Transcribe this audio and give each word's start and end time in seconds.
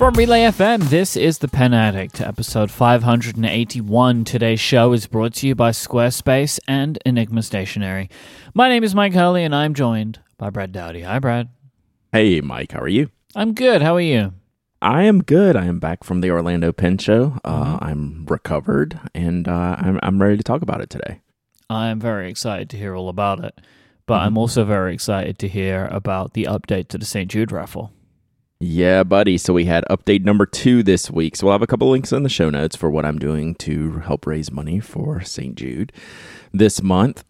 From 0.00 0.14
Relay 0.14 0.44
FM, 0.44 0.88
this 0.88 1.14
is 1.14 1.38
The 1.38 1.46
Pen 1.48 1.74
Addict, 1.74 2.22
episode 2.22 2.70
581. 2.70 4.24
Today's 4.24 4.58
show 4.58 4.94
is 4.94 5.06
brought 5.06 5.34
to 5.34 5.46
you 5.46 5.54
by 5.54 5.72
Squarespace 5.72 6.58
and 6.66 6.98
Enigma 7.04 7.42
Stationery. 7.42 8.08
My 8.54 8.70
name 8.70 8.82
is 8.82 8.94
Mike 8.94 9.12
Hurley, 9.12 9.44
and 9.44 9.54
I'm 9.54 9.74
joined 9.74 10.18
by 10.38 10.48
Brad 10.48 10.72
Dowdy. 10.72 11.02
Hi, 11.02 11.18
Brad. 11.18 11.50
Hey, 12.12 12.40
Mike. 12.40 12.72
how 12.72 12.80
are 12.80 12.88
you? 12.88 13.10
I'm 13.36 13.52
good. 13.52 13.82
How 13.82 13.94
are 13.96 14.00
you? 14.00 14.32
I 14.80 15.02
am 15.02 15.22
good. 15.22 15.54
I 15.54 15.66
am 15.66 15.78
back 15.78 16.02
from 16.02 16.22
the 16.22 16.30
Orlando 16.30 16.72
Pen 16.72 16.96
Show. 16.96 17.36
Uh, 17.44 17.76
Mm-hmm. 17.76 17.84
I'm 17.84 18.24
recovered, 18.26 18.98
and 19.14 19.46
uh, 19.46 19.76
I'm 19.78 20.00
I'm 20.02 20.22
ready 20.22 20.38
to 20.38 20.42
talk 20.42 20.62
about 20.62 20.80
it 20.80 20.88
today. 20.88 21.20
I'm 21.68 22.00
very 22.00 22.30
excited 22.30 22.70
to 22.70 22.78
hear 22.78 22.94
all 22.96 23.10
about 23.10 23.44
it, 23.44 23.60
but 24.06 24.14
Mm-hmm. 24.16 24.26
I'm 24.28 24.38
also 24.38 24.64
very 24.64 24.94
excited 24.94 25.38
to 25.40 25.48
hear 25.48 25.88
about 25.92 26.32
the 26.32 26.44
update 26.44 26.88
to 26.88 26.96
the 26.98 27.04
St. 27.04 27.30
Jude 27.30 27.52
raffle. 27.52 27.92
Yeah, 28.62 29.04
buddy. 29.04 29.38
So 29.38 29.54
we 29.54 29.64
had 29.64 29.86
update 29.88 30.22
number 30.22 30.44
two 30.44 30.82
this 30.82 31.10
week. 31.10 31.34
So 31.34 31.46
we'll 31.46 31.54
have 31.54 31.62
a 31.62 31.66
couple 31.66 31.88
links 31.88 32.12
in 32.12 32.24
the 32.24 32.28
show 32.28 32.50
notes 32.50 32.76
for 32.76 32.90
what 32.90 33.06
I'm 33.06 33.18
doing 33.18 33.54
to 33.54 34.00
help 34.00 34.26
raise 34.26 34.52
money 34.52 34.80
for 34.80 35.22
St. 35.22 35.54
Jude 35.54 35.94
this 36.52 36.82
month. 36.82 37.24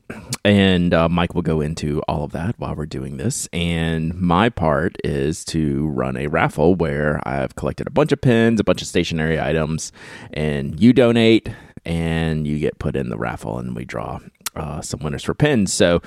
And 0.44 0.92
uh, 0.92 1.08
Mike 1.08 1.36
will 1.36 1.42
go 1.42 1.60
into 1.60 2.02
all 2.08 2.24
of 2.24 2.32
that 2.32 2.58
while 2.58 2.74
we're 2.74 2.84
doing 2.86 3.16
this. 3.16 3.48
And 3.52 4.12
my 4.20 4.48
part 4.48 4.96
is 5.04 5.44
to 5.46 5.86
run 5.90 6.16
a 6.16 6.26
raffle 6.26 6.74
where 6.74 7.20
I've 7.24 7.54
collected 7.54 7.86
a 7.86 7.92
bunch 7.92 8.10
of 8.10 8.20
pins, 8.20 8.58
a 8.58 8.64
bunch 8.64 8.82
of 8.82 8.88
stationery 8.88 9.40
items, 9.40 9.92
and 10.32 10.80
you 10.80 10.92
donate 10.92 11.48
and 11.84 12.44
you 12.44 12.58
get 12.58 12.80
put 12.80 12.96
in 12.96 13.08
the 13.08 13.16
raffle 13.16 13.56
and 13.56 13.76
we 13.76 13.84
draw 13.84 14.18
uh, 14.56 14.80
some 14.80 15.00
winners 15.00 15.24
for 15.24 15.34
pins. 15.34 15.72
So 15.72 16.00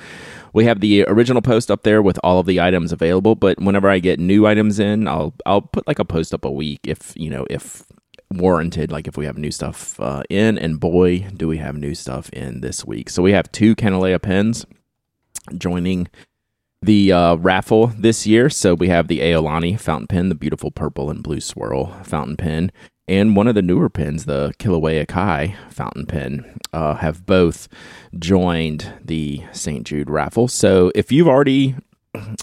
we 0.52 0.64
have 0.64 0.80
the 0.80 1.04
original 1.04 1.42
post 1.42 1.70
up 1.70 1.82
there 1.82 2.02
with 2.02 2.18
all 2.22 2.40
of 2.40 2.46
the 2.46 2.60
items 2.60 2.92
available. 2.92 3.34
But 3.34 3.60
whenever 3.60 3.88
I 3.88 3.98
get 3.98 4.20
new 4.20 4.46
items 4.46 4.78
in, 4.78 5.08
I'll 5.08 5.34
I'll 5.46 5.62
put 5.62 5.86
like 5.86 5.98
a 5.98 6.04
post 6.04 6.34
up 6.34 6.44
a 6.44 6.50
week 6.50 6.80
if 6.84 7.12
you 7.16 7.30
know 7.30 7.46
if 7.50 7.84
warranted. 8.32 8.90
Like 8.90 9.06
if 9.06 9.16
we 9.16 9.26
have 9.26 9.38
new 9.38 9.50
stuff 9.50 9.98
uh, 10.00 10.22
in, 10.28 10.58
and 10.58 10.78
boy, 10.80 11.28
do 11.36 11.48
we 11.48 11.58
have 11.58 11.76
new 11.76 11.94
stuff 11.94 12.28
in 12.30 12.60
this 12.60 12.84
week. 12.84 13.10
So 13.10 13.22
we 13.22 13.32
have 13.32 13.50
two 13.52 13.74
Kanilea 13.74 14.20
pens 14.20 14.66
joining 15.56 16.08
the 16.84 17.12
uh, 17.12 17.34
raffle 17.36 17.88
this 17.98 18.26
year. 18.26 18.50
So 18.50 18.74
we 18.74 18.88
have 18.88 19.08
the 19.08 19.20
Aolani 19.20 19.78
fountain 19.80 20.06
pen, 20.06 20.28
the 20.28 20.34
beautiful 20.34 20.70
purple 20.70 21.10
and 21.10 21.22
blue 21.22 21.40
swirl 21.40 21.86
fountain 22.02 22.36
pen, 22.36 22.72
and 23.08 23.36
one 23.36 23.48
of 23.48 23.54
the 23.54 23.62
newer 23.62 23.88
pens, 23.88 24.24
the 24.24 24.54
Kilauea 24.58 25.06
Kai 25.06 25.56
fountain 25.70 26.06
pen, 26.06 26.58
uh, 26.72 26.94
have 26.94 27.26
both 27.26 27.68
joined 28.18 28.92
the 29.02 29.42
St. 29.52 29.84
Jude 29.86 30.10
raffle. 30.10 30.48
So 30.48 30.90
if 30.94 31.12
you've 31.12 31.28
already 31.28 31.74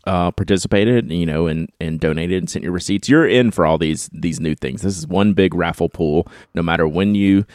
uh, 0.06 0.31
participated, 0.31 1.12
you 1.12 1.25
know, 1.25 1.47
and 1.47 1.69
and 1.80 2.00
donated 2.00 2.38
and 2.38 2.50
sent 2.50 2.64
your 2.64 2.73
receipts, 2.73 3.09
you're 3.09 3.28
in 3.28 3.52
for 3.52 3.66
all 3.66 3.78
these 3.78 4.09
these 4.12 4.39
new 4.39 4.56
things. 4.56 4.81
This 4.81 4.97
is 4.97 5.08
one 5.08 5.34
big 5.34 5.53
raffle 5.53 5.89
pool. 5.89 6.28
No 6.53 6.62
matter 6.62 6.88
when 6.88 7.16
you 7.16 7.45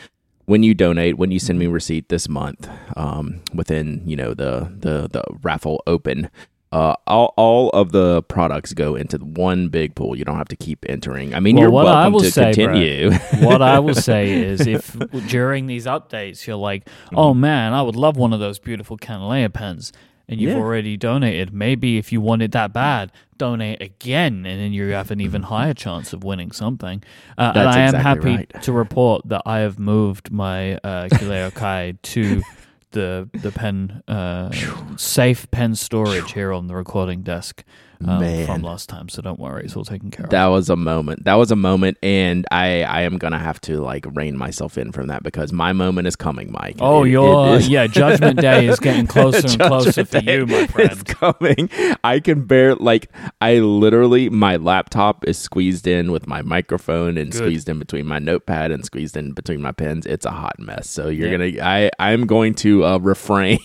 when 0.47 0.63
you 0.63 0.75
donate, 0.75 1.19
when 1.19 1.31
you 1.31 1.39
send 1.39 1.59
me 1.59 1.67
receipt 1.67 2.09
this 2.09 2.29
month, 2.29 2.69
um, 2.97 3.41
within 3.55 4.03
you 4.07 4.17
know 4.17 4.35
the 4.35 4.73
the 4.79 5.09
the 5.09 5.23
raffle 5.43 5.83
open, 5.87 6.31
uh, 6.77 6.95
all 7.07 7.33
all 7.37 7.71
of 7.71 7.91
the 7.93 8.23
products 8.25 8.75
go 8.75 8.95
into 8.97 9.17
one 9.19 9.69
big 9.69 9.95
pool. 9.95 10.17
You 10.19 10.25
don't 10.25 10.37
have 10.37 10.49
to 10.49 10.57
keep 10.57 10.85
entering. 10.89 11.35
I 11.35 11.41
mean, 11.41 11.57
Well, 11.57 11.63
you're 11.63 11.71
what 11.71 11.87
I 11.87 11.91
welcome 11.95 12.13
will 12.15 12.21
to 12.21 12.31
say, 12.31 12.53
continue. 12.53 13.13
what 13.47 13.63
I 13.63 13.79
will 13.79 13.95
say 14.11 14.31
is 14.33 14.67
if 14.67 14.95
during 15.29 15.67
these 15.69 15.87
updates 15.87 16.47
you're 16.47 16.57
like, 16.71 16.89
oh 17.15 17.33
man, 17.33 17.73
I 17.73 17.81
would 17.83 17.97
love 17.97 18.17
one 18.17 18.33
of 18.33 18.41
those 18.41 18.59
beautiful 18.59 18.99
Kanilea 18.99 19.53
pens, 19.53 19.93
and 20.29 20.39
you've 20.41 20.53
Yeah. 20.53 20.59
already 20.59 20.97
donated, 20.99 21.53
maybe 21.53 21.97
if 21.99 22.13
you 22.13 22.21
want 22.21 22.43
it 22.43 22.53
that 22.53 22.73
bad, 22.75 23.11
donate 23.39 23.81
again, 23.81 24.45
and 24.45 24.61
then 24.61 24.73
you 24.75 24.89
have 24.93 25.11
an 25.11 25.21
even 25.21 25.45
higher 25.45 25.75
chance 25.75 26.13
of 26.13 26.25
winning 26.25 26.51
something. 26.53 27.03
Uh, 27.39 27.53
and 27.55 27.69
I 27.69 27.79
am 27.81 27.95
exactly 27.95 28.31
happy 28.33 28.37
right. 28.53 28.63
to 28.63 28.73
report 28.73 29.23
that 29.29 29.43
I 29.47 29.59
have 29.61 29.79
moved 29.79 30.31
my 30.31 30.75
uh, 30.77 31.09
Kilauea 31.09 31.55
Kai 31.55 31.95
to 32.03 32.43
the 32.97 33.29
the 33.43 33.53
pen 33.53 34.03
uh, 34.09 34.51
safe 34.97 35.51
pen 35.51 35.75
storage 35.75 36.33
here 36.33 36.51
on 36.51 36.67
the 36.67 36.75
recording 36.75 37.23
desk 37.23 37.63
um, 38.07 38.47
from 38.47 38.63
last 38.63 38.89
time. 38.89 39.09
So 39.09 39.23
don't 39.23 39.39
worry, 39.39 39.65
it's 39.65 39.77
all 39.77 39.85
taken 39.85 40.11
care 40.11 40.25
of. 40.27 40.31
That 40.31 40.47
was 40.47 40.69
a 40.71 40.77
moment. 40.77 41.25
That 41.25 41.35
was 41.35 41.51
a 41.51 41.57
moment, 41.57 41.99
and 42.03 42.47
I 42.51 42.83
I 42.83 43.03
am 43.03 43.19
gonna 43.19 43.39
have 43.39 43.61
to 43.63 43.81
like 43.81 44.05
rein 44.15 44.37
myself 44.37 44.77
in 44.79 44.93
from 44.93 45.07
that 45.09 45.23
because 45.23 45.53
my 45.53 45.73
moment 45.73 46.09
is 46.09 46.17
coming, 46.17 46.51
Mike. 46.53 46.77
Oh, 46.81 47.05
It- 47.05 47.09
it 47.09 47.13
your 47.13 47.57
is- 47.57 47.69
yeah, 47.69 47.87
Judgment 48.01 48.41
Day 48.41 48.67
is 48.67 48.79
getting 48.81 49.07
closer 49.07 49.47
and 49.47 49.61
closer 49.61 50.05
for 50.05 50.19
you, 50.19 50.47
my 50.47 50.67
friend. 50.67 51.05
coming. 51.07 51.71
I 52.05 52.21
can 52.21 52.45
bear 52.45 52.75
like 52.75 53.11
I 53.41 53.55
literally 53.59 54.29
my 54.29 54.57
laptop 54.57 55.25
is 55.27 55.39
squeezed 55.39 55.87
in 55.87 56.13
with 56.13 56.27
my 56.27 56.43
microphone 56.43 57.17
and 57.19 57.31
Good. 57.31 57.39
squeezed 57.39 57.69
in 57.69 57.79
between 57.79 58.07
my 58.07 58.19
notepad 58.19 58.71
and 58.71 58.85
squeezed 58.85 59.17
in 59.17 59.33
between 59.33 59.63
my 59.63 59.73
pens. 59.73 60.07
It's 60.07 60.27
a 60.27 60.31
hot 60.31 60.59
mess. 60.59 60.89
So 60.89 61.09
you're 61.09 61.29
Yeah. 61.31 61.53
gonna 61.55 61.65
I 61.67 61.91
I'm 61.99 62.27
going 62.27 62.55
to 62.57 62.85
uh, 62.85 62.99
refrain 63.03 63.59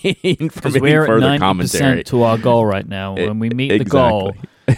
from 0.50 0.72
any 0.72 0.80
we're 0.80 1.02
at 1.02 1.06
further 1.08 1.38
commentary. 1.38 2.04
to 2.04 2.22
our 2.22 2.38
goal 2.38 2.64
right 2.66 2.86
now. 2.86 3.14
When 3.14 3.38
we 3.38 3.50
meet 3.50 3.78
the 3.78 3.84
goal, 3.84 4.21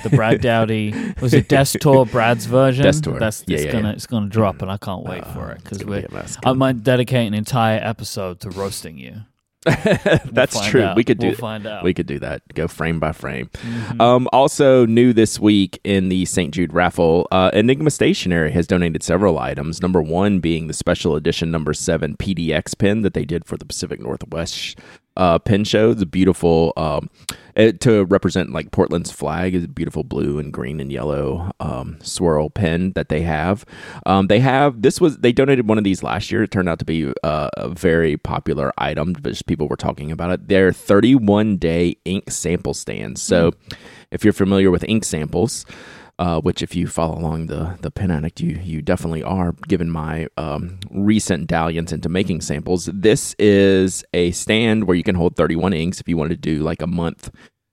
the 0.03 0.11
Brad 0.11 0.41
Dowdy 0.41 0.95
was 1.21 1.35
it 1.35 1.49
Destor 1.49 2.11
Brad's 2.11 2.47
version. 2.47 2.85
Destor. 2.85 3.19
That's 3.19 3.45
Yeah, 3.47 3.57
it's 3.57 3.67
yeah, 3.67 3.73
gonna 3.73 3.89
yeah. 3.89 3.95
it's 3.95 4.07
gonna 4.07 4.29
drop, 4.29 4.63
and 4.63 4.71
I 4.71 4.77
can't 4.77 5.05
wait 5.05 5.27
for 5.29 5.51
it 5.53 5.63
because 5.63 5.85
we 5.85 6.03
gonna 6.03 6.25
be. 6.25 6.31
I 6.45 6.53
might 6.53 6.83
dedicate 6.83 7.27
an 7.27 7.35
entire 7.35 7.81
episode 7.83 8.41
to 8.41 8.51
roasting 8.51 8.99
you. 8.99 9.23
That's 10.27 10.61
true. 10.67 10.83
out. 10.83 10.97
We 10.97 11.05
could 11.05 11.19
do 11.19 11.29
We'll 11.29 11.37
find 11.37 11.67
out. 11.67 11.85
We 11.85 11.95
could 11.95 12.07
do 12.07 12.19
that. 12.19 12.43
Go 12.53 12.69
frame 12.69 13.01
by 13.01 13.13
frame. 13.13 13.49
Mhm. 13.63 14.01
Um, 14.01 14.29
also, 14.31 14.85
new 14.85 15.15
this 15.15 15.41
week 15.41 15.81
in 15.85 16.11
the 16.11 16.27
St. 16.27 16.53
Jude 16.53 16.75
raffle, 16.75 17.27
uh, 17.33 17.51
Enigma 17.55 17.91
Stationery 17.91 18.51
has 18.53 18.67
donated 18.67 19.03
several 19.03 19.39
items. 19.39 19.81
Number 19.81 20.03
one 20.03 20.41
being 20.41 20.67
the 20.67 20.75
special 20.75 21.17
edition 21.17 21.51
number 21.51 21.73
seven 21.73 22.15
PDX 22.19 22.77
pin 22.77 23.01
that 23.03 23.15
they 23.15 23.25
did 23.25 23.47
for 23.47 23.57
the 23.57 23.65
Pacific 23.65 24.01
Northwest 24.01 24.79
uh, 25.17 25.39
pin 25.39 25.65
show. 25.65 25.91
It's 25.91 26.03
a 26.03 26.07
beautiful, 26.07 26.73
um, 26.77 27.11
it, 27.55 27.81
to 27.83 28.05
represent 28.05 28.53
like 28.53 28.71
Portland's 28.71 29.11
flag, 29.11 29.55
is 29.55 29.65
a 29.65 29.69
beautiful 29.69 30.05
blue 30.05 30.39
and 30.39 30.53
green 30.53 30.81
and 30.81 30.91
yellow 30.91 31.53
um, 31.61 31.99
swirl 32.03 32.51
pin 32.51 32.93
that 32.93 33.09
they 33.09 33.23
have. 33.23 33.65
Um, 34.07 34.27
they 34.27 34.41
have 34.41 34.83
this 34.83 35.01
was 35.01 35.19
they 35.19 35.33
donated 35.33 35.69
one 35.69 35.79
of 35.79 35.85
these 35.85 36.03
last 36.03 36.31
year. 36.31 36.43
It 36.43 36.51
turned 36.51 36.69
out 36.69 36.79
to 36.81 36.85
be 36.85 37.13
uh, 37.23 37.51
a 37.57 37.69
very 37.69 38.17
popular 38.17 38.73
item, 38.79 39.15
but 39.21 39.41
people 39.47 39.69
were 39.69 39.77
talking 39.77 40.11
about 40.11 40.31
it. 40.31 40.49
They're 40.49 40.73
31 40.73 41.59
day 41.59 41.97
ink 42.05 42.31
sample 42.31 42.75
stands. 42.75 43.23
So 43.23 43.53
if 44.11 44.25
you're 44.25 44.33
familiar 44.33 44.71
with 44.71 44.85
ink 44.85 45.05
samples, 45.05 45.67
uh, 46.19 46.41
which 46.41 46.63
if 46.63 46.75
you 46.75 46.87
follow 46.87 47.19
along 47.19 47.47
the 47.47 47.77
the 47.81 47.91
pen 47.91 48.11
addict, 48.11 48.41
you 48.41 48.59
you 48.63 48.83
definitely 48.83 49.23
are. 49.23 49.53
Given 49.69 49.91
my 49.91 50.29
um, 50.37 50.79
recent 50.91 51.47
dalliance 51.47 51.93
into 51.93 52.09
making 52.09 52.41
samples, 52.41 52.87
this 52.93 53.35
is 53.39 54.05
a 54.13 54.31
stand 54.33 54.85
where 54.85 54.97
you 54.97 55.03
can 55.03 55.15
hold 55.17 55.37
31 55.37 55.73
inks. 55.73 56.01
If 56.01 56.09
you 56.09 56.17
want 56.17 56.31
to 56.31 56.37
do 56.37 56.63
like 56.63 56.83
a 56.83 56.87
month 56.87 57.31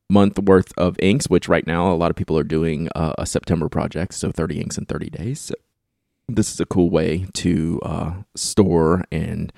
month 0.10 0.38
worth 0.40 0.74
of 0.78 0.98
inks, 1.00 1.30
which 1.30 1.48
right 1.48 1.66
now 1.66 1.92
a 1.92 1.96
lot 1.96 2.12
of 2.12 2.18
people 2.18 2.38
are 2.38 2.44
doing 2.44 2.90
uh, 2.96 3.14
a 3.18 3.26
September 3.26 3.70
project, 3.70 4.14
so 4.14 4.32
30 4.32 4.60
inks 4.60 4.78
in 4.78 4.86
30 4.86 5.10
days. 5.10 5.52
This 6.36 6.54
is 6.54 6.60
a 6.60 6.66
cool 6.66 6.90
way 6.90 7.26
to 7.34 7.80
uh, 7.84 8.14
store 8.36 9.04
and 9.12 9.52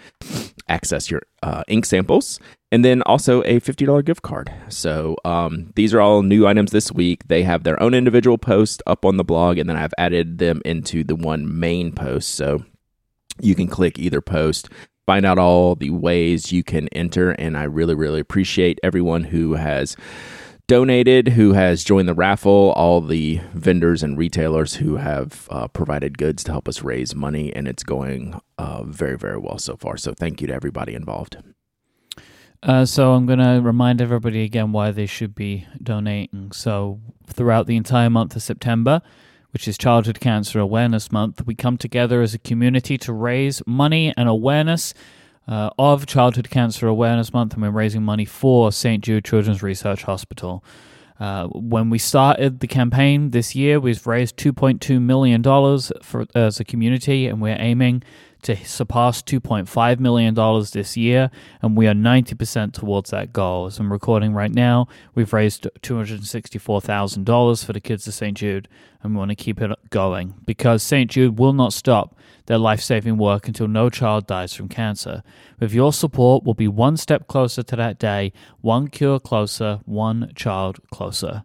access 0.68 1.12
your 1.12 1.22
uh, 1.42 1.64
ink 1.68 1.86
samples 1.86 2.40
and 2.72 2.84
then 2.84 3.02
also 3.04 3.42
a 3.44 3.60
$50 3.60 4.04
gift 4.04 4.22
card. 4.22 4.52
So 4.70 5.16
um, 5.26 5.72
these 5.76 5.94
are 5.94 6.02
all 6.02 6.24
new 6.24 6.48
items 6.48 6.72
this 6.72 6.92
week. 6.92 7.28
They 7.28 7.44
have 7.44 7.64
their 7.64 7.82
own 7.82 7.94
individual 7.94 8.38
post 8.38 8.82
up 8.88 9.06
on 9.06 9.18
the 9.18 9.24
blog 9.24 9.58
and 9.58 9.70
then 9.70 9.78
i've 9.78 9.94
added 9.98 10.38
them 10.38 10.62
into 10.66 11.04
the 11.04 11.16
one 11.16 11.60
main 11.60 11.92
post. 11.92 12.36
So 12.36 12.64
you 13.42 13.56
can 13.56 13.68
click 13.68 14.00
either 14.00 14.22
post 14.22 14.70
find 15.06 15.26
out 15.26 15.38
all 15.38 15.76
the 15.76 15.90
ways 15.90 16.52
you 16.52 16.64
can 16.64 16.88
enter 16.90 17.32
and 17.32 17.58
i 17.58 17.64
really 17.64 17.96
really 17.96 18.20
appreciate 18.20 18.80
everyone 18.84 19.24
who 19.24 19.54
has 19.54 19.98
donated, 20.74 21.28
who 21.28 21.54
has 21.54 21.84
joined 21.84 22.08
the 22.08 22.16
raffle, 22.16 22.74
all 22.76 23.00
the 23.00 23.40
vendors 23.54 24.02
and 24.02 24.18
retailers 24.18 24.74
who 24.74 24.96
have 24.96 25.48
uh, 25.52 25.68
provided 25.68 26.18
goods 26.18 26.44
to 26.44 26.52
help 26.52 26.68
us 26.68 26.82
raise 26.82 27.14
money, 27.14 27.54
and 27.56 27.68
it's 27.68 27.84
going 27.84 28.42
uh, 28.58 28.82
very, 28.82 29.16
very 29.16 29.38
well 29.38 29.60
so 29.60 29.78
far. 29.78 29.98
So 29.98 30.16
thank 30.16 30.42
you 30.42 30.48
to 30.48 30.54
everybody 30.56 30.96
involved. 30.96 31.38
Uh, 32.64 32.86
so 32.86 33.14
I'm 33.14 33.28
going 33.28 33.38
to 33.38 33.62
remind 33.62 34.02
everybody 34.02 34.42
again 34.42 34.72
why 34.72 34.90
they 34.90 35.06
should 35.06 35.36
be 35.36 35.68
donating. 35.80 36.52
So 36.54 37.00
throughout 37.28 37.68
the 37.68 37.76
entire 37.76 38.10
month 38.10 38.36
of 38.36 38.42
September, 38.42 39.04
which 39.52 39.68
is 39.68 39.78
Childhood 39.78 40.20
Cancer 40.20 40.60
Awareness 40.60 41.12
Month, 41.12 41.46
we 41.46 41.54
come 41.54 41.78
together 41.78 42.24
as 42.24 42.34
a 42.34 42.40
community 42.40 42.98
to 42.98 43.14
raise 43.14 43.62
money 43.68 44.12
and 44.18 44.28
awareness 44.28 44.96
uh, 45.48 45.70
of 45.78 46.06
Childhood 46.06 46.50
Cancer 46.50 46.88
Awareness 46.88 47.34
Month, 47.34 47.54
and 47.54 47.62
we're 47.62 47.70
raising 47.70 48.04
money 48.04 48.26
for 48.26 48.72
St. 48.72 49.04
Jude 49.04 49.26
Children's 49.26 49.62
Research 49.62 50.04
Hospital. 50.04 50.64
Uh, 51.20 51.48
when 51.48 51.90
we 51.90 51.98
started 51.98 52.60
the 52.60 52.68
campaign 52.68 53.32
this 53.32 53.56
year, 53.56 53.80
we've 53.80 54.06
raised 54.08 54.36
$2.2 54.38 55.02
million 55.02 55.44
for, 56.02 56.26
as 56.34 56.60
a 56.60 56.64
community, 56.64 57.28
and 57.28 57.42
we're 57.42 57.58
aiming 57.60 58.04
to 58.44 58.56
surpass 58.66 59.22
$2.5 59.22 60.00
million 60.00 60.34
this 60.72 60.96
year, 60.98 61.32
and 61.62 61.76
we 61.76 61.88
are 61.88 61.94
90% 61.94 62.74
towards 62.74 63.10
that 63.10 63.34
goal. 63.34 63.66
As 63.66 63.80
I'm 63.80 63.92
recording 63.92 64.34
right 64.34 64.54
now, 64.54 64.88
we've 65.16 65.34
raised 65.34 65.68
$264,000 65.82 67.66
for 67.66 67.74
the 67.74 67.80
kids 67.80 68.08
of 68.08 68.14
St. 68.14 68.38
Jude, 68.38 68.68
and 69.02 69.14
we 69.14 69.20
want 69.20 69.30
to 69.30 69.36
keep 69.36 69.62
it 69.62 69.72
going 69.90 70.36
because 70.46 70.84
St. 70.84 71.10
Jude 71.10 71.40
will 71.40 71.54
not 71.54 71.74
stop 71.74 72.18
their 72.46 72.58
life 72.58 72.82
saving 72.82 73.18
work 73.18 73.48
until 73.48 73.68
no 73.68 73.90
child 73.90 74.28
dies 74.28 74.54
from 74.54 74.68
cancer. 74.68 75.24
With 75.60 75.74
your 75.74 75.94
support, 75.94 76.44
we'll 76.44 76.54
be 76.54 76.68
one 76.68 76.98
step 76.98 77.28
closer 77.28 77.64
to 77.64 77.76
that 77.78 78.00
day, 78.00 78.34
one 78.62 78.88
cure 78.88 79.20
closer, 79.20 79.80
one 79.86 80.32
child 80.36 80.80
closer. 80.92 81.44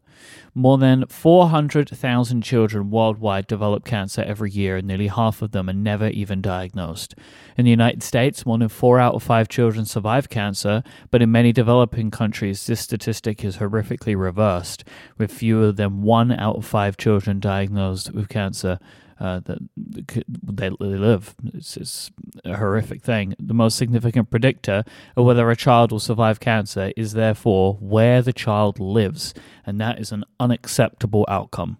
More 0.54 0.78
than 0.78 1.06
400,000 1.06 2.42
children 2.42 2.90
worldwide 2.90 3.46
develop 3.46 3.84
cancer 3.84 4.22
every 4.22 4.50
year, 4.50 4.76
and 4.76 4.86
nearly 4.86 5.08
half 5.08 5.42
of 5.42 5.52
them 5.52 5.68
are 5.68 5.74
never 5.74 6.08
even 6.08 6.40
diagnosed. 6.40 7.14
In 7.56 7.64
the 7.64 7.70
United 7.70 8.02
States, 8.02 8.44
more 8.44 8.58
than 8.58 8.68
four 8.68 8.98
out 8.98 9.14
of 9.14 9.22
five 9.22 9.48
children 9.48 9.84
survive 9.84 10.28
cancer, 10.28 10.82
but 11.10 11.22
in 11.22 11.30
many 11.30 11.52
developing 11.52 12.10
countries, 12.10 12.66
this 12.66 12.80
statistic 12.80 13.44
is 13.44 13.58
horrifically 13.58 14.18
reversed, 14.18 14.84
with 15.16 15.32
fewer 15.32 15.72
than 15.72 16.02
one 16.02 16.32
out 16.32 16.56
of 16.56 16.64
five 16.64 16.96
children 16.96 17.40
diagnosed 17.40 18.12
with 18.12 18.28
cancer 18.28 18.78
uh, 19.20 19.40
that 19.40 19.58
they, 19.76 20.70
live. 20.70 21.34
It's, 21.54 21.76
it's, 21.76 22.10
a 22.44 22.56
horrific 22.56 23.02
thing. 23.02 23.34
The 23.38 23.54
most 23.54 23.76
significant 23.76 24.30
predictor 24.30 24.84
of 25.16 25.24
whether 25.24 25.50
a 25.50 25.56
child 25.56 25.92
will 25.92 26.00
survive 26.00 26.40
cancer 26.40 26.92
is 26.96 27.12
therefore 27.12 27.74
where 27.80 28.22
the 28.22 28.32
child 28.32 28.78
lives, 28.78 29.34
and 29.66 29.80
that 29.80 29.98
is 29.98 30.12
an 30.12 30.24
unacceptable 30.38 31.24
outcome 31.28 31.78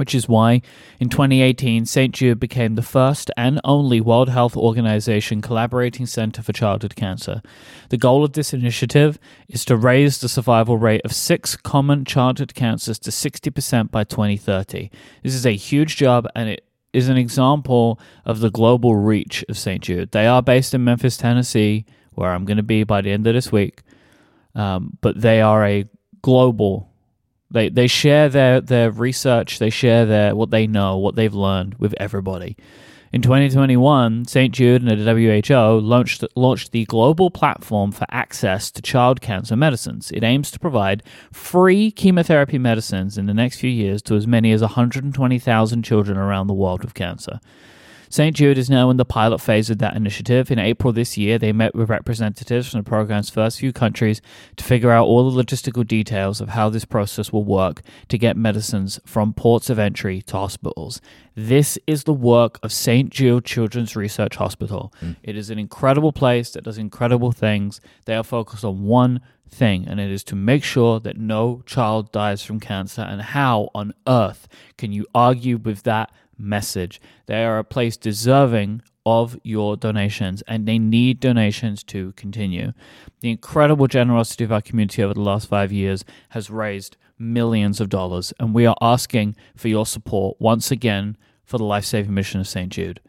which 0.00 0.14
is 0.14 0.26
why 0.26 0.62
in 0.98 1.10
2018 1.10 1.84
St. 1.84 2.14
Jude 2.14 2.40
became 2.40 2.74
the 2.74 2.80
first 2.80 3.30
and 3.36 3.60
only 3.64 4.00
World 4.00 4.30
Health 4.30 4.56
Organization 4.56 5.42
collaborating 5.42 6.06
center 6.06 6.42
for 6.42 6.54
childhood 6.54 6.96
cancer. 6.96 7.42
The 7.90 7.98
goal 7.98 8.24
of 8.24 8.32
this 8.32 8.54
initiative 8.54 9.18
is 9.46 9.62
to 9.66 9.76
raise 9.76 10.18
the 10.18 10.30
survival 10.30 10.78
rate 10.78 11.02
of 11.04 11.12
six 11.12 11.54
common 11.54 12.06
childhood 12.06 12.54
cancers 12.54 12.98
to 13.00 13.10
60% 13.10 13.90
by 13.90 14.04
2030. 14.04 14.90
This 15.22 15.34
is 15.34 15.44
a 15.44 15.54
huge 15.54 15.96
job 15.96 16.26
and 16.34 16.48
it 16.48 16.64
is 16.94 17.10
an 17.10 17.18
example 17.18 18.00
of 18.24 18.40
the 18.40 18.50
global 18.50 18.96
reach 18.96 19.44
of 19.50 19.58
St. 19.58 19.82
Jude. 19.82 20.12
They 20.12 20.26
are 20.26 20.40
based 20.40 20.72
in 20.72 20.82
Memphis, 20.82 21.18
Tennessee, 21.18 21.84
where 22.12 22.30
I'm 22.30 22.46
going 22.46 22.56
to 22.56 22.62
be 22.62 22.84
by 22.84 23.02
the 23.02 23.10
end 23.10 23.26
of 23.26 23.34
this 23.34 23.52
week, 23.52 23.82
um, 24.54 24.96
but 25.02 25.20
they 25.20 25.42
are 25.42 25.62
a 25.66 25.84
global 26.22 26.89
they 27.50 27.68
they 27.68 27.86
share 27.86 28.28
their 28.28 28.60
their 28.60 28.90
research, 28.90 29.58
they 29.58 29.70
share 29.70 30.06
their 30.06 30.34
what 30.34 30.50
they 30.50 30.66
know, 30.66 30.96
what 30.96 31.16
they've 31.16 31.34
learned 31.34 31.74
with 31.78 31.94
everybody. 31.98 32.56
In 33.12 33.22
2021, 33.22 34.26
St. 34.26 34.54
Jude 34.54 34.82
and 34.84 35.00
the 35.00 35.40
WHO 35.50 35.80
launched, 35.80 36.22
launched 36.36 36.70
the 36.70 36.84
global 36.84 37.28
platform 37.28 37.90
for 37.90 38.06
access 38.08 38.70
to 38.70 38.80
child 38.80 39.20
cancer 39.20 39.56
medicines. 39.56 40.12
It 40.12 40.22
aims 40.22 40.48
to 40.52 40.60
provide 40.60 41.02
free 41.32 41.90
chemotherapy 41.90 42.56
medicines 42.56 43.18
in 43.18 43.26
the 43.26 43.34
next 43.34 43.58
few 43.58 43.70
years 43.70 44.00
to 44.02 44.14
as 44.14 44.28
many 44.28 44.52
as 44.52 44.60
120,000 44.60 45.82
children 45.82 46.18
around 46.18 46.46
the 46.46 46.54
world 46.54 46.84
with 46.84 46.94
cancer. 46.94 47.40
St. 48.12 48.34
Jude 48.34 48.58
is 48.58 48.68
now 48.68 48.90
in 48.90 48.96
the 48.96 49.04
pilot 49.04 49.38
phase 49.40 49.70
of 49.70 49.78
that 49.78 49.94
initiative. 49.94 50.50
In 50.50 50.58
April 50.58 50.92
this 50.92 51.16
year, 51.16 51.38
they 51.38 51.52
met 51.52 51.76
with 51.76 51.88
representatives 51.88 52.68
from 52.68 52.80
the 52.80 52.88
program's 52.88 53.30
first 53.30 53.60
few 53.60 53.72
countries 53.72 54.20
to 54.56 54.64
figure 54.64 54.90
out 54.90 55.06
all 55.06 55.30
the 55.30 55.44
logistical 55.44 55.86
details 55.86 56.40
of 56.40 56.48
how 56.48 56.68
this 56.68 56.84
process 56.84 57.32
will 57.32 57.44
work 57.44 57.82
to 58.08 58.18
get 58.18 58.36
medicines 58.36 58.98
from 59.06 59.32
ports 59.32 59.70
of 59.70 59.78
entry 59.78 60.22
to 60.22 60.36
hospitals. 60.36 61.00
This 61.36 61.78
is 61.86 62.02
the 62.02 62.12
work 62.12 62.58
of 62.64 62.72
St. 62.72 63.10
Jude 63.10 63.44
Children's 63.44 63.94
Research 63.94 64.34
Hospital. 64.34 64.92
Mm. 65.00 65.14
It 65.22 65.36
is 65.36 65.48
an 65.48 65.60
incredible 65.60 66.10
place 66.10 66.50
that 66.50 66.64
does 66.64 66.78
incredible 66.78 67.30
things. 67.30 67.80
They 68.06 68.16
are 68.16 68.24
focused 68.24 68.64
on 68.64 68.82
one 68.82 69.20
thing, 69.48 69.86
and 69.86 70.00
it 70.00 70.10
is 70.10 70.24
to 70.24 70.34
make 70.34 70.64
sure 70.64 70.98
that 70.98 71.16
no 71.16 71.62
child 71.64 72.10
dies 72.10 72.42
from 72.42 72.58
cancer. 72.58 73.02
And 73.02 73.22
how 73.22 73.70
on 73.72 73.94
earth 74.08 74.48
can 74.76 74.90
you 74.92 75.06
argue 75.14 75.58
with 75.58 75.84
that 75.84 76.10
message. 76.40 77.00
They 77.26 77.44
are 77.44 77.58
a 77.58 77.64
place 77.64 77.96
deserving 77.96 78.82
of 79.06 79.38
your 79.42 79.76
donations 79.76 80.42
and 80.48 80.66
they 80.66 80.78
need 80.78 81.20
donations 81.20 81.82
to 81.84 82.12
continue. 82.12 82.72
The 83.20 83.30
incredible 83.30 83.86
generosity 83.86 84.44
of 84.44 84.52
our 84.52 84.62
community 84.62 85.02
over 85.02 85.14
the 85.14 85.20
last 85.20 85.48
five 85.48 85.72
years 85.72 86.04
has 86.30 86.50
raised 86.50 86.96
millions 87.18 87.80
of 87.80 87.90
dollars, 87.90 88.32
and 88.40 88.54
we 88.54 88.66
are 88.66 88.76
asking 88.80 89.36
for 89.54 89.68
your 89.68 89.86
support 89.86 90.40
once 90.40 90.70
again 90.70 91.16
for 91.44 91.58
the 91.58 91.64
life 91.64 91.84
saving 91.84 92.14
mission 92.14 92.40
of 92.40 92.48
St. 92.48 92.70
Jude. 92.72 93.00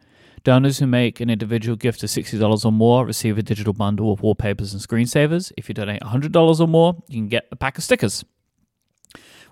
Donors 0.44 0.78
who 0.78 0.86
make 0.86 1.20
an 1.20 1.30
individual 1.30 1.76
gift 1.76 2.02
of 2.02 2.10
$60 2.10 2.64
or 2.64 2.72
more 2.72 3.06
receive 3.06 3.38
a 3.38 3.42
digital 3.42 3.72
bundle 3.72 4.12
of 4.12 4.22
wallpapers 4.22 4.72
and 4.72 4.82
screensavers. 4.82 5.52
If 5.56 5.68
you 5.68 5.74
donate 5.74 6.02
$100 6.02 6.60
or 6.60 6.68
more, 6.68 6.96
you 7.08 7.18
can 7.18 7.28
get 7.28 7.46
a 7.52 7.56
pack 7.56 7.78
of 7.78 7.84
stickers. 7.84 8.24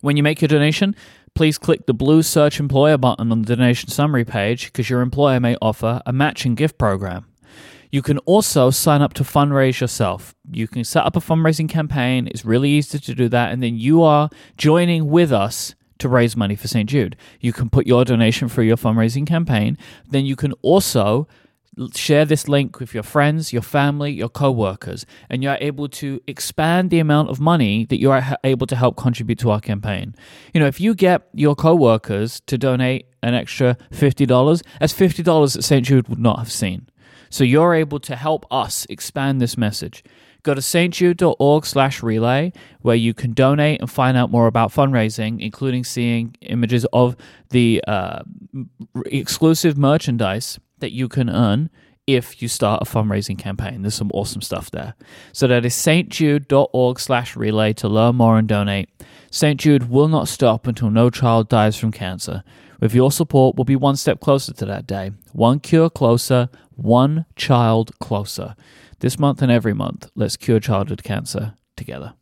When 0.00 0.16
you 0.16 0.22
make 0.22 0.40
your 0.40 0.48
donation, 0.48 0.96
please 1.34 1.58
click 1.58 1.86
the 1.86 1.94
blue 1.94 2.22
Search 2.22 2.60
Employer 2.60 2.98
button 2.98 3.32
on 3.32 3.42
the 3.42 3.56
donation 3.56 3.88
summary 3.88 4.24
page 4.24 4.66
because 4.66 4.90
your 4.90 5.00
employer 5.00 5.40
may 5.40 5.56
offer 5.62 6.00
a 6.06 6.12
matching 6.12 6.54
gift 6.54 6.78
program. 6.78 7.26
You 7.90 8.02
can 8.02 8.18
also 8.18 8.70
sign 8.70 9.02
up 9.02 9.14
to 9.14 9.24
fundraise 9.24 9.80
yourself. 9.80 10.34
You 10.50 10.68
can 10.68 10.84
set 10.84 11.04
up 11.04 11.16
a 11.16 11.20
fundraising 11.20 11.68
campaign. 11.68 12.28
It's 12.28 12.44
really 12.44 12.70
easy 12.70 12.98
to 12.98 13.14
do 13.14 13.28
that. 13.30 13.52
And 13.52 13.62
then 13.62 13.76
you 13.76 14.02
are 14.02 14.30
joining 14.56 15.08
with 15.08 15.32
us 15.32 15.74
to 15.98 16.08
raise 16.08 16.36
money 16.36 16.54
for 16.54 16.68
St. 16.68 16.88
Jude. 16.88 17.16
You 17.40 17.52
can 17.52 17.68
put 17.68 17.86
your 17.86 18.04
donation 18.04 18.48
for 18.48 18.62
your 18.62 18.76
fundraising 18.76 19.26
campaign. 19.26 19.76
Then 20.08 20.24
you 20.24 20.36
can 20.36 20.52
also 20.62 21.28
share 21.94 22.24
this 22.24 22.48
link 22.48 22.80
with 22.80 22.92
your 22.94 23.02
friends, 23.02 23.52
your 23.52 23.62
family, 23.62 24.12
your 24.12 24.28
co-workers, 24.28 25.06
and 25.28 25.42
you're 25.42 25.56
able 25.60 25.88
to 25.88 26.20
expand 26.26 26.90
the 26.90 26.98
amount 26.98 27.30
of 27.30 27.40
money 27.40 27.86
that 27.86 28.00
you 28.00 28.10
are 28.10 28.36
able 28.44 28.66
to 28.66 28.76
help 28.76 28.96
contribute 28.96 29.38
to 29.38 29.50
our 29.50 29.60
campaign. 29.60 30.14
You 30.52 30.60
know, 30.60 30.66
if 30.66 30.80
you 30.80 30.94
get 30.94 31.28
your 31.32 31.54
co-workers 31.54 32.40
to 32.46 32.58
donate 32.58 33.06
an 33.22 33.34
extra 33.34 33.76
$50, 33.92 34.62
that's 34.80 34.92
$50 34.92 35.54
that 35.54 35.62
St. 35.62 35.86
Jude 35.86 36.08
would 36.08 36.18
not 36.18 36.38
have 36.38 36.50
seen. 36.50 36.88
So 37.30 37.44
you're 37.44 37.74
able 37.74 38.00
to 38.00 38.16
help 38.16 38.44
us 38.50 38.86
expand 38.90 39.40
this 39.40 39.56
message. 39.56 40.02
Go 40.42 40.54
to 40.54 40.60
stjude.org 40.60 41.66
slash 41.66 42.02
relay 42.02 42.52
where 42.80 42.96
you 42.96 43.14
can 43.14 43.32
donate 43.34 43.80
and 43.80 43.90
find 43.90 44.16
out 44.16 44.30
more 44.30 44.46
about 44.46 44.72
fundraising, 44.72 45.40
including 45.40 45.84
seeing 45.84 46.34
images 46.40 46.86
of 46.92 47.14
the 47.50 47.84
uh, 47.86 48.22
exclusive 49.06 49.76
merchandise 49.76 50.58
that 50.80 50.92
you 50.92 51.08
can 51.08 51.30
earn 51.30 51.70
if 52.06 52.42
you 52.42 52.48
start 52.48 52.82
a 52.82 52.90
fundraising 52.90 53.38
campaign. 53.38 53.82
There's 53.82 53.94
some 53.94 54.10
awesome 54.12 54.42
stuff 54.42 54.70
there. 54.70 54.94
So 55.32 55.46
that 55.46 55.64
is 55.64 55.74
stjude.org 55.74 56.98
slash 56.98 57.36
relay 57.36 57.72
to 57.74 57.88
learn 57.88 58.16
more 58.16 58.38
and 58.38 58.48
donate. 58.48 58.88
St. 59.30 59.60
Jude 59.60 59.88
will 59.88 60.08
not 60.08 60.28
stop 60.28 60.66
until 60.66 60.90
no 60.90 61.10
child 61.10 61.48
dies 61.48 61.76
from 61.76 61.92
cancer. 61.92 62.42
With 62.80 62.94
your 62.94 63.12
support, 63.12 63.56
we'll 63.56 63.64
be 63.64 63.76
one 63.76 63.96
step 63.96 64.20
closer 64.20 64.52
to 64.54 64.66
that 64.66 64.86
day. 64.86 65.12
One 65.32 65.60
cure 65.60 65.90
closer, 65.90 66.48
one 66.74 67.26
child 67.36 67.96
closer. 68.00 68.56
This 69.00 69.18
month 69.18 69.42
and 69.42 69.52
every 69.52 69.74
month, 69.74 70.10
let's 70.14 70.36
cure 70.36 70.60
childhood 70.60 71.04
cancer 71.04 71.54
together. 71.76 72.14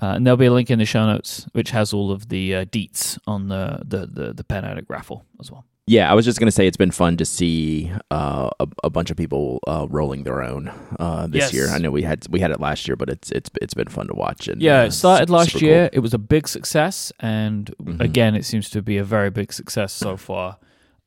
Uh, 0.00 0.14
and 0.14 0.24
there'll 0.24 0.36
be 0.36 0.46
a 0.46 0.52
link 0.52 0.70
in 0.70 0.78
the 0.78 0.84
show 0.84 1.04
notes, 1.06 1.46
which 1.52 1.70
has 1.70 1.92
all 1.92 2.12
of 2.12 2.28
the 2.28 2.54
uh, 2.54 2.64
deets 2.66 3.18
on 3.26 3.48
the, 3.48 3.82
the, 3.84 4.06
the, 4.06 4.32
the 4.32 4.44
pen 4.44 4.64
addict 4.64 4.88
raffle 4.88 5.24
as 5.40 5.50
well. 5.50 5.64
Yeah, 5.88 6.10
I 6.10 6.14
was 6.14 6.24
just 6.24 6.38
gonna 6.38 6.50
say 6.50 6.66
it's 6.66 6.76
been 6.76 6.90
fun 6.90 7.16
to 7.16 7.24
see 7.24 7.90
uh, 8.10 8.50
a, 8.60 8.68
a, 8.84 8.90
bunch 8.90 9.10
of 9.10 9.16
people 9.16 9.60
uh, 9.66 9.86
rolling 9.88 10.24
their 10.24 10.42
own 10.42 10.70
uh, 10.98 11.26
this 11.26 11.44
yes. 11.44 11.52
year. 11.54 11.68
I 11.70 11.78
know 11.78 11.90
we 11.90 12.02
had 12.02 12.26
we 12.28 12.40
had 12.40 12.50
it 12.50 12.60
last 12.60 12.86
year, 12.86 12.94
but 12.94 13.08
it's 13.08 13.30
it's 13.32 13.50
it's 13.62 13.74
been 13.74 13.88
fun 13.88 14.06
to 14.08 14.14
watch. 14.14 14.48
And, 14.48 14.60
yeah, 14.60 14.82
it 14.82 14.88
uh, 14.88 14.90
started 14.90 15.30
last 15.30 15.62
year. 15.62 15.88
It 15.92 16.00
was 16.00 16.12
a 16.12 16.18
big 16.18 16.46
success, 16.46 17.10
and 17.20 17.74
mm-hmm. 17.82 18.02
again, 18.02 18.34
it 18.34 18.44
seems 18.44 18.68
to 18.70 18.82
be 18.82 18.98
a 18.98 19.04
very 19.04 19.30
big 19.30 19.52
success 19.52 19.92
so 19.92 20.16
far 20.16 20.58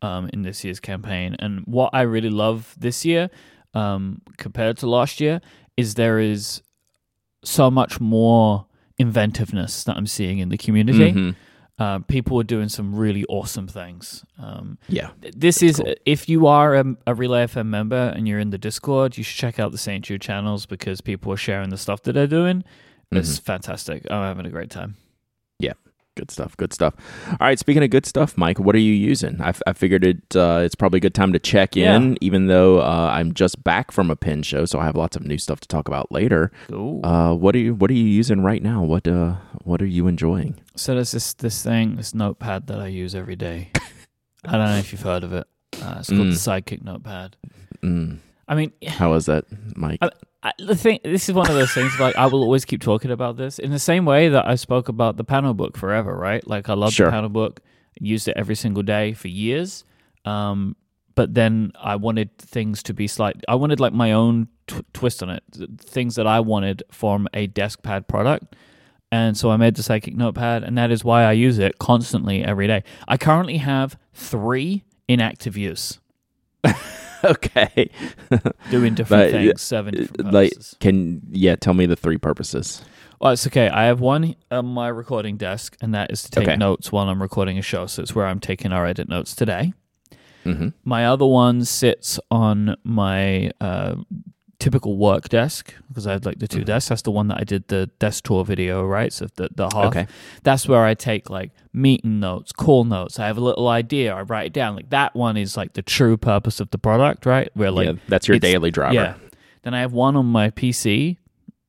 um, 0.02 0.30
in 0.34 0.42
this 0.42 0.64
year's 0.64 0.80
campaign. 0.80 1.36
And 1.38 1.62
what 1.66 1.92
I 1.94 2.02
really 2.02 2.32
love 2.32 2.76
this 2.78 3.06
year 3.06 3.30
um, 3.76 4.22
compared 4.38 4.78
to 4.78 4.88
last 4.88 5.22
year 5.22 5.42
is 5.78 5.94
there 5.94 6.20
is 6.20 6.64
so 7.44 7.70
much 7.70 8.00
more 8.00 8.66
inventiveness 8.98 9.84
that 9.84 9.96
I'm 9.96 10.08
seeing 10.08 10.40
in 10.40 10.50
the 10.50 10.58
community. 10.58 11.12
Mm-hmm 11.12 11.32
uh, 11.82 11.98
people 11.98 12.40
are 12.40 12.44
doing 12.44 12.70
some 12.70 12.94
really 12.94 13.26
awesome 13.28 13.68
things. 13.68 14.24
Um, 14.38 14.78
yeah, 14.88 15.10
this 15.20 15.64
is 15.64 15.78
cool. 15.78 15.96
if 16.06 16.30
you 16.30 16.46
are 16.46 16.76
a, 16.76 16.96
a, 17.08 17.16
Relay 17.16 17.46
FM 17.46 17.66
member 17.68 18.14
and 18.16 18.28
you're 18.28 18.38
in 18.38 18.52
the 18.52 18.60
Discord, 18.60 19.18
you 19.18 19.24
should 19.24 19.40
check 19.40 19.60
out 19.60 19.72
the 19.72 19.80
St. 19.80 20.06
Jude 20.06 20.22
channels 20.22 20.68
because 20.68 21.02
people 21.02 21.34
are 21.34 21.38
sharing 21.38 21.72
the 21.72 21.80
stuff 21.80 22.04
that 22.04 22.14
they're 22.14 22.28
doing. 22.28 22.60
Mm-hmm. 22.60 23.18
It's 23.18 23.40
fantastic. 23.40 24.06
I'm 24.12 24.22
having 24.22 24.46
a 24.46 24.52
great 24.52 24.70
time. 24.70 24.96
Good 26.18 26.30
stuff. 26.30 26.58
Good 26.58 26.74
stuff. 26.74 26.94
All 27.30 27.38
right. 27.39 27.58
Speaking 27.58 27.84
of 27.84 27.89
good 27.89 28.06
stuff, 28.06 28.38
Mike, 28.38 28.60
what 28.60 28.75
are 28.75 28.80
you 28.80 28.91
using? 28.91 29.41
I, 29.41 29.53
I 29.65 29.72
figured 29.72 30.03
it. 30.03 30.36
Uh, 30.36 30.60
it's 30.62 30.75
probably 30.75 30.98
a 30.98 31.00
good 31.00 31.13
time 31.15 31.32
to 31.32 31.39
check 31.39 31.77
in, 31.77 32.12
yeah. 32.12 32.18
even 32.20 32.48
though 32.48 32.82
uh, 32.82 33.10
I'm 33.13 33.34
just 33.34 33.63
back 33.63 33.91
from 33.91 34.12
a 34.12 34.18
pin 34.18 34.44
show, 34.44 34.65
so 34.65 34.77
I 34.77 34.84
have 34.84 34.98
lots 34.98 35.15
of 35.15 35.24
new 35.25 35.38
stuff 35.38 35.62
to 35.62 35.68
talk 35.70 35.88
about 35.88 36.12
later. 36.12 36.51
Uh, 36.70 37.34
what 37.34 37.56
are 37.56 37.60
you 37.60 37.74
What 37.75 37.89
are 37.89 37.94
you 37.94 38.03
using 38.03 38.44
right 38.44 38.62
now? 38.62 38.84
What 38.84 39.08
uh 39.08 39.36
What 39.63 39.82
are 39.82 39.86
you 39.88 40.08
enjoying? 40.08 40.56
So 40.75 40.96
there's 40.96 41.12
this 41.12 41.34
this 41.34 41.63
thing, 41.63 41.96
this 41.96 42.13
notepad 42.13 42.68
that 42.68 42.80
I 42.82 42.88
use 42.88 43.15
every 43.15 43.38
day. 43.38 43.72
I 44.44 44.51
don't 44.58 44.65
know 44.65 44.77
if 44.77 44.91
you've 44.91 45.01
heard 45.01 45.24
of 45.24 45.32
it. 45.32 45.48
Uh, 45.82 45.96
it's 46.00 46.10
called 46.10 46.22
Mm. 46.27 46.32
the 46.32 46.51
Sidekick 46.51 46.84
Notepad. 46.84 47.38
Mm. 47.82 48.18
I 48.51 48.55
mean, 48.55 48.72
How 48.88 49.10
was 49.12 49.25
that, 49.25 49.46
Mike? 49.75 49.98
I- 50.03 50.12
I, 50.43 50.53
the 50.58 50.75
thing, 50.75 51.00
this 51.03 51.29
is 51.29 51.36
one 51.36 51.48
of 51.48 51.55
those 51.55 51.72
things. 51.72 52.00
Like, 52.00 52.15
I 52.15 52.25
will 52.25 52.41
always 52.41 52.65
keep 52.65 52.81
talking 52.81 53.12
about 53.12 53.38
this 53.38 53.60
in 53.60 53.70
the 53.70 53.77
same 53.77 54.05
way 54.05 54.27
that 54.29 54.48
I 54.48 54.55
spoke 54.55 54.89
about 54.89 55.15
the 55.17 55.24
Panobook 55.24 55.77
forever. 55.77 56.15
Right? 56.17 56.46
Like, 56.48 56.67
I 56.67 56.74
love 56.74 56.93
Sure. 56.93 57.12
the 57.12 57.15
Panobook. 57.15 57.60
Used 58.00 58.27
it 58.27 58.36
every 58.38 58.55
single 58.55 58.81
day 58.81 59.13
for 59.13 59.27
years. 59.27 59.86
Um, 60.25 60.75
but 61.13 61.36
then 61.36 61.74
I 61.79 61.96
wanted 61.98 62.36
things 62.39 62.81
to 62.84 62.93
be 62.96 63.05
slight. 63.08 63.36
I 63.48 63.53
wanted 63.53 63.79
like 63.79 63.93
my 63.93 64.13
own 64.13 64.48
tw- 64.65 64.81
twist 64.93 65.22
on 65.22 65.29
it. 65.29 65.43
Things 65.79 66.15
that 66.15 66.25
I 66.25 66.39
wanted 66.39 66.81
from 66.91 67.27
a 67.36 67.46
desk 67.46 67.84
pad 67.84 68.08
product. 68.08 68.55
And 69.12 69.38
so 69.38 69.51
I 69.51 69.58
made 69.58 69.75
the 69.75 69.84
Sidekick 69.84 70.15
Notepad, 70.15 70.63
and 70.63 70.75
that 70.75 70.89
is 70.89 71.03
why 71.03 71.24
I 71.25 71.34
use 71.34 71.60
it 71.60 71.77
constantly 71.77 72.43
every 72.43 72.65
day. 72.65 72.84
I 73.08 73.17
currently 73.17 73.58
have 73.58 73.96
three 74.15 74.86
in 75.08 75.22
active 75.22 75.55
use, 75.55 76.00
okay. 77.25 77.90
doing 78.70 78.96
different 78.96 79.24
But, 79.24 79.32
things, 79.32 79.62
seven 79.62 79.94
different 79.94 80.34
like, 80.34 80.51
purposes. 80.51 80.75
can 80.80 81.22
yeah, 81.32 81.56
tell 81.56 81.74
me 81.74 81.86
the 81.86 81.96
three 81.96 82.18
purposes. 82.18 82.84
Well, 83.20 83.34
it's 83.34 83.46
okay. 83.48 83.70
I 83.70 83.84
have 83.86 84.00
one 84.00 84.36
on 84.50 84.66
my 84.66 84.88
recording 84.88 85.38
desk, 85.38 85.78
and 85.82 85.94
that 85.94 86.12
is 86.12 86.24
to 86.24 86.32
take 86.32 86.48
Okay. 86.48 86.58
notes 86.58 86.92
while 86.92 87.08
I'm 87.08 87.22
recording 87.22 87.58
a 87.60 87.62
show. 87.62 87.86
So 87.86 88.01
it's 88.01 88.16
where 88.16 88.25
I'm 88.25 88.40
taking 88.40 88.72
our 88.72 88.86
edit 88.86 89.08
notes 89.10 89.36
today. 89.36 89.74
Mm-hmm. 90.44 90.70
My 90.86 91.06
other 91.06 91.28
one 91.28 91.63
sits 91.66 92.20
on 92.32 92.75
my 92.84 93.51
uh, 93.62 93.96
typical 94.62 94.96
work 94.96 95.27
desk 95.27 95.74
because 95.88 96.06
I 96.08 96.12
had 96.13 96.25
like 96.25 96.38
the 96.39 96.48
2 96.48 96.60
Mhm. 96.62 96.65
desks. 96.65 96.89
That's 96.89 97.01
the 97.01 97.12
one 97.12 97.27
that 97.30 97.39
I 97.39 97.44
did 97.44 97.68
the 97.68 97.89
desk 98.00 98.24
tour 98.25 98.46
video, 98.46 98.86
right? 98.86 99.12
So 99.12 99.25
the 99.36 99.50
the 99.56 99.68
half. 99.74 99.86
Okay. 99.88 100.08
That's 100.44 100.68
where 100.68 100.86
I 100.86 100.94
take 100.94 101.30
like 101.30 101.51
meeting 101.74 102.20
notes, 102.20 102.51
call 102.51 102.84
notes. 102.84 103.20
I 103.20 103.25
have 103.27 103.38
a 103.38 103.41
little 103.41 103.68
idea, 103.68 104.13
I 104.13 104.22
write 104.22 104.46
it 104.48 104.53
down. 104.53 104.75
Like 104.75 104.89
that 104.91 105.15
one 105.15 105.36
is 105.36 105.58
like 105.58 105.74
the 105.74 105.82
true 105.82 106.15
purpose 106.15 106.60
of 106.60 106.70
the 106.70 106.77
product, 106.77 107.25
right? 107.25 107.50
Where 107.56 107.72
like 107.72 107.88
yeah, 107.88 107.94
that's 108.08 108.27
your 108.27 108.39
daily 108.39 108.72
driver. 108.72 108.94
yeah. 108.94 109.13
Then 109.63 109.74
I 109.74 109.80
have 109.82 109.94
one 109.94 110.15
on 110.15 110.25
my 110.27 110.50
PC, 110.51 111.18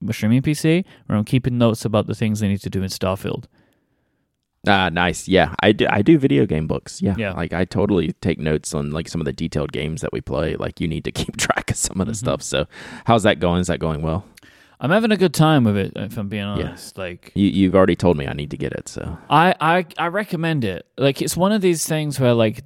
my 0.01 0.13
streaming 0.13 0.43
PC, 0.43 0.85
where 1.07 1.19
I'm 1.19 1.25
keeping 1.25 1.57
notes 1.59 1.85
about 1.85 2.07
the 2.07 2.15
things 2.15 2.43
I 2.43 2.49
need 2.49 2.61
to 2.63 2.71
do 2.71 2.83
in 2.83 2.89
Starfield. 2.89 3.45
Ah, 4.67 4.89
nice. 4.91 5.27
Yeah, 5.27 5.55
I 5.61 5.73
do. 5.73 5.87
I 5.91 6.03
do 6.03 6.19
video 6.19 6.47
game 6.47 6.67
books. 6.67 7.03
Yeah, 7.03 7.15
Yeah. 7.19 7.33
Like 7.33 7.53
I 7.53 7.65
totally 7.65 8.13
take 8.21 8.39
notes 8.39 8.75
on 8.75 8.91
like 8.93 9.09
some 9.09 9.21
of 9.21 9.25
the 9.25 9.33
detailed 9.33 9.73
games 9.73 10.01
that 10.03 10.13
we 10.13 10.21
play. 10.21 10.55
Like 10.57 10.81
you 10.81 10.87
need 10.89 11.05
to 11.05 11.13
keep 11.21 11.37
track 11.37 11.71
of 11.71 11.77
some 11.77 12.01
of 12.01 12.07
the 12.07 12.13
Mhm. 12.13 12.17
stuff. 12.17 12.43
So, 12.43 12.67
how's 13.05 13.25
that 13.25 13.41
going? 13.41 13.61
Is 13.61 13.67
that 13.67 13.81
going 13.81 14.03
well? 14.03 14.25
I'm 14.81 14.91
having 14.91 15.13
a 15.13 15.17
good 15.17 15.33
time 15.33 15.63
with 15.63 15.77
it, 15.77 15.93
if 15.95 16.19
I'm 16.19 16.29
being 16.29 16.43
honest. 16.43 16.99
Like 16.99 17.31
You 17.37 17.47
you've 17.49 17.75
already 17.77 17.95
told 17.95 18.17
me 18.17 18.27
I 18.27 18.33
need 18.33 18.51
to 18.51 18.57
get 18.57 18.73
it. 18.73 18.89
So 18.89 19.17
I, 19.31 19.55
I 19.61 19.87
I 19.97 20.07
recommend 20.09 20.65
it. 20.65 20.87
Like 20.99 21.23
it's 21.23 21.37
one 21.37 21.53
of 21.53 21.61
these 21.61 21.87
things 21.87 22.19
where 22.19 22.35
like 22.35 22.65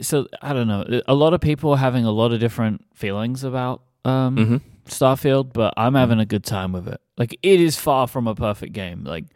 so 0.00 0.26
I 0.42 0.52
don't 0.52 0.66
know. 0.66 0.84
A 1.06 1.14
lot 1.14 1.34
of 1.34 1.40
people 1.40 1.70
are 1.70 1.76
having 1.76 2.04
a 2.04 2.10
lot 2.10 2.32
of 2.32 2.40
different 2.40 2.84
feelings 2.94 3.44
about 3.44 3.82
um 4.04 4.36
mm-hmm. 4.36 4.56
Starfield, 4.88 5.52
but 5.52 5.72
I'm 5.76 5.94
having 5.94 6.18
a 6.18 6.26
good 6.26 6.42
time 6.44 6.72
with 6.72 6.88
it. 6.88 7.00
Like 7.16 7.38
it 7.42 7.60
is 7.60 7.76
far 7.78 8.08
from 8.08 8.26
a 8.26 8.34
perfect 8.34 8.72
game. 8.72 9.04
Like 9.04 9.26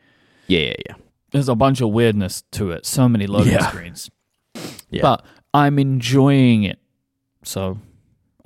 yeah, 0.48 0.60
yeah, 0.60 0.74
yeah. 0.88 0.94
There's 1.32 1.48
a 1.48 1.54
bunch 1.54 1.80
of 1.80 1.90
weirdness 1.90 2.42
to 2.52 2.70
it. 2.70 2.86
So 2.86 3.08
many 3.08 3.26
loading 3.26 3.52
Yeah. 3.52 3.68
screens. 3.68 4.10
Yeah. 4.90 5.02
But 5.02 5.24
I'm 5.52 5.78
enjoying 5.78 6.62
it. 6.64 6.78
So 7.44 7.78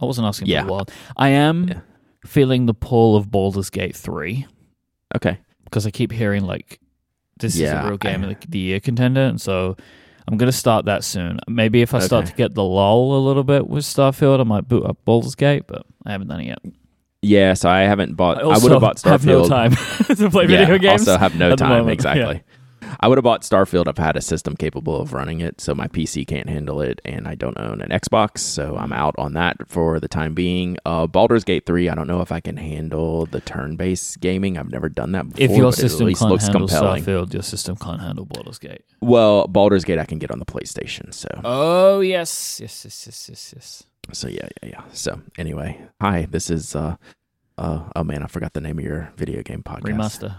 I 0.00 0.04
wasn't 0.04 0.26
asking 0.26 0.48
Yeah. 0.48 0.62
for 0.62 0.66
the 0.66 0.72
world. 0.72 0.90
I 1.16 1.28
am 1.30 1.68
Yeah. 1.68 1.80
feeling 2.24 2.66
the 2.66 2.74
pull 2.74 3.16
of 3.16 3.30
Baldur's 3.30 3.70
Gate 3.70 3.96
3 3.96 4.46
Okay. 5.16 5.38
because 5.64 5.86
I 5.86 5.90
keep 5.90 6.12
hearing 6.12 6.44
like 6.44 6.80
this 7.38 7.54
is 7.56 7.70
a 7.70 7.84
real 7.86 7.96
game 7.96 8.22
I- 8.24 8.28
of 8.32 8.36
the, 8.48 8.58
year 8.58 8.80
contender, 8.80 9.22
and 9.22 9.40
so 9.40 9.76
I'm 10.28 10.36
gonna 10.36 10.52
start 10.52 10.84
that 10.84 11.04
soon. 11.04 11.40
Maybe 11.48 11.80
if 11.80 11.94
I 11.94 11.98
start 12.00 12.26
to 12.26 12.34
get 12.34 12.54
the 12.54 12.62
lull 12.62 13.16
a 13.16 13.20
little 13.26 13.44
bit 13.44 13.66
with 13.66 13.84
Starfield, 13.84 14.40
I 14.40 14.44
might 14.44 14.68
boot 14.68 14.84
up 14.84 14.98
Baldur's 15.06 15.34
Gate, 15.34 15.64
but 15.66 15.86
I 16.04 16.12
haven't 16.12 16.28
done 16.28 16.40
it 16.40 16.46
yet. 16.48 16.58
Yeah, 17.22 17.54
so 17.54 17.68
I 17.70 17.80
haven't 17.80 18.14
bought. 18.16 18.38
I, 18.38 18.42
also 18.42 18.62
would 18.64 18.72
have 18.72 18.80
bought 18.82 18.96
Starfield. 18.96 19.10
have 19.10 19.24
no 19.26 19.48
time 19.48 19.70
to 20.16 20.30
play 20.30 20.44
yeah, 20.44 20.64
video 20.66 20.78
games. 20.78 21.08
Also 21.08 21.18
have 21.18 21.34
no 21.36 21.56
time. 21.56 21.88
Exactly. 21.88 22.42
I 22.98 23.08
would 23.08 23.18
have 23.18 23.24
bought 23.24 23.42
Starfield 23.42 23.86
if 23.86 24.00
I 24.00 24.04
had 24.04 24.16
a 24.16 24.20
system 24.20 24.56
capable 24.56 25.00
of 25.00 25.12
running 25.12 25.40
it. 25.40 25.60
So 25.60 25.74
my 25.74 25.86
PC 25.86 26.26
can't 26.26 26.48
handle 26.48 26.80
it, 26.80 27.00
and 27.04 27.28
I 27.28 27.34
don't 27.34 27.58
own 27.58 27.80
an 27.80 27.90
Xbox, 27.90 28.38
so 28.38 28.76
I'm 28.76 28.92
out 28.92 29.14
on 29.18 29.34
that 29.34 29.56
for 29.68 30.00
the 30.00 30.08
time 30.08 30.34
being. 30.34 30.76
Uh, 30.84 31.06
Baldur's 31.06 31.44
Gate 31.44 31.66
three. 31.66 31.88
I 31.88 31.94
don't 31.94 32.06
know 32.08 32.20
if 32.20 32.32
I 32.32 32.40
can 32.40 32.56
handle 32.56 33.26
the 33.26 33.40
turn-based 33.40 34.20
gaming. 34.20 34.58
I've 34.58 34.70
never 34.70 34.88
done 34.88 35.12
that 35.12 35.28
before. 35.28 35.44
if 35.44 35.50
your 35.52 35.70
but 35.70 35.78
it 35.78 35.80
system 35.80 36.02
at 36.02 36.06
least 36.08 36.20
can't 36.20 36.30
looks 36.32 36.44
handle 36.46 36.66
compelling. 36.68 37.04
Starfield, 37.04 37.32
your 37.32 37.42
system 37.42 37.76
can't 37.76 38.00
handle 38.00 38.24
Baldur's 38.24 38.58
Gate. 38.58 38.82
Well, 39.00 39.46
Baldur's 39.46 39.84
Gate 39.84 39.98
I 39.98 40.04
can 40.04 40.18
get 40.18 40.30
on 40.30 40.38
the 40.38 40.46
PlayStation. 40.46 41.12
So 41.14 41.28
Oh 41.44 42.00
yes, 42.00 42.60
yes, 42.60 42.84
yes, 42.84 43.06
yes, 43.06 43.28
yes, 43.28 43.52
yes. 43.54 43.82
so 44.12 44.28
yeah 44.28 44.48
yeah 44.62 44.68
yeah. 44.70 44.82
So 44.92 45.20
anyway, 45.38 45.80
hi. 46.00 46.26
This 46.30 46.50
is 46.50 46.74
uh 46.74 46.96
uh 47.58 47.84
oh 47.94 48.04
man, 48.04 48.22
I 48.22 48.26
forgot 48.26 48.52
the 48.54 48.60
name 48.60 48.78
of 48.78 48.84
your 48.84 49.12
video 49.16 49.42
game 49.42 49.62
podcast. 49.62 49.82
Remaster. 49.82 50.36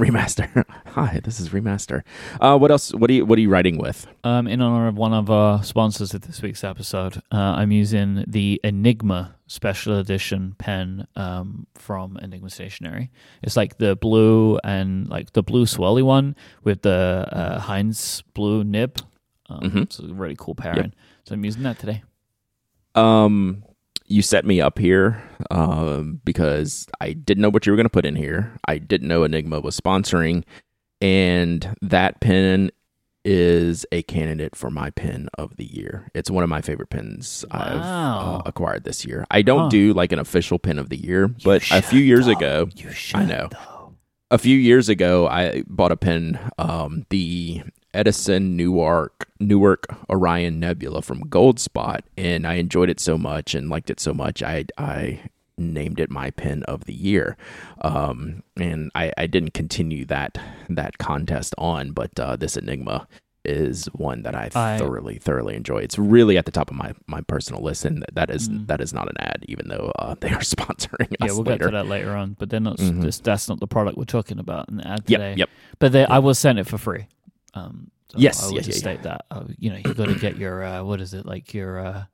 Remaster. 0.00 0.64
Hi, 0.86 1.20
this 1.24 1.40
is 1.40 1.50
Remaster. 1.50 2.02
Uh, 2.40 2.56
what 2.58 2.70
else? 2.70 2.92
What 2.94 3.10
are 3.10 3.12
you 3.12 3.26
What 3.26 3.38
are 3.38 3.42
you 3.42 3.50
writing 3.50 3.78
with? 3.78 4.06
Um, 4.24 4.46
in 4.46 4.60
honor 4.60 4.88
of 4.88 4.96
one 4.96 5.12
of 5.12 5.30
our 5.30 5.62
sponsors 5.62 6.14
of 6.14 6.22
this 6.22 6.40
week's 6.42 6.64
episode, 6.64 7.18
uh, 7.32 7.36
I'm 7.36 7.72
using 7.72 8.24
the 8.26 8.60
Enigma 8.64 9.36
Special 9.46 9.98
Edition 9.98 10.54
pen 10.58 11.06
um, 11.16 11.66
from 11.74 12.16
Enigma 12.18 12.50
Stationery. 12.50 13.10
It's 13.42 13.56
like 13.56 13.78
the 13.78 13.96
blue 13.96 14.58
and 14.64 15.08
like 15.08 15.32
the 15.32 15.42
blue 15.42 15.64
swirly 15.64 16.02
one 16.02 16.36
with 16.64 16.82
the 16.82 17.28
uh, 17.30 17.58
Heinz 17.60 18.22
blue 18.34 18.64
nib. 18.64 18.98
Um, 19.50 19.60
Mhm. 19.60 19.82
It's 19.82 19.98
a 19.98 20.06
really 20.06 20.36
cool 20.38 20.54
pairing. 20.54 20.92
So 21.24 21.34
I'm 21.34 21.44
using 21.44 21.62
that 21.62 21.78
today. 21.78 22.02
Um, 22.94 23.62
you 24.08 24.22
set 24.22 24.44
me 24.44 24.60
up 24.60 24.78
here 24.78 25.22
um, 25.50 26.20
because 26.24 26.86
I 27.00 27.12
didn't 27.12 27.42
know 27.42 27.50
what 27.50 27.66
you 27.66 27.72
were 27.72 27.76
going 27.76 27.86
to 27.86 27.90
put 27.90 28.06
in 28.06 28.16
here. 28.16 28.54
I 28.66 28.78
didn't 28.78 29.08
know 29.08 29.22
Enigma 29.24 29.60
was 29.60 29.78
sponsoring, 29.78 30.44
and 31.00 31.76
that 31.82 32.20
pen 32.20 32.70
is 33.24 33.84
a 33.92 34.02
candidate 34.04 34.56
for 34.56 34.70
my 34.70 34.90
pen 34.90 35.28
of 35.36 35.56
the 35.56 35.64
year. 35.66 36.08
It's 36.14 36.30
one 36.30 36.42
of 36.44 36.48
my 36.50 36.62
favorite 36.62 36.88
pens 36.88 37.44
I've 37.50 37.76
uh, 37.82 38.42
acquired 38.46 38.84
this 38.84 39.04
year. 39.04 39.26
I 39.30 39.42
don't 39.42 39.64
Huh. 39.64 39.68
do 39.68 39.92
like 39.92 40.12
an 40.12 40.18
official 40.18 40.58
pen 40.58 40.78
of 40.78 40.88
the 40.88 40.96
year, 40.96 41.28
but 41.44 41.62
a 41.70 41.82
few 41.82 42.00
years 42.00 42.26
ago, 42.26 42.68
you 42.76 42.90
I 43.14 43.24
know. 43.26 43.50
a 44.30 44.38
few 44.38 44.56
years 44.56 44.88
ago, 44.88 45.26
I 45.28 45.62
bought 45.66 45.92
a 45.92 45.96
pen, 45.96 46.38
um, 46.58 47.04
the 47.10 47.62
Edison 47.98 48.56
Newark 48.56 49.28
Newark 49.40 49.86
Orion 50.08 50.60
Nebula 50.60 51.02
from 51.02 51.22
Goldspot, 51.24 52.02
and 52.16 52.46
I 52.46 52.54
enjoyed 52.54 52.88
it 52.90 53.00
so 53.00 53.18
much 53.18 53.54
and 53.56 53.68
liked 53.68 53.90
it 53.90 53.98
so 53.98 54.14
much. 54.14 54.40
I 54.42 54.66
I 54.78 55.20
named 55.56 55.98
it 55.98 56.08
my 56.10 56.30
pen 56.30 56.62
of 56.64 56.84
the 56.84 56.94
year, 56.94 57.36
um, 57.80 58.44
and 58.56 58.92
I, 58.94 59.12
I 59.18 59.26
didn't 59.26 59.52
continue 59.54 60.04
that 60.06 60.38
that 60.68 60.98
contest 60.98 61.54
on, 61.58 61.90
but 61.90 62.18
uh, 62.20 62.36
this 62.36 62.56
Enigma 62.56 63.08
is 63.44 63.86
one 63.86 64.22
that 64.22 64.34
I, 64.36 64.50
I- 64.54 64.78
thoroughly 64.78 65.18
thoroughly 65.18 65.56
enjoy. 65.56 65.78
It's 65.78 65.98
really 65.98 66.36
at 66.38 66.44
the 66.44 66.52
top 66.52 66.70
of 66.70 66.76
my, 66.76 66.92
my 67.08 67.22
personal 67.22 67.62
list, 67.62 67.84
and 67.84 68.04
that 68.12 68.30
is 68.30 68.48
Mm. 68.48 68.66
that 68.68 68.80
is 68.80 68.92
not 68.92 69.08
an 69.08 69.16
ad, 69.18 69.44
even 69.48 69.66
though 69.68 69.90
uh, 69.98 70.14
they 70.20 70.30
are 70.30 70.38
sponsoring 70.54 71.08
Yeah, 71.18 71.24
us 71.26 71.30
Yeah, 71.30 71.32
we'll 71.32 71.42
later. 71.44 71.58
get 71.64 71.64
to 71.66 71.70
that 71.72 71.86
later 71.88 72.14
on. 72.14 72.36
But 72.38 72.50
they're 72.50 72.60
not. 72.60 72.76
Mhm. 72.78 73.02
This, 73.02 73.18
that's 73.18 73.48
not 73.48 73.58
the 73.58 73.66
product 73.66 73.98
we're 73.98 74.04
talking 74.04 74.38
about 74.38 74.68
in 74.68 74.76
the 74.76 74.86
ad 74.86 75.04
today. 75.06 75.30
Yep, 75.30 75.38
yep. 75.38 75.50
But 75.80 75.90
they, 75.92 76.04
I 76.06 76.18
will 76.20 76.34
send 76.34 76.58
it 76.60 76.66
for 76.68 76.78
free. 76.78 77.06
Um, 77.58 77.90
so 78.10 78.18
Yes, 78.18 78.42
I 78.42 78.46
will 78.46 78.54
yes, 78.54 78.66
just 78.66 78.82
yeah, 78.84 78.90
yeah. 78.90 78.96
state 78.96 79.02
that. 79.04 79.24
Uh, 79.30 79.44
you 79.58 79.70
know, 79.70 79.76
you 79.84 79.94
got 79.94 80.06
to 80.06 80.14
get 80.14 80.36
your 80.36 80.62
uh, 80.64 80.82
what 80.82 81.00
is 81.00 81.12
it 81.14 81.26
like 81.26 81.52
your 81.54 81.78
uh, 81.78 82.04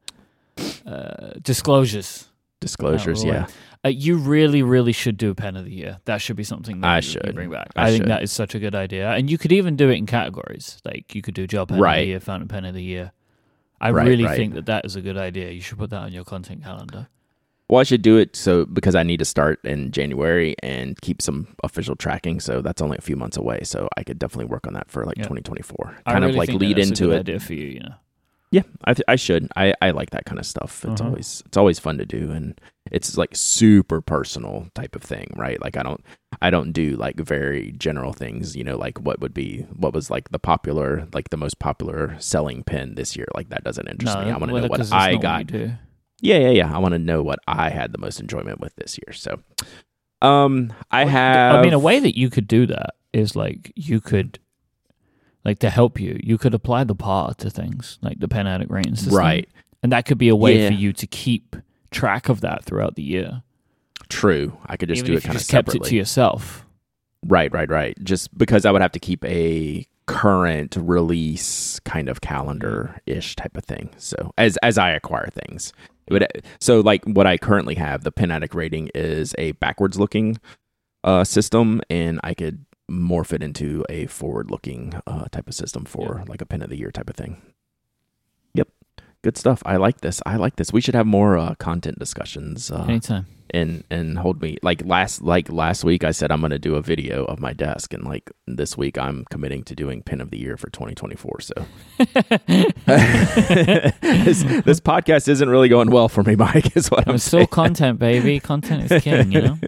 uh, 0.86 1.32
disclosures. 1.42 2.28
Disclosures, 2.60 3.18
out 3.24 3.28
of 3.28 3.28
the 3.28 3.30
way. 3.32 3.36
yeah. 3.36 3.46
Uh, 3.84 3.88
you 3.90 4.16
really, 4.16 4.62
really 4.62 4.92
should 4.92 5.18
do 5.18 5.34
pen 5.34 5.54
of 5.56 5.66
the 5.66 5.70
year. 5.70 5.98
That 6.06 6.22
should 6.22 6.36
be 6.36 6.44
something 6.44 6.80
that 6.80 6.88
I 6.88 6.96
you, 6.96 7.02
should. 7.02 7.26
you 7.26 7.32
bring 7.34 7.50
back. 7.50 7.68
I 7.76 7.88
I, 7.88 7.90
think 7.90 8.04
should. 8.04 8.10
that 8.10 8.22
is 8.22 8.32
such 8.32 8.54
a 8.54 8.58
good 8.58 8.74
idea, 8.74 9.10
and 9.10 9.30
you 9.30 9.36
could 9.36 9.52
even 9.52 9.76
do 9.76 9.90
it 9.90 9.94
in 9.98 10.06
categories. 10.06 10.80
Like 10.84 11.14
you 11.14 11.20
could 11.20 11.34
do 11.34 11.46
job 11.46 11.68
pen 11.68 11.78
of 11.78 11.84
the 11.84 12.04
year, 12.06 12.20
fountain 12.20 12.48
pen 12.48 12.64
of 12.64 12.74
the 12.74 12.82
year. 12.82 13.12
I 13.80 13.90
Right, 13.90 14.06
really 14.06 14.24
right. 14.24 14.36
think 14.36 14.54
that 14.54 14.64
that 14.66 14.86
is 14.86 14.96
a 14.96 15.02
good 15.02 15.18
idea. 15.18 15.50
You 15.50 15.60
should 15.60 15.76
put 15.76 15.90
that 15.90 16.00
on 16.00 16.12
your 16.12 16.24
content 16.24 16.62
calendar. 16.64 17.08
Well, 17.68 17.80
I 17.80 17.84
should 17.84 18.02
do 18.02 18.18
it 18.18 18.36
so 18.36 18.66
because 18.66 18.94
I 18.94 19.02
need 19.02 19.18
to 19.18 19.24
start 19.24 19.58
in 19.64 19.90
January 19.90 20.54
and 20.62 21.00
keep 21.00 21.22
some 21.22 21.48
official 21.62 21.96
tracking. 21.96 22.38
So 22.40 22.60
that's 22.60 22.82
only 22.82 22.98
a 22.98 23.02
few 23.02 23.16
months 23.16 23.36
away. 23.38 23.60
So 23.64 23.88
I 23.96 24.04
could 24.04 24.18
definitely 24.18 24.46
work 24.46 24.66
on 24.66 24.74
that 24.74 24.90
for 24.90 25.04
like 25.06 25.16
Yeah. 25.16 25.24
2024. 25.24 25.96
I 26.06 26.12
Kind 26.12 26.24
really 26.24 26.32
of 26.34 26.38
like 26.38 26.60
lead 26.60 26.78
into 26.78 27.10
it. 27.12 27.20
Idea 27.20 27.40
for 27.40 27.54
you, 27.54 27.66
you 27.66 27.80
know. 27.80 27.94
Yeah, 28.50 28.62
I, 28.84 28.94
th- 28.94 29.04
I 29.08 29.16
should. 29.16 29.48
I, 29.56 29.74
I 29.82 29.90
like 29.90 30.10
that 30.10 30.26
kind 30.26 30.38
of 30.38 30.46
stuff. 30.46 30.84
It's 30.84 31.00
Uh-huh. 31.00 31.08
always 31.10 31.42
it's 31.46 31.56
always 31.56 31.80
fun 31.80 31.98
to 31.98 32.04
do, 32.04 32.30
and 32.30 32.60
it's 32.92 33.16
like 33.16 33.34
super 33.34 34.00
personal 34.00 34.68
type 34.74 34.94
of 34.94 35.02
thing, 35.02 35.32
right? 35.34 35.60
Like 35.60 35.76
I 35.76 35.82
don't 35.82 36.04
I 36.40 36.50
don't 36.50 36.70
do 36.70 36.90
like 36.94 37.16
very 37.16 37.72
general 37.72 38.12
things. 38.12 38.54
You 38.54 38.62
know, 38.62 38.76
like 38.76 39.00
what 39.00 39.18
would 39.20 39.34
be 39.34 39.62
what 39.74 39.92
was 39.92 40.08
like 40.08 40.28
the 40.28 40.38
popular 40.38 41.08
like 41.12 41.30
the 41.30 41.36
most 41.36 41.58
popular 41.58 42.14
selling 42.20 42.62
pen 42.62 42.94
this 42.94 43.16
year. 43.16 43.26
Like 43.34 43.48
that 43.48 43.64
doesn't 43.64 43.88
interest 43.88 44.16
me. 44.18 44.26
I 44.26 44.36
want 44.36 44.50
to 44.50 44.52
well, 44.52 44.62
know 44.62 44.68
what 44.68 44.92
I 44.92 45.16
got 45.16 45.48
do. 45.48 45.72
Yeah, 46.24 46.38
yeah, 46.38 46.50
yeah. 46.50 46.74
I 46.74 46.78
want 46.78 46.92
to 46.92 46.98
know 46.98 47.22
what 47.22 47.38
I 47.46 47.68
had 47.70 47.92
the 47.92 47.98
most 47.98 48.18
enjoyment 48.18 48.58
with 48.60 48.74
this 48.76 48.98
year. 48.98 49.12
So, 49.12 49.40
um, 50.22 50.72
I 50.90 51.04
have. 51.04 51.56
I 51.56 51.62
mean, 51.62 51.74
a 51.74 51.78
way 51.78 52.00
that 52.00 52.16
you 52.18 52.30
could 52.30 52.48
do 52.48 52.66
that 52.66 52.94
is 53.12 53.36
like 53.36 53.72
you 53.76 54.00
could, 54.00 54.38
like 55.44 55.58
to 55.58 55.68
help 55.70 56.00
you, 56.00 56.18
you 56.22 56.38
could 56.38 56.54
apply 56.54 56.84
the 56.84 56.94
par 56.94 57.34
to 57.34 57.50
things 57.50 57.98
like 58.00 58.20
the 58.20 58.28
pen 58.28 58.46
addict 58.46 58.70
rating 58.70 58.96
system, 58.96 59.16
right. 59.16 59.48
and 59.82 59.92
that 59.92 60.06
could 60.06 60.16
be 60.18 60.28
a 60.30 60.36
way 60.36 60.62
Yeah. 60.62 60.68
for 60.68 60.74
you 60.74 60.92
to 60.94 61.06
keep 61.06 61.56
track 61.90 62.28
of 62.30 62.40
that 62.40 62.64
throughout 62.64 62.94
the 62.94 63.02
year. 63.02 63.42
True. 64.08 64.56
I 64.66 64.76
could 64.76 64.88
just 64.88 65.00
Even 65.00 65.12
do 65.12 65.18
it 65.18 65.22
kind 65.22 65.34
of 65.36 65.40
just 65.40 65.50
kept 65.50 65.68
separately. 65.68 65.88
it 65.88 65.90
to 65.90 65.96
yourself. 65.96 66.64
Right, 67.26 67.52
right, 67.52 67.68
right. 67.70 67.96
Just 68.02 68.36
because 68.36 68.64
I 68.64 68.70
would 68.70 68.82
have 68.82 68.92
to 68.92 68.98
keep 68.98 69.24
a 69.24 69.86
current 70.06 70.76
release 70.78 71.80
kind 71.80 72.08
of 72.08 72.20
calendar 72.20 73.00
ish 73.06 73.36
type 73.36 73.56
of 73.56 73.64
thing. 73.64 73.90
So 73.96 74.32
as 74.36 74.56
as 74.58 74.76
I 74.76 74.90
acquire 74.90 75.28
things, 75.28 75.72
it 76.06 76.12
would 76.12 76.26
so 76.60 76.80
like 76.80 77.04
what 77.04 77.26
I 77.26 77.36
currently 77.38 77.74
have, 77.76 78.04
the 78.04 78.12
Pen 78.12 78.30
Addict 78.30 78.54
rating 78.54 78.90
is 78.94 79.34
a 79.38 79.52
backwards 79.52 79.98
looking 79.98 80.38
uh, 81.02 81.24
system, 81.24 81.80
and 81.90 82.20
I 82.22 82.34
could 82.34 82.64
morph 82.90 83.32
it 83.32 83.42
into 83.42 83.84
a 83.88 84.06
forward 84.06 84.50
looking 84.50 84.94
uh, 85.06 85.26
type 85.30 85.48
of 85.48 85.54
system 85.54 85.84
for 85.84 86.24
like 86.28 86.40
a 86.40 86.46
Pen 86.46 86.62
of 86.62 86.70
the 86.70 86.78
Year 86.78 86.90
type 86.90 87.08
of 87.08 87.16
thing. 87.16 87.40
Good 89.24 89.38
stuff. 89.38 89.62
I 89.64 89.76
like 89.76 90.02
this. 90.02 90.20
I 90.26 90.36
like 90.36 90.56
this. 90.56 90.70
We 90.70 90.82
should 90.82 90.94
have 90.94 91.06
more 91.06 91.38
uh, 91.38 91.54
content 91.54 91.98
discussions. 91.98 92.70
Uh, 92.70 92.84
Anytime. 92.86 93.24
and 93.54 93.82
and 93.90 94.18
hold 94.18 94.42
me 94.42 94.58
like 94.62 94.84
last 94.84 95.22
like 95.22 95.50
last 95.50 95.82
week 95.82 96.04
I 96.04 96.10
said 96.10 96.30
I'm 96.30 96.40
going 96.40 96.50
to 96.50 96.58
do 96.58 96.74
a 96.74 96.82
video 96.82 97.24
of 97.24 97.40
my 97.40 97.54
desk 97.54 97.94
and 97.94 98.04
like 98.04 98.30
this 98.46 98.76
week 98.76 98.98
I'm 98.98 99.24
committing 99.30 99.62
to 99.64 99.74
doing 99.74 100.02
pin 100.02 100.20
of 100.20 100.30
the 100.30 100.38
year 100.38 100.58
for 100.58 100.68
2024 100.68 101.40
so 101.40 101.54
this, 102.86 104.42
this 104.64 104.80
podcast 104.80 105.28
isn't 105.28 105.48
really 105.48 105.68
going 105.68 105.90
well 105.90 106.08
for 106.10 106.22
me 106.22 106.36
Mike 106.36 106.76
is 106.76 106.90
what 106.90 107.08
I'm 107.08 107.14
It's 107.14 107.24
still 107.24 107.40
saying 107.40 107.48
content, 107.48 107.98
baby. 107.98 108.40
Content 108.40 108.90
is 108.90 109.02
king, 109.02 109.32
you 109.32 109.40
know? 109.42 109.58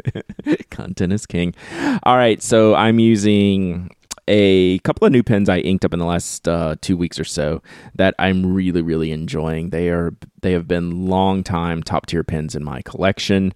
content 0.70 1.12
is 1.12 1.25
king 1.26 1.54
all 2.02 2.16
right 2.16 2.42
so 2.42 2.75
I'm 2.75 2.98
using 2.98 3.90
a 4.28 4.78
couple 4.80 5.06
of 5.06 5.12
new 5.12 5.23
pens 5.23 5.49
I 5.49 5.59
inked 5.59 5.85
up 5.85 5.92
in 5.92 5.99
the 5.99 6.06
last 6.06 6.49
uh, 6.49 6.76
two 6.80 6.97
weeks 6.97 7.18
or 7.18 7.25
so 7.25 7.62
that 7.95 8.14
I'm 8.18 8.54
really 8.54 8.83
really 8.83 9.12
enjoying 9.12 9.71
they 9.71 9.88
are 9.90 10.14
they 10.42 10.52
have 10.52 10.66
been 10.66 11.06
long 11.06 11.42
time 11.42 11.83
top 11.83 12.06
tier 12.06 12.25
pens 12.25 12.54
in 12.54 12.64
my 12.64 12.83
collection 12.83 13.52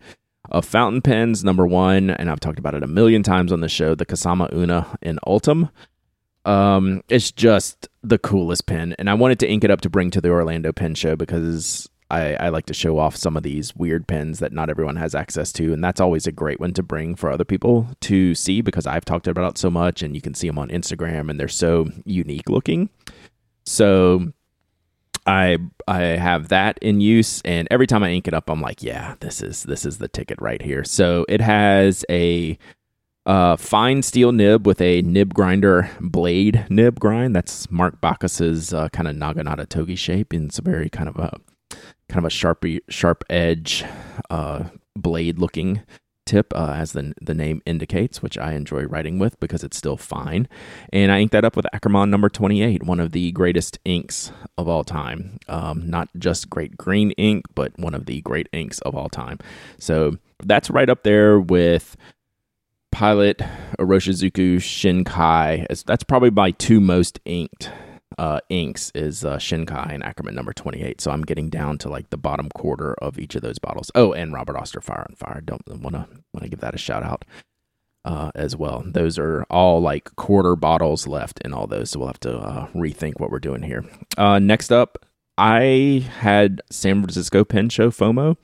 of 0.50 0.64
fountain 0.64 1.00
pens, 1.00 1.44
number 1.44 1.66
one, 1.66 2.10
and 2.10 2.30
I've 2.30 2.40
talked 2.40 2.58
about 2.58 2.74
it 2.74 2.82
a 2.82 2.88
million 2.88 3.22
times 3.22 3.52
on 3.52 3.60
the 3.60 3.68
show, 3.68 3.94
the 3.94 4.06
Kasama 4.06 4.52
Uno 4.52 4.86
in 5.02 5.18
Ultem. 5.26 5.68
Um, 6.44 7.02
it's 7.08 7.30
just 7.30 7.88
the 8.02 8.18
coolest 8.18 8.66
pen, 8.66 8.94
and 8.98 9.08
I 9.10 9.14
wanted 9.14 9.38
to 9.40 9.48
ink 9.48 9.64
it 9.64 9.70
up 9.70 9.82
to 9.82 9.90
bring 9.90 10.10
to 10.10 10.20
the 10.20 10.30
Orlando 10.30 10.72
Pen 10.72 10.94
Show 10.94 11.14
because 11.14 11.88
I, 12.10 12.34
I 12.34 12.48
like 12.48 12.66
to 12.66 12.74
show 12.74 12.98
off 12.98 13.16
some 13.16 13.36
of 13.36 13.42
these 13.42 13.74
weird 13.76 14.06
pens 14.06 14.38
that 14.40 14.52
not 14.52 14.68
everyone 14.68 14.96
has 14.96 15.14
access 15.14 15.52
to, 15.52 15.72
and 15.72 15.82
that's 15.82 16.00
always 16.00 16.26
a 16.26 16.32
great 16.32 16.60
one 16.60 16.72
to 16.74 16.82
bring 16.82 17.14
for 17.14 17.30
other 17.30 17.44
people 17.44 17.88
to 18.02 18.34
see 18.34 18.60
because 18.60 18.86
I've 18.86 19.04
talked 19.04 19.28
about 19.28 19.50
it 19.50 19.58
so 19.58 19.70
much, 19.70 20.02
and 20.02 20.14
you 20.14 20.20
can 20.20 20.34
see 20.34 20.48
them 20.48 20.58
on 20.58 20.68
Instagram, 20.68 21.30
and 21.30 21.38
they're 21.38 21.48
so 21.48 21.88
unique 22.04 22.48
looking. 22.48 22.90
So 23.64 24.32
I 25.26 25.58
I 25.86 26.00
have 26.00 26.48
that 26.48 26.78
in 26.82 27.00
use, 27.00 27.40
and 27.44 27.68
every 27.70 27.86
time 27.86 28.02
I 28.02 28.10
ink 28.10 28.26
it 28.26 28.34
up, 28.34 28.50
I'm 28.50 28.60
like, 28.60 28.82
yeah, 28.82 29.14
this 29.20 29.42
is 29.42 29.62
this 29.62 29.84
is 29.84 29.98
the 29.98 30.08
ticket 30.08 30.40
right 30.40 30.60
here. 30.60 30.84
So 30.84 31.24
it 31.28 31.40
has 31.40 32.04
a 32.10 32.58
uh, 33.26 33.56
fine 33.56 34.02
steel 34.02 34.32
nib 34.32 34.66
with 34.66 34.80
a 34.80 35.02
nib 35.02 35.34
grinder 35.34 35.90
blade 36.00 36.66
nib 36.70 36.98
grind. 36.98 37.36
That's 37.36 37.70
Mark 37.70 38.00
Bacas's 38.00 38.74
uh, 38.74 38.88
kind 38.88 39.06
of 39.06 39.14
Naginata 39.14 39.68
togi 39.68 39.94
shape, 39.96 40.32
and 40.32 40.48
it's 40.48 40.58
a 40.58 40.62
very 40.62 40.88
kind 40.88 41.08
of 41.08 41.16
a 41.16 41.38
kind 42.10 42.24
of 42.24 42.24
a 42.24 42.34
sharpy 42.34 42.80
sharp 42.88 43.24
edge 43.30 43.84
uh, 44.28 44.64
blade 44.96 45.38
looking 45.38 45.82
tip, 46.26 46.52
uh, 46.54 46.74
as 46.76 46.92
the 46.92 47.12
the 47.20 47.34
name 47.34 47.60
indicates, 47.66 48.22
which 48.22 48.38
I 48.38 48.52
enjoy 48.52 48.84
writing 48.84 49.18
with 49.18 49.38
because 49.40 49.64
it's 49.64 49.76
still 49.76 49.96
fine. 49.96 50.48
And 50.92 51.10
I 51.10 51.20
inked 51.20 51.32
that 51.32 51.44
up 51.44 51.56
with 51.56 51.66
Akkerman 51.74 52.08
number 52.08 52.28
28, 52.28 52.84
one 52.84 53.00
of 53.00 53.10
the 53.12 53.32
greatest 53.32 53.78
inks 53.84 54.32
of 54.56 54.68
all 54.68 54.84
time. 54.84 55.38
Um, 55.48 55.88
not 55.88 56.08
just 56.18 56.48
great 56.48 56.76
green 56.76 57.10
ink, 57.12 57.46
but 57.54 57.72
one 57.78 57.94
of 57.94 58.06
the 58.06 58.20
great 58.20 58.48
inks 58.52 58.78
of 58.80 58.94
all 58.94 59.08
time. 59.08 59.38
So 59.78 60.18
that's 60.42 60.70
right 60.70 60.88
up 60.88 61.02
there 61.02 61.40
with 61.40 61.96
Pilot, 62.92 63.38
Iroshizuku, 63.78 64.56
Shinkai. 64.56 65.84
That's 65.84 66.04
probably 66.04 66.30
my 66.30 66.52
two 66.52 66.80
most 66.80 67.18
inked 67.24 67.70
uh, 68.18 68.40
inks 68.48 68.90
is 68.94 69.24
uh, 69.24 69.36
Shinkai 69.36 69.92
and 69.94 70.02
Akkerman 70.02 70.34
number 70.34 70.52
28. 70.52 71.00
So 71.00 71.10
I'm 71.10 71.22
getting 71.22 71.48
down 71.48 71.78
to 71.78 71.88
like 71.88 72.10
the 72.10 72.16
bottom 72.16 72.48
quarter 72.54 72.94
of 72.94 73.18
each 73.18 73.34
of 73.34 73.42
those 73.42 73.58
bottles. 73.58 73.90
Oh, 73.94 74.12
and 74.12 74.32
Robert 74.32 74.56
Oster 74.56 74.80
Fire 74.80 75.06
and 75.08 75.16
Ice. 75.22 75.42
Don't 75.44 75.66
want 75.68 75.94
to 75.94 76.06
want 76.32 76.42
to 76.42 76.48
give 76.48 76.60
that 76.60 76.74
a 76.74 76.78
shout 76.78 77.02
out 77.02 77.24
uh, 78.04 78.30
as 78.34 78.56
well. 78.56 78.82
Those 78.86 79.18
are 79.18 79.44
all 79.50 79.80
like 79.80 80.14
quarter 80.16 80.56
bottles 80.56 81.06
left 81.06 81.40
in 81.44 81.52
all 81.52 81.66
those. 81.66 81.90
So 81.90 82.00
we'll 82.00 82.08
have 82.08 82.20
to 82.20 82.38
uh, 82.38 82.66
rethink 82.68 83.20
what 83.20 83.30
we're 83.30 83.38
doing 83.38 83.62
here. 83.62 83.84
Uh, 84.16 84.38
next 84.38 84.72
up, 84.72 85.06
I 85.38 86.04
had 86.18 86.60
San 86.70 87.00
Francisco 87.02 87.44
Pen 87.44 87.68
Show 87.68 87.90
FOMO 87.90 88.36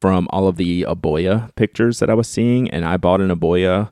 from 0.00 0.28
all 0.30 0.46
of 0.46 0.56
the 0.56 0.82
eboya 0.82 1.54
pictures 1.56 1.98
that 1.98 2.10
I 2.10 2.14
was 2.14 2.28
seeing, 2.28 2.70
and 2.70 2.84
I 2.84 2.96
bought 2.96 3.20
an 3.20 3.30
eboya 3.30 3.90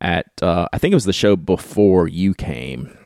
at 0.00 0.26
uh, 0.42 0.66
I 0.72 0.78
think 0.78 0.92
it 0.92 0.96
was 0.96 1.04
the 1.04 1.12
show 1.12 1.36
before 1.36 2.08
you 2.08 2.34
came. 2.34 2.96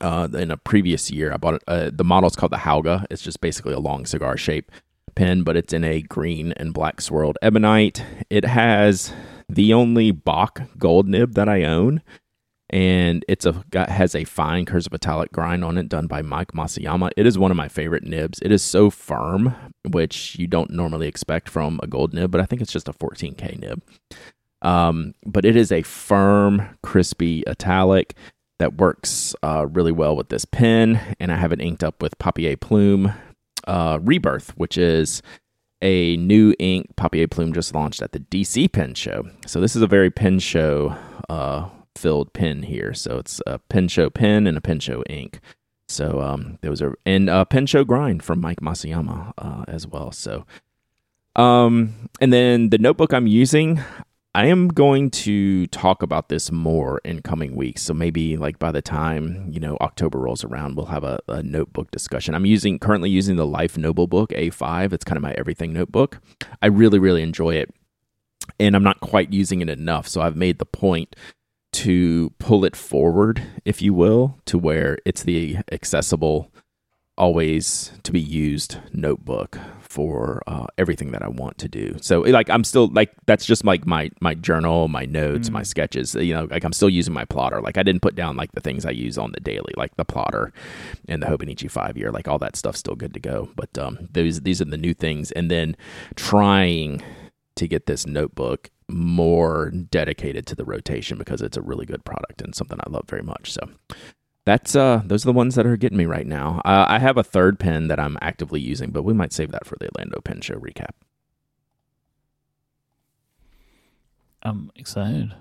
Uh, 0.00 0.28
in 0.34 0.50
a 0.50 0.56
previous 0.56 1.10
year, 1.10 1.32
I 1.32 1.36
bought 1.36 1.54
it. 1.54 1.64
Uh, 1.66 1.90
the 1.92 2.04
model's 2.04 2.36
called 2.36 2.52
the 2.52 2.58
Houga. 2.58 3.06
It's 3.10 3.22
just 3.22 3.40
basically 3.40 3.72
a 3.72 3.78
long 3.78 4.06
cigar 4.06 4.36
shape 4.36 4.70
pen, 5.14 5.42
but 5.42 5.56
it's 5.56 5.72
in 5.72 5.84
a 5.84 6.02
green 6.02 6.52
and 6.52 6.74
black 6.74 7.00
swirled 7.00 7.38
ebonite. 7.42 8.04
It 8.30 8.44
has 8.44 9.12
the 9.48 9.72
only 9.72 10.10
Bock 10.10 10.62
gold 10.78 11.08
nib 11.08 11.34
that 11.34 11.48
I 11.48 11.64
own, 11.64 12.02
and 12.70 13.24
it's 13.28 13.46
a 13.46 13.64
got, 13.70 13.88
has 13.88 14.14
a 14.14 14.24
fine 14.24 14.66
cursive 14.66 14.92
metallic 14.92 15.32
grind 15.32 15.64
on 15.64 15.78
it 15.78 15.88
done 15.88 16.06
by 16.06 16.22
Mike 16.22 16.52
Masuyama. 16.52 17.10
It 17.16 17.26
is 17.26 17.38
one 17.38 17.50
of 17.50 17.56
my 17.56 17.68
favorite 17.68 18.04
nibs. 18.04 18.38
It 18.42 18.52
is 18.52 18.62
so 18.62 18.90
firm, 18.90 19.54
which 19.90 20.38
you 20.38 20.46
don't 20.46 20.70
normally 20.70 21.08
expect 21.08 21.48
from 21.48 21.80
a 21.82 21.86
gold 21.86 22.12
nib, 22.12 22.30
but 22.30 22.40
I 22.40 22.44
think 22.44 22.60
it's 22.60 22.72
just 22.72 22.88
a 22.88 22.92
14K 22.92 23.58
nib. 23.58 23.82
Um, 24.62 25.14
but 25.24 25.44
it 25.44 25.54
is 25.54 25.70
a 25.70 25.82
firm, 25.82 26.76
crispy 26.82 27.46
italic 27.46 28.14
that 28.58 28.78
works 28.78 29.34
uh, 29.42 29.66
really 29.70 29.92
well 29.92 30.16
with 30.16 30.28
this 30.28 30.44
pen, 30.44 31.16
and 31.20 31.30
I 31.32 31.36
have 31.36 31.52
it 31.52 31.60
inked 31.60 31.84
up 31.84 32.02
with 32.02 32.18
Papier 32.18 32.56
Plume 32.56 33.12
uh, 33.66 33.98
Rebirth, 34.02 34.56
which 34.56 34.78
is 34.78 35.22
a 35.82 36.16
new 36.16 36.54
ink 36.58 36.96
Papier 36.96 37.28
Plume 37.28 37.52
just 37.52 37.74
launched 37.74 38.02
at 38.02 38.12
the 38.12 38.20
DC 38.20 38.72
Pen 38.72 38.94
Show. 38.94 39.28
So 39.46 39.60
this 39.60 39.76
is 39.76 39.82
a 39.82 39.86
very 39.86 40.10
pen 40.10 40.38
show 40.38 40.96
uh, 41.28 41.68
filled 41.94 42.32
pen 42.32 42.62
here. 42.62 42.94
So 42.94 43.18
it's 43.18 43.40
a 43.46 43.58
pen 43.58 43.88
show 43.88 44.08
pen 44.08 44.46
and 44.46 44.56
a 44.56 44.60
pen 44.60 44.80
show 44.80 45.02
ink. 45.04 45.40
So 45.88 46.20
um, 46.20 46.58
there 46.62 46.72
a 46.72 46.94
and 47.04 47.30
a 47.30 47.44
pen 47.44 47.66
show 47.66 47.84
grind 47.84 48.22
from 48.22 48.40
Mike 48.40 48.60
Masuyama 48.60 49.32
uh, 49.38 49.64
as 49.68 49.86
well. 49.86 50.10
So 50.12 50.44
um, 51.36 52.08
and 52.20 52.32
then 52.32 52.70
the 52.70 52.78
notebook 52.78 53.12
I'm 53.12 53.26
using, 53.26 53.80
I 54.36 54.48
am 54.48 54.68
going 54.68 55.08
to 55.12 55.66
talk 55.68 56.02
about 56.02 56.28
this 56.28 56.52
more 56.52 57.00
in 57.06 57.22
coming 57.22 57.56
weeks. 57.56 57.80
So 57.80 57.94
maybe 57.94 58.36
like 58.36 58.58
by 58.58 58.70
the 58.70 58.82
time, 58.82 59.48
you 59.50 59.58
know, 59.58 59.78
October 59.80 60.18
rolls 60.18 60.44
around, 60.44 60.76
we'll 60.76 60.84
have 60.84 61.04
a, 61.04 61.20
a 61.26 61.42
notebook 61.42 61.90
discussion. 61.90 62.34
I'm 62.34 62.44
using 62.44 62.78
currently 62.78 63.08
using 63.08 63.36
the 63.36 63.46
Life 63.46 63.78
Noble 63.78 64.06
book 64.06 64.32
A5. 64.32 64.92
It's 64.92 65.06
kind 65.06 65.16
of 65.16 65.22
my 65.22 65.32
everything 65.38 65.72
notebook. 65.72 66.20
I 66.60 66.66
really, 66.66 66.98
really 66.98 67.22
enjoy 67.22 67.54
it. 67.54 67.72
And 68.60 68.76
I'm 68.76 68.82
not 68.82 69.00
quite 69.00 69.32
using 69.32 69.62
it 69.62 69.70
enough. 69.70 70.06
So 70.06 70.20
I've 70.20 70.36
made 70.36 70.58
the 70.58 70.66
point 70.66 71.16
to 71.72 72.28
pull 72.38 72.66
it 72.66 72.76
forward, 72.76 73.42
if 73.64 73.80
you 73.80 73.94
will, 73.94 74.38
to 74.44 74.58
where 74.58 74.98
it's 75.06 75.22
the 75.22 75.56
accessible, 75.72 76.52
always 77.18 77.92
to 78.02 78.12
be 78.12 78.20
used 78.20 78.76
notebook 78.92 79.58
for 79.80 80.42
uh, 80.46 80.66
everything 80.76 81.12
that 81.12 81.22
I 81.22 81.28
want 81.28 81.56
to 81.58 81.68
do. 81.68 81.96
So 82.02 82.20
like 82.20 82.50
I'm 82.50 82.64
still 82.64 82.88
like 82.88 83.12
that's 83.26 83.46
just 83.46 83.64
like 83.64 83.86
my 83.86 84.10
my 84.20 84.34
journal, 84.34 84.88
my 84.88 85.04
notes, 85.06 85.48
Mm. 85.48 85.52
my 85.54 85.62
sketches. 85.62 86.14
You 86.14 86.34
know, 86.34 86.44
like 86.50 86.64
I'm 86.64 86.72
still 86.72 86.90
using 86.90 87.14
my 87.14 87.24
plotter. 87.24 87.60
Like 87.62 87.78
I 87.78 87.82
didn't 87.82 88.02
put 88.02 88.14
down 88.14 88.36
like 88.36 88.52
the 88.52 88.60
things 88.60 88.84
I 88.84 88.90
use 88.90 89.16
on 89.16 89.32
the 89.32 89.40
daily, 89.40 89.72
like 89.76 89.96
the 89.96 90.04
plotter 90.04 90.52
and 91.08 91.22
the 91.22 91.26
Hobonichi 91.26 91.70
five 91.70 91.96
year. 91.96 92.10
Like 92.12 92.28
all 92.28 92.38
that 92.38 92.56
stuff's 92.56 92.78
still 92.80 92.94
good 92.96 93.14
to 93.14 93.20
go. 93.20 93.48
But 93.56 93.78
um, 93.78 94.08
those 94.12 94.42
these 94.42 94.60
are 94.60 94.66
the 94.66 94.76
new 94.76 94.92
things, 94.94 95.32
and 95.32 95.50
then 95.50 95.76
trying 96.14 97.02
to 97.56 97.66
get 97.66 97.86
this 97.86 98.06
notebook 98.06 98.70
more 98.88 99.70
dedicated 99.70 100.46
to 100.46 100.54
the 100.54 100.64
rotation 100.64 101.16
because 101.18 101.40
it's 101.42 101.56
a 101.56 101.62
really 101.62 101.86
good 101.86 102.04
product 102.04 102.42
and 102.42 102.54
something 102.54 102.78
I 102.86 102.90
love 102.90 103.04
very 103.08 103.22
much. 103.22 103.50
So 103.52 103.68
that's 104.46 104.74
uh 104.74 105.02
those 105.04 105.24
are 105.24 105.26
the 105.26 105.32
ones 105.34 105.56
that 105.56 105.66
are 105.66 105.76
getting 105.76 105.98
me 105.98 106.06
right 106.06 106.26
now. 106.26 106.62
Uh, 106.64 106.86
I 106.88 106.98
have 107.00 107.18
a 107.18 107.22
third 107.24 107.58
pen 107.58 107.88
that 107.88 108.00
I'm 108.00 108.16
actively 108.22 108.60
using, 108.60 108.90
but 108.90 109.02
we 109.02 109.12
might 109.12 109.32
save 109.34 109.50
that 109.50 109.66
for 109.66 109.76
the 109.78 109.90
Orlando 109.94 110.20
Pen 110.22 110.40
Show 110.40 110.54
recap. 110.54 110.92
I'm 114.42 114.70
excited. 114.76 115.34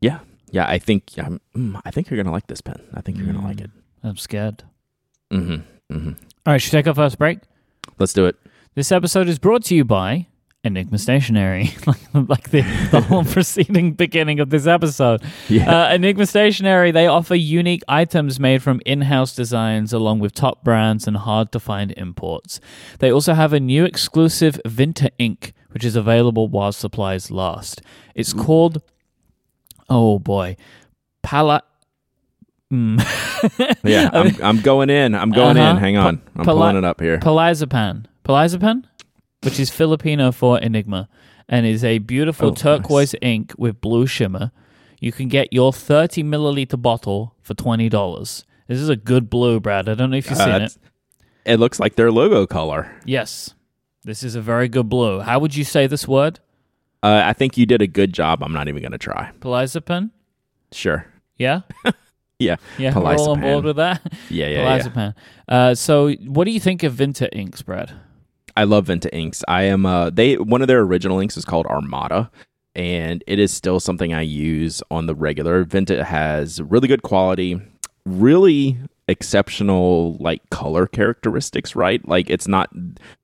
Yeah, 0.00 0.20
yeah. 0.50 0.66
I 0.68 0.78
think 0.78 1.12
um, 1.18 1.40
mm, 1.56 1.80
I 1.84 1.90
think 1.90 2.10
you're 2.10 2.22
gonna 2.22 2.32
like 2.32 2.46
this 2.46 2.60
pen. 2.60 2.80
I 2.94 3.00
think 3.00 3.16
you're 3.16 3.26
gonna 3.26 3.44
like 3.44 3.60
it. 3.60 3.70
I'm 4.04 4.18
scared. 4.18 4.62
Mm-hmm. 5.32 5.96
Mm-hmm. 5.96 6.12
All 6.46 6.52
right, 6.52 6.60
should 6.60 6.72
we 6.74 6.78
take 6.78 6.86
our 6.86 6.94
first 6.94 7.18
break? 7.18 7.38
Let's 7.98 8.12
do 8.12 8.26
it. 8.26 8.36
This 8.74 8.92
episode 8.92 9.28
is 9.28 9.38
brought 9.38 9.64
to 9.64 9.74
you 9.74 9.84
by 9.84 10.26
Enigma 10.66 10.98
Stationery, 10.98 11.70
like 12.14 12.50
the, 12.50 12.62
the 12.90 13.00
whole 13.00 13.24
preceding 13.36 13.92
beginning 13.92 14.40
of 14.40 14.50
this 14.50 14.66
episode. 14.66 15.22
Yeah. 15.48 15.70
Uh, 15.88 15.94
Enigma 15.94 16.26
Stationery, 16.26 16.90
they 16.90 17.06
offer 17.06 17.34
unique 17.34 17.82
items 17.88 18.38
made 18.40 18.62
from 18.62 18.80
in 18.84 19.02
house 19.02 19.34
designs 19.34 19.92
along 19.92 20.18
with 20.18 20.34
top 20.34 20.62
brands 20.64 21.06
and 21.06 21.16
hard 21.16 21.52
to 21.52 21.60
find 21.60 21.92
imports. 21.96 22.60
They 22.98 23.10
also 23.10 23.34
have 23.34 23.52
a 23.52 23.60
new 23.60 23.84
exclusive 23.84 24.60
Vinta 24.66 25.10
ink, 25.18 25.52
which 25.70 25.84
is 25.84 25.96
available 25.96 26.48
while 26.48 26.72
supplies 26.72 27.30
last. 27.30 27.80
It's 28.14 28.32
called, 28.32 28.82
oh 29.88 30.18
boy, 30.18 30.56
Pala. 31.22 31.62
Mm. 32.72 32.98
yeah, 33.84 34.10
I'm, 34.14 34.34
I'm 34.42 34.60
going 34.60 34.90
in. 34.90 35.14
I'm 35.14 35.30
going 35.30 35.56
Uh-huh. 35.56 35.70
in. 35.70 35.76
Hang 35.76 35.96
on. 35.96 36.20
I'm 36.34 36.44
Poli- 36.44 36.58
pulling 36.58 36.76
it 36.76 36.84
up 36.84 37.00
here. 37.00 37.18
Palaisipan. 37.18 38.06
Palaisipan? 38.24 38.82
Which 39.46 39.58
is 39.60 39.70
Filipino 39.70 40.32
for 40.32 40.58
Enigma 40.58 41.08
and 41.48 41.64
is 41.64 41.82
a 41.84 41.98
beautiful 41.98 42.48
Oh, 42.48 42.54
turquoise 42.54 43.14
ink 43.22 43.54
with 43.56 43.80
blue 43.80 44.06
shimmer. 44.06 44.50
You 45.00 45.12
can 45.12 45.28
get 45.28 45.52
your 45.52 45.72
30 45.72 46.22
milliliter 46.24 46.80
bottle 46.80 47.34
for 47.42 47.54
$20. 47.54 48.44
This 48.66 48.78
is 48.80 48.88
a 48.88 48.96
good 48.96 49.30
blue, 49.30 49.60
Brad. 49.60 49.88
I 49.88 49.94
don't 49.94 50.10
know 50.10 50.16
if 50.16 50.28
you've 50.28 50.38
Uh, 50.40 50.44
seen 50.44 50.62
it. 50.62 50.76
it 51.44 51.56
looks 51.60 51.78
like 51.78 51.94
their 51.96 52.10
logo 52.10 52.46
color. 52.46 52.90
Yes. 53.04 53.54
This 54.04 54.22
is 54.22 54.34
a 54.34 54.40
very 54.40 54.68
good 54.68 54.88
blue. 54.88 55.20
How 55.20 55.38
would 55.38 55.54
you 55.54 55.64
say 55.64 55.86
this 55.86 56.06
word? 56.08 56.40
Uh, 57.02 57.22
I 57.24 57.32
think 57.32 57.56
you 57.56 57.66
did 57.66 57.80
a 57.82 57.86
good 57.86 58.12
job. 58.12 58.42
I'm 58.42 58.52
not 58.52 58.66
even 58.68 58.82
going 58.82 58.92
to 58.92 58.98
try. 58.98 59.30
Palaisipan? 59.40 60.10
Sure. 60.72 61.06
Yeah? 61.36 61.60
Yeah. 62.38 62.56
Yeah, 62.76 62.98
we're 62.98 63.16
all 63.16 63.30
on 63.30 63.40
board 63.40 63.64
with 63.64 63.76
that. 63.76 64.02
Yeah, 64.28 64.48
yeah, 64.48 64.90
yeah. 64.94 65.12
Uh, 65.48 65.74
so, 65.74 66.10
what 66.26 66.44
do 66.44 66.50
you 66.50 66.60
think 66.60 66.82
of 66.82 66.92
Vinta 66.92 67.30
inks, 67.32 67.62
Brad? 67.62 67.92
I 68.56 68.64
love 68.64 68.86
Vinta 68.86 69.08
inks. 69.12 69.44
I 69.46 69.64
am 69.64 69.86
uh 69.86 70.10
they 70.10 70.36
one 70.36 70.62
of 70.62 70.68
their 70.68 70.80
original 70.80 71.20
inks 71.20 71.36
is 71.36 71.44
called 71.44 71.66
Armada 71.66 72.30
and 72.74 73.24
it 73.26 73.38
is 73.38 73.52
still 73.52 73.80
something 73.80 74.12
I 74.12 74.22
use 74.22 74.82
on 74.90 75.06
the 75.06 75.14
regular. 75.14 75.64
Vinta 75.64 76.04
has 76.04 76.60
really 76.62 76.88
good 76.88 77.02
quality, 77.02 77.60
really 78.04 78.78
exceptional 79.08 80.16
like 80.18 80.48
color 80.50 80.86
characteristics, 80.86 81.76
right? 81.76 82.06
Like 82.08 82.28
it's 82.28 82.48
not 82.48 82.70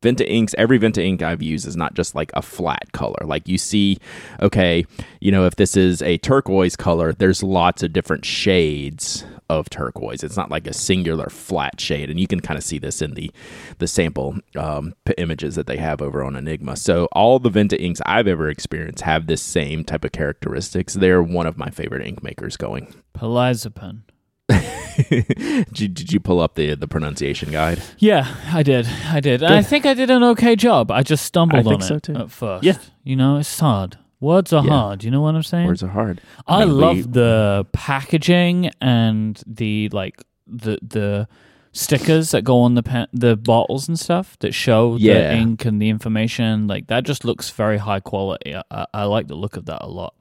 Vinta 0.01 0.27
inks, 0.27 0.55
every 0.57 0.79
Vinta 0.79 1.05
ink 1.05 1.23
I've 1.23 1.43
used 1.43 1.67
is 1.67 1.77
not 1.77 1.95
just 1.95 2.15
like 2.15 2.31
a 2.35 2.43
flat 2.43 2.93
color. 2.93 3.25
Like 3.25 3.49
you 3.49 3.59
see, 3.59 3.99
okay, 4.41 4.87
you 5.21 5.33
know, 5.33 5.45
if 5.45 5.57
this 5.57 5.77
is 5.77 6.03
a 6.03 6.19
turquoise 6.19 6.77
color, 6.77 7.13
there's 7.13 7.43
lots 7.43 7.83
of 7.83 7.93
different 7.93 8.25
shades 8.25 9.25
of 9.59 9.71
turquoise. 9.71 10.23
It's 10.23 10.37
not 10.37 10.51
like 10.51 10.67
a 10.67 10.73
singular 10.73 11.29
flat 11.29 11.81
shade, 11.81 12.11
and 12.11 12.19
you 12.19 12.27
can 12.27 12.41
kind 12.41 12.59
of 12.59 12.65
see 12.65 12.79
this 12.79 13.03
in 13.03 13.15
the 13.15 13.31
the 13.79 13.87
sample 13.87 14.37
um, 14.57 14.95
p- 15.05 15.15
images 15.19 15.55
that 15.55 15.67
they 15.67 15.77
have 15.77 16.03
over 16.03 16.23
on 16.23 16.37
Enigma. 16.37 16.77
So 16.77 17.07
all 17.13 17.39
the 17.39 17.51
Vinta 17.51 17.79
inks 17.79 18.01
I've 18.07 18.29
ever 18.29 18.49
experienced 18.49 19.03
have 19.03 19.27
this 19.27 19.43
same 19.43 19.85
type 19.85 20.05
of 20.05 20.13
characteristics. 20.13 20.95
They're 20.95 21.23
one 21.23 21.47
of 21.47 21.59
my 21.59 21.71
favorite 21.71 22.07
ink 22.07 22.23
makers 22.23 22.57
going. 22.57 22.95
Palaisipan. 23.15 24.03
did, 25.09 25.81
you, 25.81 25.89
did 25.89 26.13
you 26.13 26.21
pull 26.21 26.41
up 26.41 26.55
the 26.55 26.75
the 26.75 26.89
pronunciation 26.89 27.51
guide? 27.51 27.83
Yeah, 27.99 28.35
I 28.53 28.63
did. 28.63 28.87
I 28.87 29.21
did. 29.21 29.43
And 29.43 29.55
I 29.55 29.63
think 29.63 29.87
I 29.87 29.95
did 29.95 30.11
an 30.11 30.23
okay 30.23 30.57
job. 30.57 30.91
I 30.91 31.03
just 31.03 31.25
stumbled 31.25 31.67
I 31.67 31.75
on 31.75 31.81
so, 31.81 31.97
it 31.97 32.03
too. 32.03 32.15
at 32.15 32.31
first. 32.31 32.65
Yeah. 32.65 32.79
You 33.03 33.17
know, 33.17 33.39
it's 33.39 33.59
hard. 33.59 33.99
Words 34.23 34.53
are 34.55 34.65
Yeah. 34.65 34.71
hard. 34.71 35.05
You 35.05 35.11
know 35.11 35.21
what 35.21 35.35
I'm 35.35 35.43
saying? 35.43 35.67
Words 35.67 35.83
are 35.83 35.89
hard. 35.89 36.21
I 36.47 36.65
mean, 36.65 36.79
love 36.79 36.97
we- 36.97 37.03
the 37.03 37.67
packaging 37.73 38.71
and 38.81 39.43
the 39.47 39.89
like 39.93 40.23
the 40.47 40.79
the 40.83 41.29
stickers 41.73 42.31
that 42.31 42.43
go 42.43 42.61
on 42.61 42.75
the 42.75 42.83
pen, 42.83 43.07
the 43.13 43.37
bottles 43.37 43.89
and 43.89 43.99
stuff 43.99 44.39
that 44.41 44.53
show 44.55 44.97
the 44.99 45.33
ink 45.35 45.65
and 45.65 45.81
the 45.83 45.89
information. 45.89 46.67
Like 46.69 46.87
that 46.89 47.05
just 47.05 47.25
looks 47.25 47.51
very 47.51 47.79
high 47.79 48.01
quality. 48.01 48.55
I, 48.71 48.87
I 48.95 49.05
like 49.05 49.27
the 49.29 49.35
look 49.35 49.57
of 49.57 49.67
that 49.67 49.83
a 49.83 49.89
lot. 49.89 50.15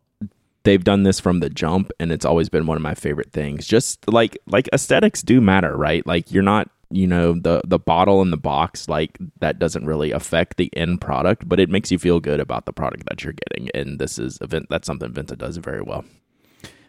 they've 0.64 0.84
done 0.84 1.02
this 1.04 1.20
from 1.20 1.40
the 1.40 1.50
jump 1.50 1.92
and 2.00 2.12
it's 2.12 2.24
always 2.26 2.48
been 2.48 2.66
one 2.68 2.78
of 2.78 2.84
my 2.84 2.94
favorite 2.94 3.32
things 3.32 3.66
just 3.66 4.08
like 4.08 4.38
like 4.46 4.70
aesthetics 4.72 5.24
do 5.24 5.42
matter 5.42 5.76
right 5.76 6.06
like 6.06 6.32
you're 6.32 6.44
not 6.44 6.70
you 6.92 7.08
know 7.08 7.34
the 7.34 7.62
the 7.66 7.80
bottle 7.80 8.22
and 8.22 8.32
the 8.32 8.38
box 8.38 8.88
like 8.90 9.18
that 9.40 9.60
doesn't 9.60 9.86
really 9.86 10.12
affect 10.12 10.58
the 10.58 10.70
end 10.76 11.02
product 11.02 11.48
but 11.48 11.60
it 11.60 11.70
makes 11.70 11.92
you 11.92 11.98
feel 12.00 12.20
good 12.20 12.40
about 12.40 12.66
the 12.66 12.74
product 12.74 13.04
that 13.10 13.24
you're 13.24 13.34
getting 13.48 13.70
and 13.74 14.00
this 14.00 14.18
is 14.20 14.38
event 14.42 14.68
that's 14.70 14.86
something 14.88 15.12
Vinta 15.12 15.38
does 15.38 15.58
very 15.58 15.82
well 15.82 16.04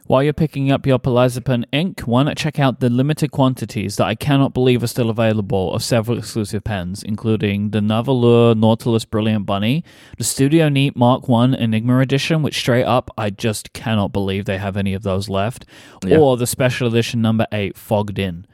While 0.09 0.25
you're 0.25 0.33
picking 0.33 0.73
up 0.73 0.85
your 0.85 0.99
Palaisipan 0.99 1.65
ink, 1.73 2.01
why 2.01 2.25
not 2.25 2.37
check 2.37 2.59
out 2.59 2.81
the 2.81 2.91
limited 2.91 3.31
quantities 3.31 3.97
that 3.97 4.07
I 4.07 4.17
cannot 4.17 4.53
believe 4.53 4.83
are 4.83 4.89
still 4.89 5.11
available 5.11 5.73
of 5.73 5.83
several 5.83 6.19
exclusive 6.19 6.65
pens, 6.65 7.05
including 7.05 7.71
the 7.71 7.79
Nahvalur 7.81 8.57
Nautilus 8.57 9.05
Brilliant 9.05 9.47
Bunny, 9.47 9.85
the 10.19 10.25
Studio 10.25 10.69
Neat 10.69 10.97
Mark 10.97 11.29
1 11.29 11.55
Enigma 11.55 12.01
Edition, 12.01 12.43
which 12.43 12.59
straight 12.59 12.85
up, 12.85 13.11
I 13.17 13.31
just 13.31 13.73
cannot 13.75 14.13
believe 14.13 14.45
they 14.45 14.59
have 14.59 14.77
any 14.77 14.93
of 14.93 15.05
those 15.05 15.29
left, 15.29 15.65
Yeah. 16.05 16.19
or 16.19 16.37
the 16.37 16.49
special 16.49 16.89
edition 16.89 17.23
number 17.23 17.47
8 17.53 17.77
Fogged 17.79 18.19
In. 18.19 18.45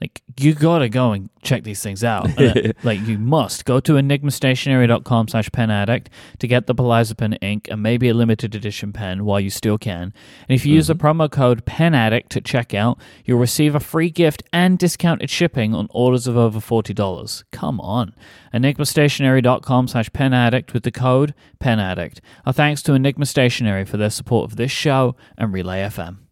Like, 0.00 0.22
you 0.38 0.52
gotta 0.52 0.90
go 0.90 1.12
and 1.12 1.30
check 1.42 1.64
these 1.64 1.82
things 1.82 2.04
out. 2.04 2.38
Uh, 2.38 2.72
like, 2.82 3.00
you 3.06 3.18
must. 3.18 3.64
Go 3.64 3.80
to 3.80 3.92
enigmastationery.com 3.94 5.28
slash 5.28 5.50
pen 5.52 5.70
addict 5.70 6.10
to 6.38 6.46
get 6.46 6.66
the 6.66 6.74
Palaisipan 6.74 7.38
ink 7.40 7.68
and 7.70 7.82
maybe 7.82 8.10
a 8.10 8.14
limited 8.14 8.54
edition 8.54 8.92
pen 8.92 9.24
while 9.24 9.40
you 9.40 9.48
still 9.48 9.78
can. 9.78 10.12
And 10.48 10.54
if 10.54 10.66
you 10.66 10.74
use 10.74 10.88
the 10.88 10.94
promo 10.94 11.30
code 11.30 11.64
pen 11.64 11.94
addict 11.94 12.36
at 12.36 12.44
checkout, 12.44 12.98
you'll 13.24 13.38
receive 13.38 13.74
a 13.74 13.80
free 13.80 14.10
gift 14.10 14.42
and 14.52 14.78
discounted 14.78 15.30
shipping 15.30 15.74
on 15.74 15.88
orders 15.90 16.26
of 16.26 16.36
over 16.36 16.60
$40. 16.60 17.44
Come 17.50 17.80
on. 17.80 18.14
enigmastationery.com 18.52 19.88
slash 19.88 20.12
pen 20.12 20.34
addict 20.34 20.74
with 20.74 20.82
the 20.82 20.92
code 20.92 21.34
pen 21.58 21.80
addict. 21.80 22.20
Our 22.44 22.52
thanks 22.52 22.82
to 22.82 22.92
Enigma 22.92 23.24
Stationery 23.24 23.86
for 23.86 23.96
their 23.96 24.10
support 24.10 24.50
of 24.50 24.56
this 24.56 24.70
show 24.70 25.16
and 25.38 25.52
Relay 25.52 25.80
FM. 25.80 26.25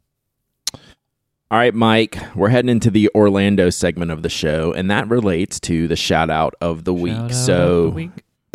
All 1.50 1.58
right 1.58 1.74
mike 1.74 2.18
we're 2.34 2.48
heading 2.48 2.70
into 2.70 2.90
the 2.90 3.10
orlando 3.14 3.70
segment 3.70 4.10
of 4.10 4.22
the 4.22 4.28
show 4.28 4.72
and 4.72 4.90
that 4.90 5.08
relates 5.08 5.60
to 5.60 5.86
the 5.88 5.96
shout 5.96 6.30
out 6.30 6.54
of 6.60 6.84
the 6.84 6.94
week. 6.94 7.32
So 7.32 7.84
the 7.84 7.90
week. 7.90 8.10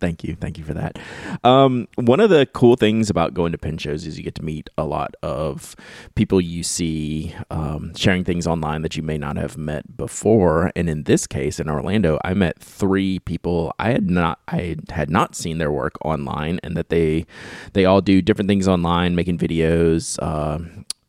thank 0.00 0.24
you. 0.24 0.34
Thank 0.34 0.56
you 0.56 0.64
for 0.64 0.72
that. 0.72 0.98
Um, 1.44 1.86
one 1.96 2.20
of 2.20 2.30
the 2.30 2.46
cool 2.46 2.76
things 2.76 3.10
about 3.10 3.34
going 3.34 3.52
to 3.52 3.58
pin 3.58 3.76
shows 3.76 4.06
is 4.06 4.16
you 4.16 4.24
get 4.24 4.34
to 4.36 4.44
meet 4.44 4.70
a 4.78 4.84
lot 4.84 5.14
of 5.22 5.76
people 6.14 6.40
you 6.40 6.62
see 6.62 7.34
um, 7.50 7.94
sharing 7.94 8.24
things 8.24 8.46
online 8.46 8.80
that 8.80 8.96
you 8.96 9.02
may 9.02 9.18
not 9.18 9.36
have 9.36 9.58
met 9.58 9.96
before. 9.96 10.72
And 10.74 10.88
in 10.88 11.02
this 11.04 11.26
case 11.26 11.60
in 11.60 11.68
orlando 11.68 12.18
i 12.24 12.32
met 12.34 12.58
three 12.58 13.18
people 13.20 13.72
i 13.78 13.90
had 13.90 14.08
not 14.08 14.40
i 14.48 14.76
had 14.90 15.10
not 15.10 15.34
seen 15.34 15.58
their 15.58 15.70
work 15.70 15.94
online 16.04 16.58
and 16.62 16.76
that 16.76 16.88
they 16.88 17.26
they 17.72 17.84
all 17.84 18.00
do 18.00 18.22
different 18.22 18.48
things 18.48 18.66
online 18.68 19.14
making 19.14 19.38
videos 19.38 20.18
uh, 20.22 20.58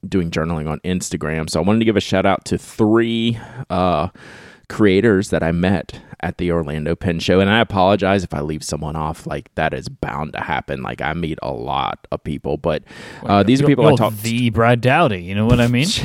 doing 0.09 0.31
journaling 0.31 0.69
on 0.69 0.79
instagram. 0.79 1.49
So 1.49 1.59
i 1.59 1.63
wanted 1.63 1.79
to 1.79 1.85
give 1.85 1.97
a 1.97 2.01
shout 2.01 2.25
out 2.25 2.45
to 2.45 2.57
three 2.57 3.39
uh, 3.69 4.09
creators 4.67 5.30
that 5.30 5.43
I 5.43 5.51
met 5.51 6.01
at 6.21 6.38
the 6.38 6.51
Orlando 6.51 6.95
Pen 6.95 7.19
Show. 7.19 7.39
And 7.39 7.49
I 7.49 7.60
apologize 7.60 8.23
if 8.23 8.34
I 8.34 8.41
leave 8.41 8.63
someone 8.63 8.95
off. 8.95 9.28
Like 9.28 9.54
that 9.56 9.73
is 9.73 9.89
bound 9.89 10.34
to 10.34 10.41
happen. 10.41 10.82
Like 10.82 11.01
I 11.01 11.13
meet 11.13 11.38
a 11.43 11.51
lot 11.51 12.08
of 12.12 12.23
people, 12.23 12.58
but 12.58 12.84
uh, 13.23 13.43
these 13.43 13.62
are 13.62 13.65
people 13.67 13.86
I 13.86 13.95
talk. 13.95 14.13
the 14.17 14.49
Brad 14.49 14.82
Dowdy. 14.82 15.21
You 15.21 15.36
know 15.36 15.45
what 15.45 15.60
I 15.60 15.67
mean? 15.67 15.88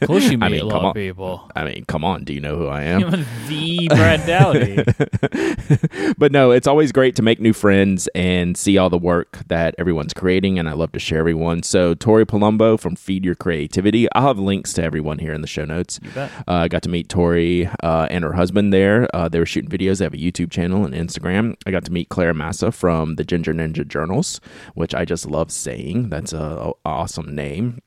Of 0.00 0.06
course, 0.08 0.30
you 0.30 0.38
meet 0.38 0.46
I 0.46 0.48
mean, 0.48 0.60
a 0.62 0.64
lot 0.64 0.84
of 0.86 0.94
people. 0.94 1.50
I 1.54 1.64
mean, 1.64 1.84
come 1.84 2.04
on. 2.04 2.24
Do 2.24 2.32
you 2.32 2.40
know 2.40 2.56
who 2.56 2.68
I 2.68 2.82
am? 2.84 3.10
The 3.48 3.86
Brad 3.88 4.26
Dowdy. 4.26 6.14
but 6.18 6.32
no, 6.32 6.50
it's 6.52 6.66
always 6.66 6.90
great 6.90 7.16
to 7.16 7.22
make 7.22 7.38
new 7.38 7.52
friends 7.52 8.08
and 8.14 8.56
see 8.56 8.78
all 8.78 8.88
the 8.88 8.98
work 8.98 9.38
that 9.48 9.74
everyone's 9.78 10.14
creating, 10.14 10.58
and 10.58 10.68
I 10.68 10.72
love 10.72 10.92
to 10.92 10.98
share 10.98 11.18
everyone. 11.18 11.62
So, 11.62 11.94
Toni 11.94 12.24
Palumbo 12.24 12.80
from 12.80 12.96
Feed 12.96 13.24
Your 13.24 13.34
Creativity. 13.34 14.10
I'll 14.12 14.28
have 14.28 14.38
links 14.38 14.72
to 14.74 14.82
everyone 14.82 15.18
here 15.18 15.32
in 15.34 15.42
the 15.42 15.46
show 15.46 15.64
notes. 15.64 16.00
Uh, 16.16 16.28
I 16.46 16.68
got 16.68 16.82
to 16.84 16.88
meet 16.88 17.08
Toni 17.08 17.39
uh, 17.82 18.06
and 18.10 18.24
her 18.24 18.32
husband 18.32 18.72
there. 18.72 19.08
Uh, 19.14 19.28
they 19.28 19.38
were 19.38 19.46
shooting 19.46 19.70
videos. 19.70 19.98
They 19.98 20.04
have 20.04 20.14
a 20.14 20.18
YouTube 20.18 20.50
channel 20.50 20.84
and 20.84 20.94
Instagram. 20.94 21.54
I 21.66 21.70
got 21.70 21.84
to 21.84 21.92
meet 21.92 22.08
Clare 22.08 22.34
Masa 22.34 22.72
from 22.72 23.16
the 23.16 23.24
Ginger 23.24 23.52
Ninja 23.52 23.86
Journals, 23.86 24.40
which 24.74 24.94
I 24.94 25.04
just 25.04 25.26
love 25.26 25.50
saying. 25.50 26.10
That's 26.10 26.32
a 26.32 26.72
awesome 26.84 27.34
name. 27.34 27.80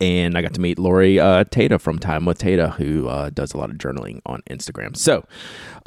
And 0.00 0.36
I 0.36 0.42
got 0.42 0.52
to 0.54 0.60
meet 0.60 0.78
Lori 0.78 1.18
uh, 1.18 1.44
Tata 1.44 1.78
from 1.78 1.98
Time 1.98 2.26
with 2.26 2.38
Tata, 2.38 2.70
who 2.70 3.08
uh, 3.08 3.30
does 3.30 3.54
a 3.54 3.56
lot 3.56 3.70
of 3.70 3.78
journaling 3.78 4.20
on 4.26 4.42
Instagram. 4.50 4.94
So 4.94 5.24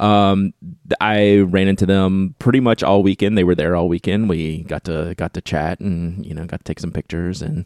um, 0.00 0.52
I 1.00 1.38
ran 1.38 1.68
into 1.68 1.86
them 1.86 2.34
pretty 2.40 2.58
much 2.58 2.82
all 2.82 3.04
weekend. 3.04 3.38
They 3.38 3.44
were 3.44 3.54
there 3.54 3.76
all 3.76 3.88
weekend. 3.88 4.28
We 4.28 4.64
got 4.64 4.84
to 4.84 5.14
got 5.16 5.34
to 5.34 5.40
chat 5.40 5.78
and 5.78 6.26
you 6.26 6.34
know 6.34 6.44
got 6.46 6.60
to 6.60 6.64
take 6.64 6.80
some 6.80 6.90
pictures 6.90 7.42
and 7.42 7.64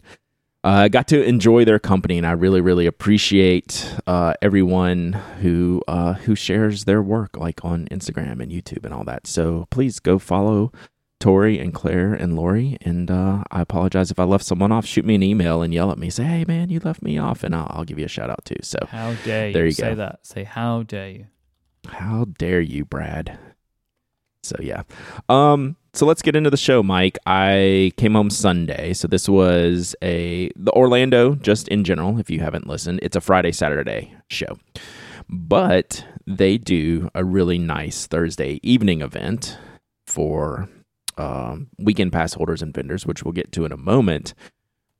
uh, 0.66 0.88
got 0.88 1.06
to 1.08 1.22
enjoy 1.24 1.64
their 1.64 1.78
company, 1.78 2.18
and 2.18 2.26
I 2.26 2.32
really, 2.32 2.60
really 2.60 2.86
appreciate 2.86 3.94
uh, 4.06 4.34
everyone 4.42 5.12
who 5.40 5.80
uh, 5.86 6.14
who 6.14 6.34
shares 6.34 6.84
their 6.84 7.00
work, 7.00 7.36
like 7.36 7.64
on 7.64 7.86
Instagram 7.92 8.42
and 8.42 8.50
YouTube 8.50 8.84
and 8.84 8.92
all 8.92 9.04
that. 9.04 9.26
So 9.28 9.66
please 9.70 10.00
go 10.00 10.18
follow 10.18 10.72
Toni 11.20 11.58
and 11.60 11.72
Clare 11.72 12.12
and 12.12 12.34
Lori. 12.34 12.76
And 12.82 13.10
uh, 13.10 13.44
I 13.50 13.60
apologize 13.60 14.10
if 14.10 14.18
I 14.18 14.24
left 14.24 14.44
someone 14.44 14.72
off. 14.72 14.84
Shoot 14.84 15.04
me 15.04 15.14
an 15.14 15.22
email 15.22 15.62
and 15.62 15.72
yell 15.72 15.92
at 15.92 15.98
me. 15.98 16.10
Say, 16.10 16.24
"Hey, 16.24 16.44
man, 16.48 16.68
you 16.68 16.80
left 16.82 17.00
me 17.00 17.16
off," 17.16 17.44
and 17.44 17.54
I'll, 17.54 17.68
I'll 17.70 17.84
give 17.84 17.98
you 17.98 18.04
a 18.04 18.08
shout 18.08 18.28
out 18.28 18.44
too. 18.44 18.56
So 18.62 18.78
How 18.90 19.14
dare 19.24 19.46
you, 19.48 19.52
There 19.54 19.66
you 19.66 19.70
say 19.72 19.90
go. 19.90 19.94
that? 19.94 20.26
Say 20.26 20.44
how 20.44 20.82
dare 20.82 21.08
you? 21.10 21.26
how 21.88 22.26
dare 22.38 22.60
you, 22.60 22.84
Brad? 22.84 23.38
So 24.42 24.56
yeah. 24.60 24.82
Um 25.28 25.76
so 25.96 26.04
let's 26.04 26.20
get 26.20 26.36
into 26.36 26.50
the 26.50 26.58
show, 26.58 26.82
Mike. 26.82 27.18
I 27.24 27.90
came 27.96 28.12
home 28.12 28.28
Sunday. 28.28 28.92
So 28.92 29.08
this 29.08 29.28
was 29.28 29.96
a 30.02 30.50
the 30.54 30.70
Orlando 30.72 31.34
just 31.36 31.68
in 31.68 31.84
general, 31.84 32.18
if 32.18 32.28
you 32.28 32.40
haven't 32.40 32.66
listened, 32.66 33.00
it's 33.02 33.16
a 33.16 33.20
Friday 33.20 33.52
Saturday 33.52 34.14
show. 34.28 34.58
But 35.28 36.04
they 36.26 36.58
do 36.58 37.08
a 37.14 37.24
really 37.24 37.58
nice 37.58 38.06
Thursday 38.06 38.60
evening 38.62 39.00
event 39.00 39.58
for 40.06 40.68
um, 41.16 41.68
weekend 41.78 42.12
pass 42.12 42.34
holders 42.34 42.60
and 42.60 42.74
vendors, 42.74 43.06
which 43.06 43.22
we'll 43.22 43.32
get 43.32 43.50
to 43.52 43.64
in 43.64 43.72
a 43.72 43.76
moment, 43.78 44.34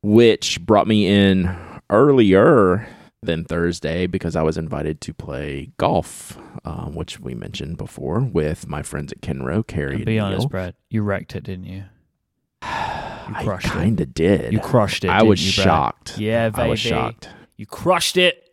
which 0.01 0.65
brought 0.65 0.87
me 0.87 1.05
in 1.05 1.55
earlier 1.91 2.87
than 3.21 3.43
Thursday 3.45 4.07
because 4.07 4.35
I 4.35 4.43
was 4.43 4.57
invited 4.57 5.01
to 5.01 5.13
play 5.13 5.71
golf, 5.77 6.37
um, 6.65 6.95
which 6.95 7.19
we 7.19 7.33
mentioned 7.33 7.77
before 7.77 8.19
with 8.19 8.67
my 8.67 8.81
friends 8.81 9.11
at 9.11 9.21
Kenro, 9.21 9.65
Carrie. 9.65 10.03
Be 10.03 10.19
honest, 10.19 10.41
Neil. 10.41 10.49
Brad, 10.49 10.75
you 10.89 11.01
wrecked 11.01 11.35
it, 11.35 11.43
didn't 11.43 11.65
you? 11.65 11.77
You 11.77 11.85
I 12.61 13.43
crushed 13.43 13.67
it. 13.67 13.71
kind 13.71 13.99
of 13.99 14.13
did. 14.13 14.53
You 14.53 14.59
crushed 14.59 15.03
it. 15.03 15.09
I 15.09 15.19
didn't 15.19 15.29
was 15.29 15.45
you, 15.45 15.51
shocked. 15.51 16.17
Yeah, 16.17 16.49
baby. 16.49 16.61
I 16.61 16.67
was 16.67 16.79
shocked. 16.79 17.29
You 17.57 17.65
crushed 17.65 18.17
it. 18.17 18.43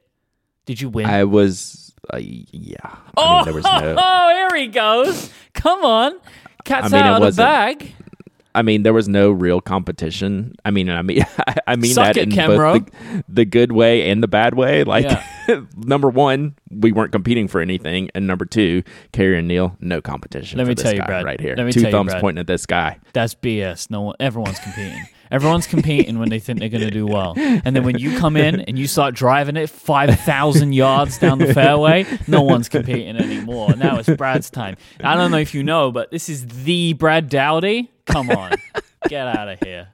Did 0.67 0.81
you 0.81 0.89
win? 0.89 1.07
I 1.07 1.25
was, 1.25 1.95
uh, 2.13 2.19
yeah. 2.21 2.77
I 2.83 2.99
oh, 3.17 3.35
mean, 3.37 3.45
there 3.45 3.55
was 3.55 3.65
no. 3.65 3.97
oh, 3.99 4.49
here 4.51 4.63
he 4.63 4.69
goes. 4.69 5.31
Come 5.53 5.85
on. 5.85 6.19
Cat's 6.65 6.93
I 6.93 6.97
mean, 6.97 7.07
out 7.07 7.23
of 7.23 7.37
the 7.37 7.43
bag. 7.43 7.95
I 8.55 8.63
mean, 8.63 8.85
there 8.85 8.93
was 8.93 9.09
no 9.09 9.31
real 9.31 9.61
competition. 9.61 10.55
I 10.65 10.71
mean, 10.71 10.89
I 10.89 11.03
mean, 11.03 11.25
I 11.67 11.77
mean 11.77 11.93
Suck 11.93 12.15
that 12.15 12.17
it, 12.17 12.33
in 12.33 12.35
both 12.35 12.87
the, 12.87 13.25
the 13.29 13.45
good 13.45 13.73
way 13.73 14.11
and 14.11 14.23
the 14.23 14.29
bad 14.29 14.55
way. 14.55 14.85
Like, 14.85 15.05
Yeah. 15.05 15.25
number 15.77 16.09
one, 16.09 16.55
we 16.71 16.93
weren't 16.93 17.13
competing 17.13 17.49
for 17.49 17.61
anything, 17.61 18.11
and 18.15 18.27
number 18.27 18.45
two, 18.45 18.83
Carrie 19.13 19.39
and 19.39 19.49
Neil, 19.49 19.77
no 19.81 20.01
competition. 20.01 20.59
Let 20.59 20.69
me 20.69 20.75
tell 20.75 20.95
you, 20.95 21.03
Brad. 21.03 21.25
right 21.25 21.41
here. 21.41 21.55
Let 21.57 21.67
me 21.67 21.73
Two 21.73 21.81
tell 21.81 21.91
you, 21.91 21.97
thumbs 21.97 22.13
Brad. 22.13 22.21
pointing 22.21 22.41
at 22.41 22.47
this 22.47 22.65
guy. 22.67 22.99
That's 23.13 23.35
BS. 23.35 23.91
No 23.91 24.03
one, 24.03 24.17
everyone's 24.21 24.59
competing. 24.61 25.05
Everyone's 25.31 25.67
competing 25.67 26.19
when 26.21 26.29
they 26.29 26.39
think 26.39 26.61
they're 26.61 26.69
going 26.69 26.85
to 26.85 26.91
do 26.91 27.07
well, 27.07 27.35
and 27.37 27.75
then 27.75 27.83
when 27.85 27.99
you 27.99 28.17
come 28.19 28.37
in 28.37 28.61
and 28.61 28.79
you 28.79 28.87
start 28.87 29.15
driving 29.15 29.57
it 29.57 29.69
five 29.69 30.21
thousand 30.21 30.75
yards 30.75 31.19
down 31.19 31.39
the 31.39 31.53
fairway, 31.53 32.07
no 32.29 32.43
one's 32.43 32.69
competing 32.69 33.17
anymore. 33.17 33.75
Now 33.75 33.99
it's 33.99 34.09
Brad's 34.09 34.49
time. 34.51 34.77
I 35.01 35.17
don't 35.17 35.31
know 35.33 35.39
if 35.39 35.53
you 35.55 35.65
know, 35.65 35.91
but 35.91 36.11
this 36.13 36.29
is 36.29 36.47
the 36.47 36.93
Brad 36.93 37.29
Dowdy. 37.29 37.91
Come 38.07 38.31
on, 38.31 38.53
get 39.09 39.27
out 39.27 39.49
of 39.49 39.59
here. 39.61 39.89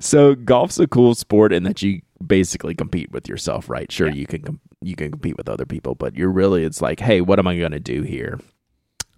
So 0.00 0.34
golf's 0.34 0.78
a 0.78 0.86
cool 0.86 1.14
sport 1.14 1.52
in 1.52 1.62
that 1.64 1.82
you 1.82 2.02
basically 2.24 2.74
compete 2.74 3.10
with 3.10 3.28
yourself, 3.28 3.68
right? 3.68 3.90
Sure, 3.90 4.08
Yeah. 4.08 4.14
you 4.14 4.26
can 4.26 4.42
com- 4.42 4.60
you 4.80 4.94
can 4.94 5.10
compete 5.10 5.36
with 5.36 5.48
other 5.48 5.66
people, 5.66 5.94
but 5.94 6.16
you're 6.16 6.30
really 6.30 6.64
it's 6.64 6.80
like, 6.82 7.00
hey, 7.00 7.20
what 7.20 7.38
am 7.38 7.46
I 7.48 7.58
going 7.58 7.72
to 7.72 7.80
do 7.80 8.02
here? 8.02 8.38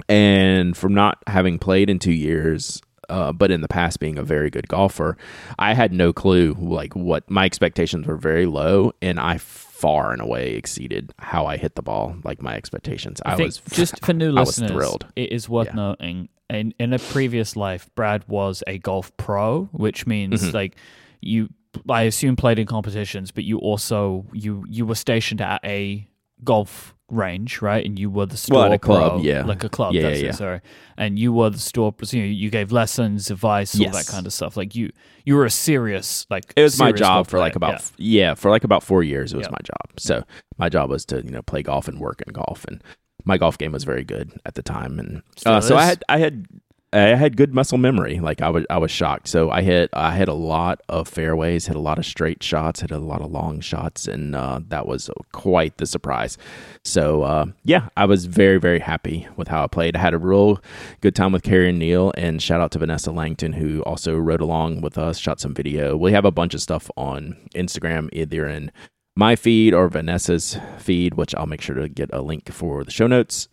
And 0.08 0.76
from 0.76 0.94
not 0.94 1.18
having 1.26 1.58
played 1.58 1.90
in 1.90 1.98
two 1.98 2.12
years, 2.12 2.80
uh, 3.10 3.32
but 3.32 3.50
in 3.50 3.60
the 3.60 3.68
past 3.68 4.00
being 4.00 4.16
a 4.18 4.22
very 4.22 4.48
good 4.50 4.68
golfer, 4.68 5.16
I 5.58 5.74
had 5.74 5.92
no 5.92 6.12
clue 6.12 6.56
like 6.58 6.94
what 6.94 7.28
my 7.30 7.44
expectations 7.44 8.06
were 8.06 8.16
very 8.16 8.46
low, 8.46 8.92
and 9.02 9.20
I 9.20 9.36
far 9.38 10.12
and 10.12 10.22
away 10.22 10.52
exceeded 10.54 11.12
how 11.18 11.44
I 11.46 11.56
hit 11.58 11.74
the 11.74 11.82
ball, 11.82 12.16
like 12.24 12.40
my 12.40 12.54
expectations. 12.54 13.20
I, 13.26 13.32
I 13.32 13.36
was 13.36 13.58
just 13.70 14.00
for 14.04 14.12
new 14.14 14.34
I 14.36 14.40
was 14.40 14.48
listeners, 14.60 14.70
thrilled. 14.70 15.06
it 15.16 15.32
is 15.32 15.48
worth 15.48 15.66
Yeah. 15.68 15.74
noting. 15.74 16.28
In 16.50 16.74
in 16.78 16.92
a 16.92 16.98
previous 16.98 17.54
life, 17.56 17.88
Brad 17.94 18.24
was 18.28 18.62
a 18.66 18.76
golf 18.78 19.16
pro, 19.16 19.68
which 19.72 20.06
means 20.06 20.42
Mhm. 20.42 20.52
like 20.52 20.76
you, 21.22 21.48
I 21.88 22.02
assume, 22.02 22.34
played 22.36 22.58
in 22.58 22.66
competitions, 22.66 23.30
but 23.30 23.44
you 23.44 23.58
also 23.58 24.26
you 24.32 24.64
you 24.68 24.84
were 24.84 24.96
stationed 24.96 25.40
at 25.40 25.60
a 25.64 26.06
golf 26.44 26.94
range, 27.10 27.60
right? 27.60 27.84
And 27.84 27.98
you 27.98 28.08
were 28.10 28.26
the 28.26 28.36
store 28.36 28.58
Well, 28.58 28.66
at 28.66 28.72
a 28.72 28.78
club, 28.78 29.12
pro, 29.12 29.20
yeah. 29.22 29.44
like 29.44 29.62
a 29.64 29.68
club. 29.68 29.94
Yeah, 29.94 30.02
that's 30.02 30.20
yeah, 30.22 30.28
it. 30.30 30.34
Sorry, 30.34 30.60
and 30.96 31.18
you 31.18 31.32
were 31.32 31.50
the 31.50 31.58
store. 31.58 31.94
You, 32.10 32.22
you 32.22 32.50
gave 32.50 32.72
lessons, 32.72 33.30
advice, 33.30 33.78
all 33.80 33.90
that 33.90 34.06
kind 34.06 34.26
of 34.26 34.32
stuff. 34.32 34.56
Like 34.56 34.74
you, 34.74 34.90
you 35.24 35.34
were 35.36 35.44
a 35.44 35.50
serious 35.50 36.26
like. 36.30 36.52
it 36.56 36.62
was 36.62 36.78
my 36.78 36.92
job 36.92 37.26
for 37.28 37.38
like 37.38 37.56
about 37.56 37.82
Yeah. 37.96 38.28
yeah. 38.28 38.34
for 38.34 38.50
like 38.50 38.64
about 38.64 38.82
four 38.82 39.02
years 39.04 39.32
it 39.32 39.36
was 39.36 39.46
Yeah. 39.46 39.50
my 39.52 39.62
job 39.64 40.00
so 40.00 40.24
my 40.58 40.68
job 40.68 40.88
was 40.90 41.04
to 41.06 41.22
you 41.24 41.30
know 41.30 41.42
play 41.42 41.62
golf 41.62 41.86
and 41.88 41.98
work 42.00 42.22
in 42.26 42.32
golf 42.32 42.64
and 42.66 42.82
my 43.24 43.38
golf 43.38 43.58
game 43.58 43.72
was 43.72 43.84
very 43.84 44.04
good 44.04 44.32
at 44.44 44.54
the 44.54 44.62
time 44.62 44.98
and 44.98 45.22
uh, 45.46 45.60
so 45.60 45.76
i 45.76 45.84
had 45.84 46.02
i 46.08 46.18
had 46.18 46.46
I 46.92 47.14
had 47.14 47.36
good 47.36 47.54
muscle 47.54 47.78
memory. 47.78 48.18
Like 48.18 48.42
I 48.42 48.48
was, 48.48 48.64
I 48.68 48.78
was 48.78 48.90
shocked. 48.90 49.28
So 49.28 49.50
I 49.50 49.62
hit, 49.62 49.90
I 49.92 50.16
hit 50.16 50.28
a 50.28 50.34
lot 50.34 50.80
of 50.88 51.06
fairways, 51.06 51.66
hit 51.66 51.76
a 51.76 51.80
lot 51.80 51.98
of 51.98 52.06
straight 52.06 52.42
shots, 52.42 52.80
hit 52.80 52.90
a 52.90 52.98
lot 52.98 53.22
of 53.22 53.30
long 53.30 53.60
shots, 53.60 54.08
and 54.08 54.34
uh, 54.34 54.60
that 54.68 54.86
was 54.86 55.08
quite 55.30 55.76
the 55.76 55.86
surprise. 55.86 56.36
So 56.84 57.22
uh, 57.22 57.46
yeah, 57.64 57.90
I 57.96 58.06
was 58.06 58.26
very, 58.26 58.58
very 58.58 58.80
happy 58.80 59.28
with 59.36 59.46
how 59.48 59.62
I 59.62 59.68
played. 59.68 59.94
I 59.94 60.00
had 60.00 60.14
a 60.14 60.18
real 60.18 60.60
good 61.00 61.14
time 61.14 61.30
with 61.30 61.44
Carrie 61.44 61.68
and 61.68 61.78
Neil, 61.78 62.12
and 62.16 62.42
shout 62.42 62.60
out 62.60 62.72
to 62.72 62.80
Vanessa 62.80 63.12
Langton 63.12 63.52
who 63.52 63.82
also 63.82 64.16
rode 64.16 64.40
along 64.40 64.80
with 64.80 64.98
us, 64.98 65.16
shot 65.16 65.38
some 65.38 65.54
video. 65.54 65.96
We 65.96 66.10
have 66.12 66.24
a 66.24 66.32
bunch 66.32 66.54
of 66.54 66.60
stuff 66.60 66.90
on 66.96 67.36
Instagram, 67.54 68.08
either 68.12 68.48
in 68.48 68.72
my 69.16 69.36
feed 69.36 69.74
or 69.74 69.88
Vanessa's 69.88 70.58
feed, 70.78 71.14
which 71.14 71.34
I'll 71.34 71.46
make 71.46 71.60
sure 71.60 71.74
to 71.74 71.88
get 71.88 72.10
a 72.12 72.22
link 72.22 72.50
for 72.52 72.84
the 72.84 72.90
show 72.90 73.06
notes. 73.06 73.48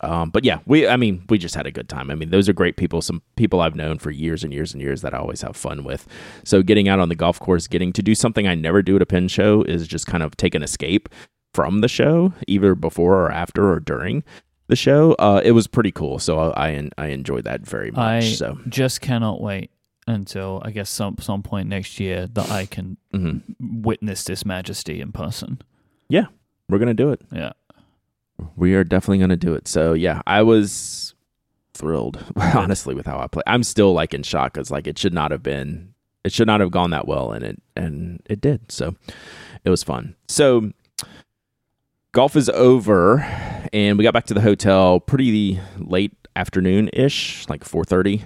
Um, 0.00 0.30
but 0.30 0.44
yeah, 0.44 0.58
we 0.66 0.88
I 0.88 0.96
mean, 0.96 1.24
we 1.28 1.38
just 1.38 1.54
had 1.54 1.66
a 1.66 1.70
good 1.70 1.88
time. 1.88 2.10
I 2.10 2.14
mean, 2.14 2.30
those 2.30 2.48
are 2.48 2.52
great 2.52 2.76
people, 2.76 3.02
some 3.02 3.22
people 3.36 3.60
I've 3.60 3.76
known 3.76 3.98
for 3.98 4.10
years 4.10 4.42
and 4.42 4.52
years 4.52 4.72
and 4.72 4.82
years 4.82 5.02
that 5.02 5.14
I 5.14 5.18
always 5.18 5.42
have 5.42 5.56
fun 5.56 5.84
with. 5.84 6.08
So 6.44 6.62
getting 6.62 6.88
out 6.88 6.98
on 6.98 7.08
the 7.08 7.14
golf 7.14 7.38
course, 7.38 7.68
getting 7.68 7.92
to 7.92 8.02
do 8.02 8.14
something 8.14 8.48
I 8.48 8.54
never 8.54 8.82
do 8.82 8.96
at 8.96 9.02
a 9.02 9.06
pin 9.06 9.28
show 9.28 9.62
is 9.62 9.86
just 9.86 10.06
kind 10.06 10.22
of 10.22 10.36
take 10.36 10.54
an 10.54 10.62
escape 10.62 11.08
from 11.54 11.82
the 11.82 11.88
show, 11.88 12.32
either 12.48 12.74
before 12.74 13.14
or 13.14 13.30
after 13.30 13.70
or 13.70 13.78
during 13.78 14.24
the 14.68 14.76
show. 14.76 15.12
Uh, 15.18 15.40
it 15.44 15.52
was 15.52 15.66
pretty 15.66 15.92
cool. 15.92 16.18
So 16.18 16.52
I 16.56 16.88
I 16.98 17.08
enjoyed 17.08 17.44
that 17.44 17.60
very 17.60 17.90
much. 17.90 18.00
I 18.00 18.20
so 18.20 18.58
just 18.68 19.00
cannot 19.00 19.40
wait 19.40 19.70
until 20.06 20.60
I 20.64 20.70
guess 20.70 20.90
some 20.90 21.16
some 21.18 21.42
point 21.42 21.68
next 21.68 22.00
year 22.00 22.26
that 22.26 22.50
I 22.50 22.66
can 22.66 22.96
mhm. 23.12 23.42
witness 23.60 24.24
this 24.24 24.44
majesty 24.44 25.00
in 25.00 25.12
person. 25.12 25.60
Yeah, 26.08 26.26
we're 26.68 26.78
gonna 26.78 26.94
do 26.94 27.10
it. 27.10 27.22
Yeah. 27.32 27.52
We 28.56 28.74
are 28.74 28.84
definitely 28.84 29.18
going 29.18 29.30
to 29.30 29.36
do 29.36 29.54
it. 29.54 29.68
So 29.68 29.92
yeah, 29.92 30.22
I 30.26 30.42
was 30.42 31.14
thrilled, 31.74 32.24
honestly, 32.36 32.94
with 32.94 33.06
how 33.06 33.18
I 33.18 33.26
played. 33.26 33.44
I'm 33.46 33.62
still 33.62 33.92
like 33.92 34.14
in 34.14 34.22
shock 34.22 34.54
because 34.54 34.70
like 34.70 34.86
it 34.86 34.98
should 34.98 35.14
not 35.14 35.30
have 35.30 35.42
been, 35.42 35.94
it 36.24 36.32
should 36.32 36.46
not 36.46 36.60
have 36.60 36.70
gone 36.70 36.90
that 36.90 37.06
well, 37.06 37.32
and 37.32 37.44
it 37.44 37.62
and 37.76 38.22
it 38.28 38.40
did. 38.40 38.70
So 38.70 38.94
it 39.64 39.70
was 39.70 39.82
fun. 39.82 40.14
So 40.28 40.72
golf 42.12 42.36
is 42.36 42.48
over, 42.50 43.20
and 43.72 43.98
we 43.98 44.04
got 44.04 44.14
back 44.14 44.26
to 44.26 44.34
the 44.34 44.40
hotel 44.40 45.00
pretty 45.00 45.60
late 45.78 46.12
afternoon 46.36 46.90
ish, 46.92 47.48
like 47.48 47.64
four 47.64 47.84
thirty. 47.84 48.24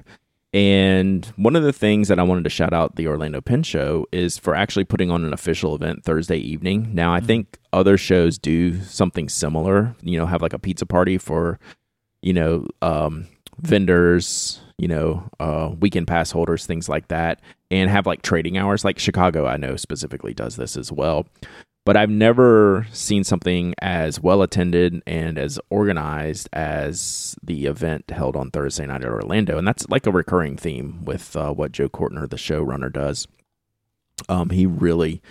And 0.57 1.27
one 1.37 1.55
of 1.55 1.65
the 1.65 1.73
things 1.73 2.09
that 2.09 2.19
I 2.19 2.23
wanted 2.23 2.45
to 2.45 2.51
shout 2.51 2.73
out 2.73 2.97
the 2.97 3.09
Orlando 3.09 3.43
Pin 3.43 3.63
Show 3.63 4.07
is 4.11 4.39
for 4.39 4.55
actually 4.55 4.85
putting 4.85 5.11
on 5.11 5.23
an 5.23 5.35
official 5.35 5.75
event 5.75 6.03
Thursday 6.03 6.39
evening. 6.39 6.95
Now, 6.95 7.13
I 7.13 7.21
Mhm. 7.21 7.27
think 7.27 7.59
other 7.75 7.99
shows 7.99 8.39
do 8.39 8.81
something 8.81 9.29
similar, 9.29 9.95
you 10.01 10.19
know, 10.19 10.25
have 10.25 10.41
like 10.41 10.55
a 10.55 10.59
pizza 10.59 10.87
party 10.87 11.19
for, 11.19 11.59
you 12.23 12.33
know, 12.33 12.67
um, 12.81 13.27
vendors, 13.61 14.63
you 14.79 14.89
know, 14.89 15.29
uh, 15.39 15.73
weekend 15.79 16.07
pass 16.07 16.31
holders, 16.31 16.65
things 16.65 16.89
like 16.89 17.09
that, 17.09 17.39
and 17.71 17.91
have 17.91 18.07
like 18.07 18.23
trading 18.23 18.57
hours. 18.57 18.83
Like 18.83 18.99
Chicago, 18.99 19.45
I 19.47 19.59
know 19.59 19.77
specifically 19.77 20.33
does 20.33 20.57
this 20.57 20.75
as 20.75 20.91
well. 20.91 21.27
But 21.87 21.97
I've 21.97 22.11
never 22.11 22.85
seen 22.91 23.23
something 23.23 23.73
as 23.81 24.21
well 24.21 24.43
attended 24.43 25.05
and 25.07 25.39
as 25.39 25.61
organized 25.71 26.49
as 26.53 27.37
the 27.45 27.67
event 27.67 28.11
held 28.11 28.35
on 28.35 28.51
Thursday 28.51 28.87
night 28.87 29.05
at 29.05 29.09
Orlando. 29.09 29.57
And 29.57 29.65
that's 29.65 29.89
like 29.89 30.05
a 30.05 30.11
recurring 30.11 30.57
theme 30.57 31.05
with 31.05 31.37
uh, 31.37 31.53
what 31.53 31.71
Joe 31.71 31.89
Courtner, 31.89 32.29
the 32.29 32.35
showrunner, 32.35 32.93
does. 32.93 33.29
Um, 34.29 34.51
he 34.51 34.67
really, 34.67 35.23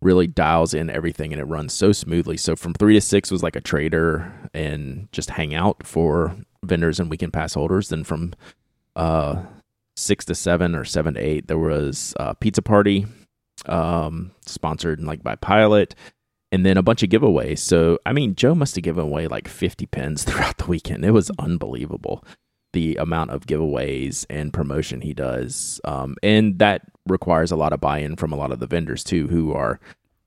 really 0.00 0.26
dials 0.26 0.72
in 0.72 0.88
everything 0.88 1.34
and 1.34 1.40
it 1.40 1.44
runs 1.44 1.74
so 1.74 1.92
smoothly. 1.92 2.38
So 2.38 2.56
from 2.56 2.72
three 2.72 2.94
to 2.94 3.00
six 3.02 3.30
was 3.30 3.42
like 3.42 3.54
a 3.54 3.60
trader 3.60 4.32
and 4.54 5.06
just 5.12 5.28
hang 5.28 5.54
out 5.54 5.86
for 5.86 6.34
vendors 6.64 6.98
and 6.98 7.10
weekend 7.10 7.34
pass 7.34 7.52
holders. 7.52 7.90
Then 7.90 8.04
from 8.04 8.32
uh, 8.96 9.42
six 9.96 10.24
to 10.24 10.34
seven 10.34 10.74
or 10.74 10.86
seven 10.86 11.12
to 11.12 11.20
eight, 11.20 11.46
there 11.46 11.58
was 11.58 12.14
a 12.18 12.34
pizza 12.34 12.62
party 12.62 13.04
um, 13.66 14.32
sponsored 14.46 15.02
like 15.02 15.22
by 15.22 15.36
Pilot, 15.36 15.94
and 16.52 16.64
then 16.64 16.76
a 16.76 16.82
bunch 16.82 17.02
of 17.02 17.10
giveaways. 17.10 17.58
So 17.58 17.98
I 18.06 18.12
mean, 18.12 18.34
Joe 18.34 18.54
must 18.54 18.74
have 18.74 18.84
given 18.84 19.04
away 19.04 19.28
like 19.28 19.48
50 19.48 19.86
pins 19.86 20.24
throughout 20.24 20.58
the 20.58 20.66
weekend. 20.66 21.04
It 21.04 21.12
was 21.12 21.30
unbelievable 21.38 22.24
the 22.72 22.96
amount 22.96 23.30
of 23.30 23.46
giveaways 23.46 24.24
and 24.30 24.52
promotion 24.52 25.00
he 25.00 25.12
does, 25.12 25.80
um, 25.84 26.16
and 26.22 26.58
that 26.60 26.82
requires 27.06 27.50
a 27.50 27.56
lot 27.56 27.72
of 27.72 27.80
buy-in 27.80 28.14
from 28.16 28.32
a 28.32 28.36
lot 28.36 28.52
of 28.52 28.60
the 28.60 28.66
vendors 28.66 29.02
too, 29.02 29.26
who 29.26 29.52
are 29.52 29.80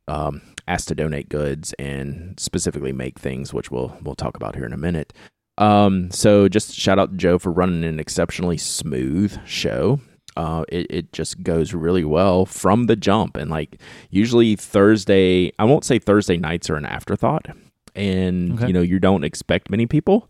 um, 0.07 0.41
asked 0.67 0.89
to 0.89 0.95
donate 0.95 1.29
goods 1.29 1.73
and 1.79 2.37
specifically 2.39 2.91
make 2.91 3.19
things, 3.19 3.53
which 3.53 3.71
we'll 3.71 3.97
we'll 4.03 4.15
talk 4.15 4.35
about 4.35 4.55
here 4.55 4.65
in 4.65 4.73
a 4.73 4.77
minute. 4.77 5.13
Um, 5.57 6.09
so 6.11 6.47
just 6.47 6.73
shout 6.73 6.99
out 6.99 7.11
to 7.11 7.17
Joe 7.17 7.37
for 7.37 7.51
running 7.51 7.83
an 7.83 7.99
exceptionally 7.99 8.57
smooth 8.57 9.45
show. 9.45 9.99
Uh, 10.35 10.65
it, 10.69 10.87
it 10.89 11.13
just 11.13 11.43
goes 11.43 11.73
really 11.73 12.03
well 12.03 12.45
from 12.45 12.85
the 12.87 12.95
jump. 12.95 13.37
And 13.37 13.51
like 13.51 13.79
usually 14.09 14.55
Thursday, 14.55 15.51
I 15.59 15.65
won't 15.65 15.85
say 15.85 15.99
Thursday 15.99 16.37
nights 16.37 16.69
are 16.69 16.75
an 16.75 16.85
afterthought. 16.85 17.47
And, 17.95 18.53
Okay. 18.53 18.67
you 18.67 18.73
know, 18.73 18.81
you 18.81 18.99
don't 18.99 19.23
expect 19.23 19.69
many 19.69 19.85
people. 19.85 20.29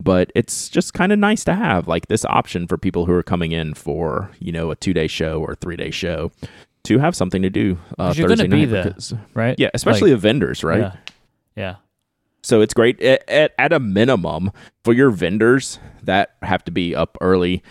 but 0.00 0.30
it's 0.36 0.68
just 0.68 0.94
kind 0.94 1.10
of 1.12 1.18
nice 1.18 1.42
to 1.44 1.54
have 1.54 1.88
like 1.88 2.06
this 2.06 2.24
option 2.26 2.68
for 2.68 2.78
people 2.78 3.06
who 3.06 3.12
are 3.12 3.22
coming 3.24 3.50
in 3.50 3.74
for 3.74 4.30
you 4.38 4.52
know 4.52 4.70
a 4.70 4.76
two 4.76 4.92
day 4.92 5.08
show 5.08 5.40
or 5.40 5.56
three 5.56 5.74
day 5.74 5.90
show 5.90 6.30
to 6.84 6.98
have 7.00 7.16
something 7.16 7.42
to 7.42 7.50
do 7.50 7.76
uh, 7.98 8.14
Thursday 8.14 8.46
night 8.46 8.66
there, 8.70 8.84
because- 8.84 9.12
right? 9.34 9.56
yeah, 9.58 9.70
especially 9.74 10.10
Like, 10.12 10.20
the 10.20 10.28
vendors, 10.28 10.62
right? 10.62 10.78
Yeah. 10.80 10.92
Yeah. 11.56 11.74
So 12.44 12.60
it's 12.60 12.72
great 12.72 13.02
at, 13.02 13.28
at, 13.28 13.54
at 13.58 13.72
a 13.72 13.80
minimum 13.80 14.52
for 14.84 14.92
your 14.92 15.10
vendors 15.10 15.80
that 16.04 16.36
have 16.42 16.64
to 16.66 16.70
be 16.70 16.94
up 16.94 17.18
early 17.20 17.64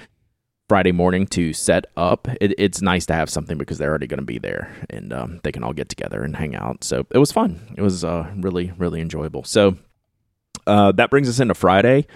Friday 0.68 0.92
morning 0.92 1.26
to 1.28 1.54
set 1.54 1.86
up. 1.96 2.28
It, 2.42 2.54
it's 2.58 2.82
nice 2.82 3.06
to 3.06 3.14
have 3.14 3.30
something 3.30 3.58
because 3.58 3.78
they're 3.78 3.90
already 3.90 4.08
going 4.08 4.20
to 4.20 4.26
be 4.26 4.38
there 4.38 4.76
and 4.90 5.14
um, 5.14 5.40
they 5.44 5.52
can 5.52 5.64
all 5.64 5.74
get 5.74 5.90
together 5.90 6.24
and 6.24 6.36
hang 6.36 6.56
out. 6.56 6.84
So 6.84 7.06
it 7.12 7.18
was 7.18 7.32
fun. 7.32 7.74
It 7.78 7.82
was 7.82 8.04
uh, 8.04 8.32
really 8.36 8.74
really 8.78 9.02
enjoyable. 9.02 9.44
So 9.44 9.78
uh, 10.66 10.92
that 10.94 11.10
brings 11.10 11.30
us 11.30 11.40
into 11.40 11.54
Friday, 11.54 12.08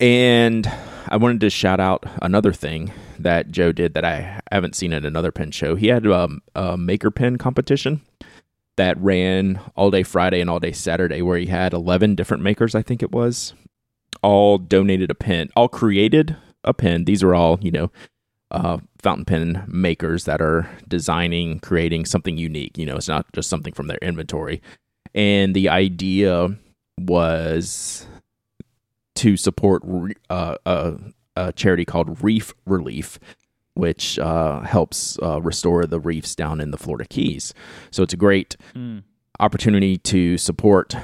and 0.00 0.70
I 1.08 1.16
wanted 1.18 1.40
to 1.40 1.50
shout 1.50 1.80
out 1.80 2.04
another 2.22 2.52
thing 2.52 2.92
that 3.18 3.50
Joe 3.50 3.72
did 3.72 3.94
that 3.94 4.04
I 4.04 4.40
haven't 4.50 4.76
seen 4.76 4.92
at 4.92 5.04
another 5.04 5.30
pen 5.30 5.50
show. 5.50 5.74
He 5.74 5.88
had 5.88 6.06
um, 6.06 6.42
a 6.54 6.76
maker 6.76 7.10
pen 7.10 7.36
competition 7.36 8.00
that 8.76 9.00
ran 9.00 9.60
all 9.74 9.90
day 9.90 10.02
Friday 10.02 10.40
and 10.40 10.50
all 10.50 10.60
day 10.60 10.72
Saturday, 10.72 11.22
where 11.22 11.38
he 11.38 11.46
had 11.46 11.72
11 11.72 12.14
different 12.14 12.42
makers, 12.42 12.74
I 12.74 12.82
think 12.82 13.02
it 13.02 13.12
was, 13.12 13.54
all 14.22 14.58
donated 14.58 15.10
a 15.10 15.14
pen, 15.14 15.50
all 15.56 15.68
created 15.68 16.36
a 16.66 16.74
pen. 16.74 17.04
These 17.04 17.22
are 17.22 17.34
all, 17.34 17.58
you 17.62 17.70
know, 17.70 17.90
uh, 18.50 18.78
fountain 19.02 19.24
pen 19.24 19.64
makers 19.68 20.24
that 20.24 20.40
are 20.40 20.68
designing, 20.88 21.58
creating 21.60 22.04
something 22.04 22.36
unique. 22.36 22.76
You 22.78 22.86
know, 22.86 22.96
it's 22.96 23.08
not 23.08 23.26
just 23.32 23.48
something 23.50 23.72
from 23.72 23.86
their 23.88 23.98
inventory. 24.02 24.60
And 25.14 25.54
the 25.54 25.68
idea 25.68 26.56
was 26.98 28.06
to 29.16 29.36
support 29.36 29.82
re- 29.84 30.14
uh, 30.30 30.56
a, 30.66 30.94
a 31.36 31.52
charity 31.52 31.84
called 31.84 32.22
Reef 32.22 32.52
Relief, 32.66 33.18
which 33.74 34.18
uh, 34.18 34.60
helps 34.60 35.18
uh, 35.22 35.40
restore 35.40 35.86
the 35.86 36.00
reefs 36.00 36.34
down 36.34 36.60
in 36.60 36.70
the 36.70 36.78
Florida 36.78 37.06
Keys. 37.08 37.52
So 37.90 38.02
it's 38.02 38.14
a 38.14 38.18
great 38.18 38.56
Mm. 38.74 39.02
opportunity 39.40 39.98
to 39.98 40.38
support 40.38 40.94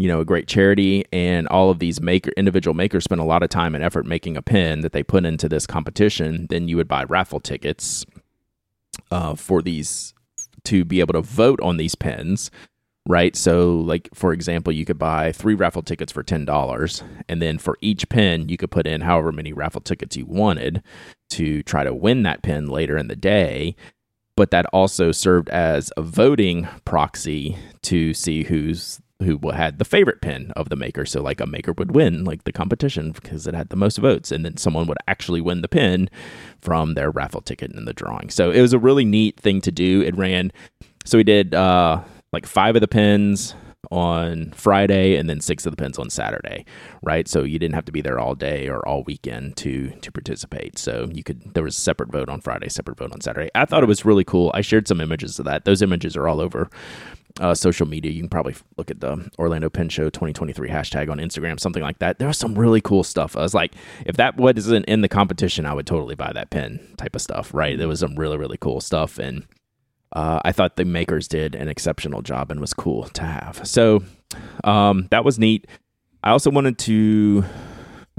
you 0.00 0.08
know 0.08 0.20
a 0.20 0.24
great 0.24 0.48
charity 0.48 1.04
and 1.12 1.46
all 1.48 1.70
of 1.70 1.78
these 1.78 2.00
maker 2.00 2.30
individual 2.36 2.74
makers 2.74 3.04
spend 3.04 3.20
a 3.20 3.24
lot 3.24 3.42
of 3.42 3.50
time 3.50 3.74
and 3.74 3.84
effort 3.84 4.06
making 4.06 4.36
a 4.36 4.42
pin 4.42 4.80
that 4.80 4.92
they 4.92 5.02
put 5.02 5.24
into 5.24 5.48
this 5.48 5.66
competition 5.66 6.46
then 6.48 6.68
you 6.68 6.76
would 6.76 6.88
buy 6.88 7.04
raffle 7.04 7.40
tickets 7.40 8.06
uh, 9.10 9.34
for 9.34 9.62
these 9.62 10.14
to 10.64 10.84
be 10.84 11.00
able 11.00 11.12
to 11.12 11.20
vote 11.20 11.60
on 11.60 11.76
these 11.76 11.94
pins 11.94 12.50
right? 13.08 13.34
So 13.34 13.76
like 13.76 14.08
for 14.14 14.32
example 14.32 14.72
you 14.72 14.84
could 14.84 14.98
buy 14.98 15.32
three 15.32 15.54
raffle 15.54 15.82
tickets 15.82 16.12
for 16.12 16.22
$10 16.22 17.02
and 17.28 17.42
then 17.42 17.58
for 17.58 17.76
each 17.80 18.08
pin 18.08 18.48
you 18.48 18.56
could 18.56 18.70
put 18.70 18.86
in 18.86 19.00
however 19.00 19.32
many 19.32 19.52
raffle 19.52 19.80
tickets 19.80 20.16
you 20.16 20.26
wanted 20.26 20.82
to 21.30 21.62
try 21.62 21.82
to 21.82 21.94
win 21.94 22.22
that 22.22 22.42
pin 22.42 22.66
later 22.66 22.96
in 22.96 23.08
the 23.08 23.16
day. 23.16 23.74
But 24.36 24.50
that 24.52 24.66
also 24.66 25.12
served 25.12 25.48
as 25.50 25.92
a 25.96 26.02
voting 26.02 26.68
proxy 26.84 27.56
to 27.82 28.14
see 28.14 28.44
who's 28.44 29.00
who 29.22 29.38
had 29.50 29.78
the 29.78 29.84
favorite 29.84 30.20
pin 30.20 30.52
of 30.56 30.68
the 30.68 30.76
maker. 30.76 31.04
So 31.04 31.22
like 31.22 31.40
a 31.40 31.46
maker 31.46 31.72
would 31.72 31.94
win 31.94 32.24
like 32.24 32.44
the 32.44 32.52
competition 32.52 33.12
because 33.12 33.46
it 33.46 33.54
had 33.54 33.68
the 33.68 33.76
most 33.76 33.98
votes, 33.98 34.32
and 34.32 34.44
then 34.44 34.56
someone 34.56 34.86
would 34.86 34.98
actually 35.08 35.40
win 35.40 35.62
the 35.62 35.68
pin 35.68 36.10
from 36.60 36.94
their 36.94 37.10
raffle 37.10 37.40
ticket 37.40 37.72
in 37.72 37.84
the 37.84 37.92
drawing. 37.92 38.30
So 38.30 38.50
it 38.50 38.60
was 38.60 38.72
a 38.72 38.78
really 38.78 39.04
neat 39.04 39.38
thing 39.38 39.60
to 39.62 39.72
do. 39.72 40.02
It 40.02 40.16
ran. 40.16 40.52
So 41.04 41.18
we 41.18 41.24
did 41.24 41.54
uh, 41.54 42.02
like 42.32 42.46
five 42.46 42.76
of 42.76 42.80
the 42.80 42.88
pins 42.88 43.54
on 43.90 44.52
Friday 44.52 45.16
and 45.16 45.28
then 45.28 45.40
six 45.40 45.66
of 45.66 45.72
the 45.72 45.76
pins 45.76 45.98
on 45.98 46.10
Saturday, 46.10 46.64
right? 47.02 47.26
So 47.26 47.42
you 47.42 47.58
didn't 47.58 47.74
have 47.74 47.86
to 47.86 47.92
be 47.92 48.02
there 48.02 48.18
all 48.20 48.34
day 48.34 48.68
or 48.68 48.86
all 48.86 49.02
weekend 49.04 49.56
to 49.58 49.90
to 49.90 50.12
participate. 50.12 50.78
So 50.78 51.08
you 51.12 51.24
could 51.24 51.54
there 51.54 51.64
was 51.64 51.76
a 51.76 51.80
separate 51.80 52.12
vote 52.12 52.28
on 52.28 52.40
Friday, 52.40 52.68
separate 52.68 52.98
vote 52.98 53.12
on 53.12 53.20
Saturday. 53.20 53.50
I 53.54 53.64
thought 53.64 53.82
it 53.82 53.86
was 53.86 54.04
really 54.04 54.24
cool. 54.24 54.50
I 54.54 54.60
shared 54.60 54.86
some 54.86 55.00
images 55.00 55.38
of 55.38 55.44
that. 55.46 55.64
Those 55.64 55.82
images 55.82 56.16
are 56.16 56.28
all 56.28 56.40
over 56.40 56.70
uh, 57.38 57.54
social 57.54 57.86
media. 57.86 58.10
You 58.10 58.22
can 58.22 58.28
probably 58.28 58.54
look 58.76 58.90
at 58.90 59.00
the 59.00 59.30
Orlando 59.38 59.70
Pen 59.70 59.88
Show 59.88 60.04
2023 60.10 60.68
hashtag 60.68 61.10
on 61.10 61.18
Instagram, 61.18 61.60
something 61.60 61.82
like 61.82 61.98
that. 61.98 62.18
There 62.18 62.28
was 62.28 62.38
some 62.38 62.58
really 62.58 62.80
cool 62.80 63.04
stuff. 63.04 63.36
I 63.36 63.40
was 63.40 63.54
like, 63.54 63.74
if 64.06 64.16
that 64.16 64.36
wasn't 64.36 64.86
in 64.86 65.00
the 65.02 65.08
competition, 65.08 65.66
I 65.66 65.74
would 65.74 65.86
totally 65.86 66.14
buy 66.14 66.32
that 66.32 66.50
pen 66.50 66.80
type 66.96 67.14
of 67.14 67.22
stuff, 67.22 67.54
right? 67.54 67.78
There 67.78 67.88
was 67.88 68.00
some 68.00 68.16
really, 68.16 68.36
really 68.36 68.58
cool 68.58 68.80
stuff. 68.80 69.18
And 69.18 69.46
uh, 70.12 70.40
I 70.44 70.52
thought 70.52 70.76
the 70.76 70.84
makers 70.84 71.28
did 71.28 71.54
an 71.54 71.68
exceptional 71.68 72.22
job 72.22 72.50
and 72.50 72.60
was 72.60 72.74
cool 72.74 73.04
to 73.04 73.22
have. 73.22 73.66
So 73.66 74.02
um, 74.64 75.08
that 75.10 75.24
was 75.24 75.38
neat. 75.38 75.66
I 76.22 76.30
also 76.30 76.50
wanted 76.50 76.78
to 76.78 77.44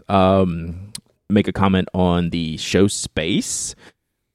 um, 0.08 0.92
make 1.30 1.48
a 1.48 1.54
comment 1.54 1.90
on 1.94 2.30
the 2.30 2.58
show 2.58 2.88
space, 2.88 3.76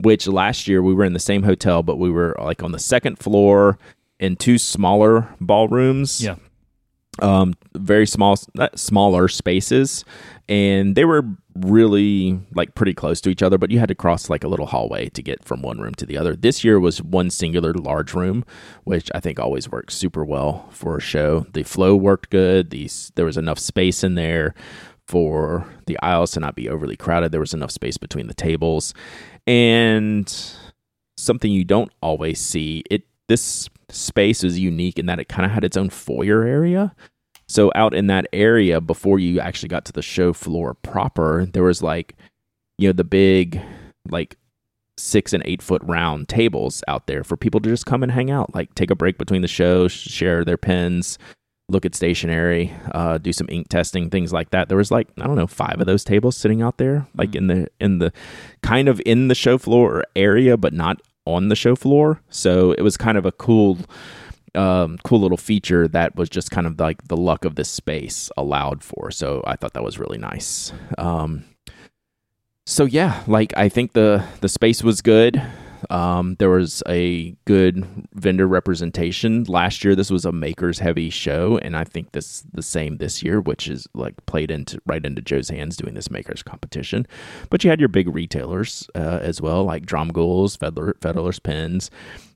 which 0.01 0.29
last 0.29 0.69
year 0.69 0.83
we 0.83 0.95
were 0.95 1.05
in 1.05 1.15
the 1.15 1.19
same 1.19 1.43
hotel, 1.43 1.83
but 1.83 1.97
we 1.97 2.11
were 2.11 2.37
like 2.41 2.63
on 2.63 2.73
the 2.73 2.79
second 2.79 3.19
floor 3.19 3.79
in 4.19 4.37
two 4.37 4.59
smaller 4.59 5.29
ballrooms. 5.41 6.23
Yeah. 6.23 6.37
Um, 7.19 7.55
very 7.75 8.07
small, 8.07 8.37
smaller 8.75 9.27
spaces, 9.29 10.05
and 10.51 10.95
they 10.95 11.07
were 11.07 11.25
really 11.55 12.39
like 12.55 12.75
pretty 12.75 12.93
close 12.93 13.23
to 13.23 13.31
each 13.31 13.43
other. 13.43 13.57
But 13.57 13.71
you 13.71 13.79
had 13.79 13.89
to 13.89 13.95
cross 13.95 14.29
like 14.29 14.45
a 14.45 14.49
little 14.49 14.67
hallway 14.67 15.09
to 15.09 15.23
get 15.23 15.43
from 15.43 15.63
one 15.63 15.79
room 15.79 15.95
to 15.95 16.05
the 16.05 16.19
other. 16.19 16.37
This 16.37 16.63
year 16.63 16.79
was 16.79 17.01
one 17.03 17.31
singular 17.31 17.73
large 17.73 18.13
room, 18.13 18.45
which 18.85 19.11
I 19.15 19.21
think 19.21 19.41
always 19.41 19.71
works 19.71 19.95
super 19.95 20.27
well 20.27 20.69
for 20.71 20.99
a 20.99 21.01
show. 21.01 21.47
The 21.55 21.63
flow 21.63 21.97
worked 21.97 22.29
good. 22.29 22.69
These 22.69 23.13
there 23.15 23.25
was 23.25 23.39
enough 23.39 23.59
space 23.59 24.05
in 24.05 24.15
there 24.15 24.55
for 25.09 25.67
the 25.87 25.99
aisles 26.03 26.33
to 26.33 26.41
not 26.41 26.55
be 26.55 26.69
overly 26.69 26.97
crowded. 26.97 27.33
There 27.33 27.41
was 27.41 27.55
enough 27.55 27.71
space 27.71 27.97
between 27.97 28.27
the 28.27 28.35
tables, 28.35 28.93
and 29.47 30.31
something 31.17 31.51
you 31.51 31.65
don't 31.65 31.93
always 32.03 32.41
see 32.41 32.85
it. 32.91 33.05
This 33.29 33.69
space 33.91 34.45
is 34.45 34.59
unique 34.59 34.99
in 34.99 35.07
that 35.07 35.19
it 35.19 35.29
kind 35.29 35.47
of 35.47 35.53
had 35.53 35.65
its 35.65 35.77
own 35.77 35.91
foyer 35.91 36.45
area. 36.45 36.95
So 37.49 37.71
out 37.75 37.95
in 37.95 38.09
that 38.09 38.27
area 38.33 38.81
before 38.81 39.19
you 39.19 39.41
actually 39.41 39.69
got 39.69 39.85
to 39.87 39.93
the 39.93 40.03
show 40.03 40.33
floor 40.33 40.75
proper, 40.75 41.47
there 41.47 41.63
was 41.63 41.83
like, 41.83 42.17
you 42.79 42.89
know, 42.89 42.93
the 42.93 43.05
big 43.05 43.61
like 44.09 44.37
six 44.99 45.33
and 45.33 45.43
eight 45.47 45.63
foot 45.63 45.83
round 45.85 46.29
tables 46.29 46.83
out 46.89 47.07
there 47.07 47.23
for 47.23 47.37
people 47.37 47.61
to 47.61 47.69
just 47.69 47.87
come 47.87 48.03
and 48.03 48.13
hang 48.13 48.31
out, 48.31 48.55
like 48.55 48.75
take 48.75 48.91
a 48.91 48.97
break 48.97 49.19
between 49.19 49.43
the 49.43 49.49
shows, 49.49 49.93
share 49.93 50.45
their 50.45 50.57
pens, 50.57 51.19
look 51.69 51.85
at 51.85 51.95
stationery, 51.95 52.73
uh, 52.93 53.19
do 53.19 53.33
some 53.33 53.49
ink 53.51 53.69
testing, 53.69 54.11
things 54.11 54.33
like 54.33 54.51
that. 54.51 54.69
There 54.69 54.79
was 54.79 54.91
like 54.91 55.09
I 55.19 55.27
don't 55.27 55.37
know 55.37 55.47
five 55.47 55.81
of 55.81 55.87
those 55.87 56.05
tables 56.05 56.37
sitting 56.37 56.63
out 56.63 56.79
there, 56.79 57.07
like 57.17 57.35
in 57.35 57.47
the 57.47 57.69
in 57.81 57.99
the 57.99 58.13
kind 58.63 58.89
of 58.89 59.01
in 59.07 59.29
the 59.29 59.35
show 59.35 59.59
floor 59.59 60.05
area, 60.15 60.57
but 60.57 60.73
not 60.73 61.01
on 61.27 61.49
the 61.49 61.57
show 61.57 61.77
floor. 61.77 62.21
So 62.31 62.73
it 62.73 62.83
was 62.83 62.97
kind 62.97 63.19
of 63.19 63.27
a 63.27 63.33
cool 63.33 63.79
um, 64.55 64.99
cool 65.05 65.21
little 65.21 65.37
feature 65.37 65.87
that 65.89 66.17
was 66.17 66.31
just 66.31 66.51
kind 66.51 66.67
of 66.67 66.81
like 66.81 67.07
the 67.09 67.17
luck 67.17 67.45
of 67.45 67.57
this 67.57 67.69
space 67.69 68.31
allowed 68.37 68.83
for. 68.83 69.11
So 69.11 69.43
I 69.47 69.57
thought 69.57 69.75
that 69.75 69.85
was 69.85 69.99
really 69.99 70.19
nice. 70.19 70.73
Um, 70.97 71.45
so 72.65 72.85
yeah, 72.85 73.23
like 73.27 73.53
I 73.57 73.69
think 73.69 73.93
the 73.93 74.25
the 74.41 74.49
space 74.49 74.83
was 74.83 75.03
good. 75.03 75.43
Um, 75.91 76.37
there 76.39 76.51
was 76.51 76.83
a 76.89 77.37
good 77.45 77.87
vendor 78.15 78.47
representation 78.47 79.45
last 79.45 79.85
year. 79.85 79.95
This 79.95 80.11
was 80.11 80.25
a 80.25 80.33
makers 80.33 80.79
heavy 80.79 81.11
show, 81.11 81.59
and 81.59 81.77
I 81.77 81.85
think 81.85 82.13
this 82.13 82.45
the 82.53 82.63
same 82.63 82.99
this 82.99 83.23
year, 83.23 83.41
which 83.41 83.69
is 83.69 83.87
like 83.95 84.15
played 84.27 84.51
into 84.51 84.81
right 84.87 85.05
into 85.05 85.23
Joe's 85.23 85.49
hands 85.49 85.77
doing 85.77 85.95
this 85.95 86.11
makers 86.11 86.43
competition. 86.43 87.07
But 87.51 87.65
you 87.65 87.71
had 87.71 87.81
your 87.81 87.89
big 87.89 88.13
retailers 88.13 88.89
uh, 88.95 89.21
as 89.23 89.41
well, 89.41 89.65
like 89.65 89.87
Dromgoole's, 89.87 90.57
Fedler, 90.57 90.95
Fedler's 91.01 91.39
Pens. 91.39 91.91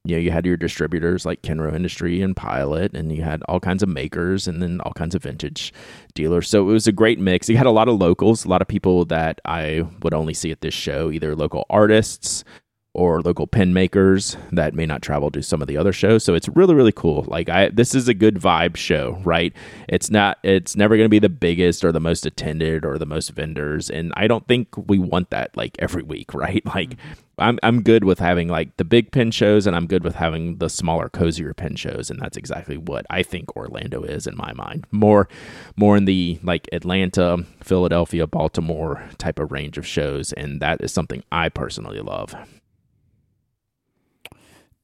You 0.05 0.17
know, 0.17 0.21
you 0.23 0.31
had 0.31 0.47
your 0.47 0.57
distributors 0.57 1.27
like 1.27 1.43
Kenro 1.43 1.75
Industry 1.75 2.23
and 2.23 2.35
Pilot, 2.35 2.95
and 2.95 3.15
you 3.15 3.23
had 3.23 3.43
all 3.49 3.61
kinds 3.61 3.83
of 3.83 3.89
makers 3.91 4.49
and 4.49 4.63
then 4.63 4.81
all 4.81 4.93
kinds 4.93 5.15
of 5.15 5.23
vintage 5.23 5.75
dealers. 6.15 6.49
So 6.49 6.63
it 6.69 6.73
was 6.73 6.87
a 6.87 6.93
great 6.93 7.19
mix. 7.19 7.51
You 7.51 7.59
had 7.59 7.67
a 7.67 7.71
lot 7.71 7.89
of 7.89 8.01
locals, 8.01 8.47
a 8.47 8.49
lot 8.49 8.63
of 8.63 8.69
people 8.69 9.05
that 9.07 9.41
I 9.45 9.85
would 10.03 10.15
only 10.15 10.33
see 10.33 10.51
at 10.53 10.63
this 10.63 10.73
show, 10.73 11.11
either 11.11 11.37
local 11.37 11.67
artists 11.69 12.45
or 12.93 13.21
local 13.23 13.47
pen 13.47 13.73
makers 13.73 14.37
that 14.51 14.75
may 14.75 14.85
not 14.85 15.01
travel 15.01 15.31
to 15.31 15.43
some 15.43 15.63
of 15.63 15.69
the 15.69 15.77
other 15.77 15.93
shows. 15.93 16.25
So 16.25 16.35
it's 16.35 16.49
really 16.49 16.75
really 16.75 16.93
cool. 16.93 17.25
Like 17.29 17.49
I 17.49 17.69
this 17.69 17.95
is 17.95 18.09
a 18.09 18.15
good 18.15 18.37
vibe 18.37 18.77
show, 18.77 19.21
right? 19.23 19.53
It's 19.89 20.11
not 20.11 20.39
it's 20.43 20.75
never 20.75 20.97
going 20.97 21.05
to 21.05 21.11
be 21.11 21.21
the 21.21 21.29
biggest 21.29 21.85
or 21.85 21.93
the 21.93 22.01
most 22.01 22.27
attended 22.27 22.85
or 22.85 22.99
the 22.99 23.07
most 23.07 23.31
vendors 23.31 23.91
and 23.91 24.13
I 24.17 24.27
don't 24.27 24.47
think 24.49 24.69
we 24.89 24.99
want 24.99 25.31
that 25.31 25.57
like 25.57 25.77
every 25.79 26.03
week, 26.03 26.35
right? 26.35 26.65
Like 26.67 26.97
mm-hmm. 26.97 27.13
I'm 27.39 27.59
I'm 27.63 27.83
good 27.83 28.05
with 28.05 28.19
having 28.19 28.49
like 28.49 28.77
the 28.77 28.85
big 28.85 29.13
pen 29.13 29.31
shows 29.31 29.69
and 29.69 29.77
I'm 29.77 29.87
good 29.87 30.03
with 30.03 30.17
having 30.17 30.59
the 30.59 30.69
smaller 30.69 31.09
cozier 31.09 31.55
pen 31.55 31.77
shows 31.77 32.11
and 32.11 32.21
that's 32.21 32.37
exactly 32.37 32.77
what 32.77 33.07
I 33.09 33.23
think 33.23 33.57
Orlando 33.57 34.03
is 34.03 34.27
in 34.27 34.37
my 34.37 34.53
mind. 34.53 34.85
More 34.91 35.29
more 35.77 35.97
in 35.97 36.07
the 36.07 36.41
like 36.43 36.69
Atlanta, 36.73 37.45
Philadelphia, 37.63 38.27
Baltimore 38.27 39.09
type 39.19 39.39
of 39.39 39.53
range 39.53 39.79
of 39.79 39.87
shows 39.87 40.33
and 40.33 40.61
that 40.61 40.81
is 40.83 40.93
something 40.93 41.23
I 41.31 41.49
personally 41.51 42.01
love. 42.01 42.35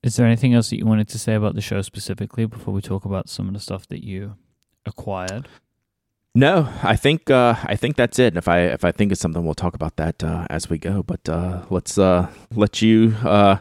Is 0.07 0.15
there 0.15 0.25
anything 0.25 0.55
else 0.55 0.71
that 0.71 0.79
you 0.79 0.87
wanted 0.87 1.09
to 1.09 1.19
say 1.19 1.35
about 1.35 1.57
the 1.57 1.61
show 1.61 1.83
specifically 1.83 2.47
before 2.47 2.73
we 2.73 2.81
talk 2.81 3.05
about 3.05 3.29
some 3.29 3.49
of 3.49 3.55
the 3.55 3.59
stuff 3.59 3.89
that 3.89 4.05
you 4.05 4.37
acquired? 4.87 5.49
No, 6.33 6.69
I 6.85 6.95
think 6.95 7.29
uh, 7.29 7.57
I 7.65 7.75
think 7.75 7.97
that's 7.97 8.21
it. 8.21 8.37
If 8.37 8.47
I 8.47 8.61
if 8.61 8.85
I 8.85 8.93
think 8.93 9.11
of 9.11 9.19
something, 9.19 9.45
we'll 9.45 9.55
talk 9.55 9.75
about 9.75 9.97
that 9.97 10.23
uh, 10.23 10.47
as 10.49 10.71
we 10.71 10.79
go. 10.79 11.03
But 11.03 11.29
uh, 11.29 11.65
let's 11.71 11.99
uh, 11.99 12.31
let 12.55 12.81
you 12.81 13.17
uh, 13.25 13.57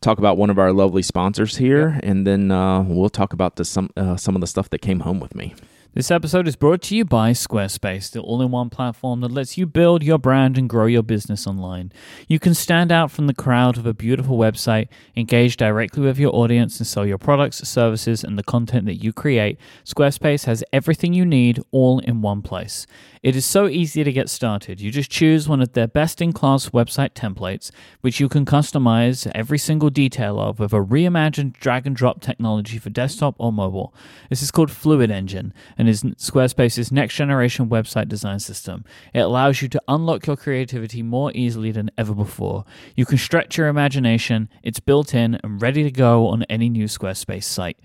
talk 0.00 0.18
about 0.18 0.36
one 0.36 0.50
of 0.50 0.58
our 0.58 0.72
lovely 0.72 1.02
sponsors 1.02 1.58
here, 1.58 2.00
and 2.02 2.26
then 2.26 2.50
uh, 2.50 2.82
we'll 2.82 3.08
talk 3.08 3.32
about 3.32 3.54
the, 3.54 3.64
some 3.64 3.90
some 4.16 4.34
of 4.34 4.40
the 4.40 4.48
stuff 4.48 4.70
that 4.70 4.80
came 4.80 5.00
home 5.00 5.20
with 5.20 5.36
me. 5.36 5.54
This 5.94 6.10
episode 6.10 6.48
is 6.48 6.56
brought 6.56 6.82
to 6.82 6.96
you 6.96 7.04
by 7.04 7.30
Squarespace, 7.30 8.10
the 8.10 8.18
all 8.18 8.42
in 8.42 8.50
one 8.50 8.68
platform 8.68 9.20
that 9.20 9.30
lets 9.30 9.56
you 9.56 9.64
build 9.64 10.02
your 10.02 10.18
brand 10.18 10.58
and 10.58 10.68
grow 10.68 10.86
your 10.86 11.04
business 11.04 11.46
online. 11.46 11.92
You 12.26 12.40
can 12.40 12.52
stand 12.52 12.90
out 12.90 13.12
from 13.12 13.28
the 13.28 13.32
crowd 13.32 13.76
with 13.76 13.86
a 13.86 13.94
beautiful 13.94 14.36
website, 14.36 14.88
engage 15.14 15.56
directly 15.56 16.02
with 16.02 16.18
your 16.18 16.34
audience, 16.34 16.78
and 16.78 16.86
sell 16.88 17.06
your 17.06 17.16
products, 17.16 17.58
services, 17.58 18.24
and 18.24 18.36
the 18.36 18.42
content 18.42 18.86
that 18.86 19.04
you 19.04 19.12
create. 19.12 19.56
Squarespace 19.84 20.46
has 20.46 20.64
everything 20.72 21.12
you 21.12 21.24
need 21.24 21.62
all 21.70 22.00
in 22.00 22.22
one 22.22 22.42
place. 22.42 22.88
It 23.22 23.36
is 23.36 23.46
so 23.46 23.68
easy 23.68 24.02
to 24.04 24.12
get 24.12 24.28
started. 24.28 24.80
You 24.80 24.90
just 24.90 25.10
choose 25.10 25.48
one 25.48 25.62
of 25.62 25.72
their 25.72 25.86
best 25.86 26.20
in 26.20 26.32
class 26.32 26.70
website 26.70 27.14
templates, 27.14 27.70
which 28.00 28.20
you 28.20 28.28
can 28.28 28.44
customize 28.44 29.30
every 29.34 29.58
single 29.58 29.90
detail 29.90 30.38
of 30.40 30.58
with 30.58 30.72
a 30.72 30.80
reimagined 30.80 31.54
drag 31.54 31.86
and 31.86 31.96
drop 31.96 32.20
technology 32.20 32.78
for 32.78 32.90
desktop 32.90 33.36
or 33.38 33.52
mobile. 33.52 33.94
This 34.28 34.42
is 34.42 34.50
called 34.50 34.70
Fluid 34.70 35.10
Engine 35.10 35.54
and 35.78 35.83
is 35.88 36.02
Squarespace's 36.02 36.92
next 36.92 37.14
generation 37.14 37.68
website 37.68 38.08
design 38.08 38.38
system. 38.38 38.84
It 39.12 39.20
allows 39.20 39.60
you 39.62 39.68
to 39.68 39.82
unlock 39.88 40.26
your 40.26 40.36
creativity 40.36 41.02
more 41.02 41.32
easily 41.34 41.72
than 41.72 41.90
ever 41.98 42.14
before. 42.14 42.64
You 42.96 43.06
can 43.06 43.18
stretch 43.18 43.58
your 43.58 43.68
imagination, 43.68 44.48
it's 44.62 44.80
built 44.80 45.14
in 45.14 45.40
and 45.42 45.60
ready 45.60 45.82
to 45.82 45.90
go 45.90 46.28
on 46.28 46.44
any 46.44 46.68
new 46.68 46.86
Squarespace 46.86 47.44
site. 47.44 47.78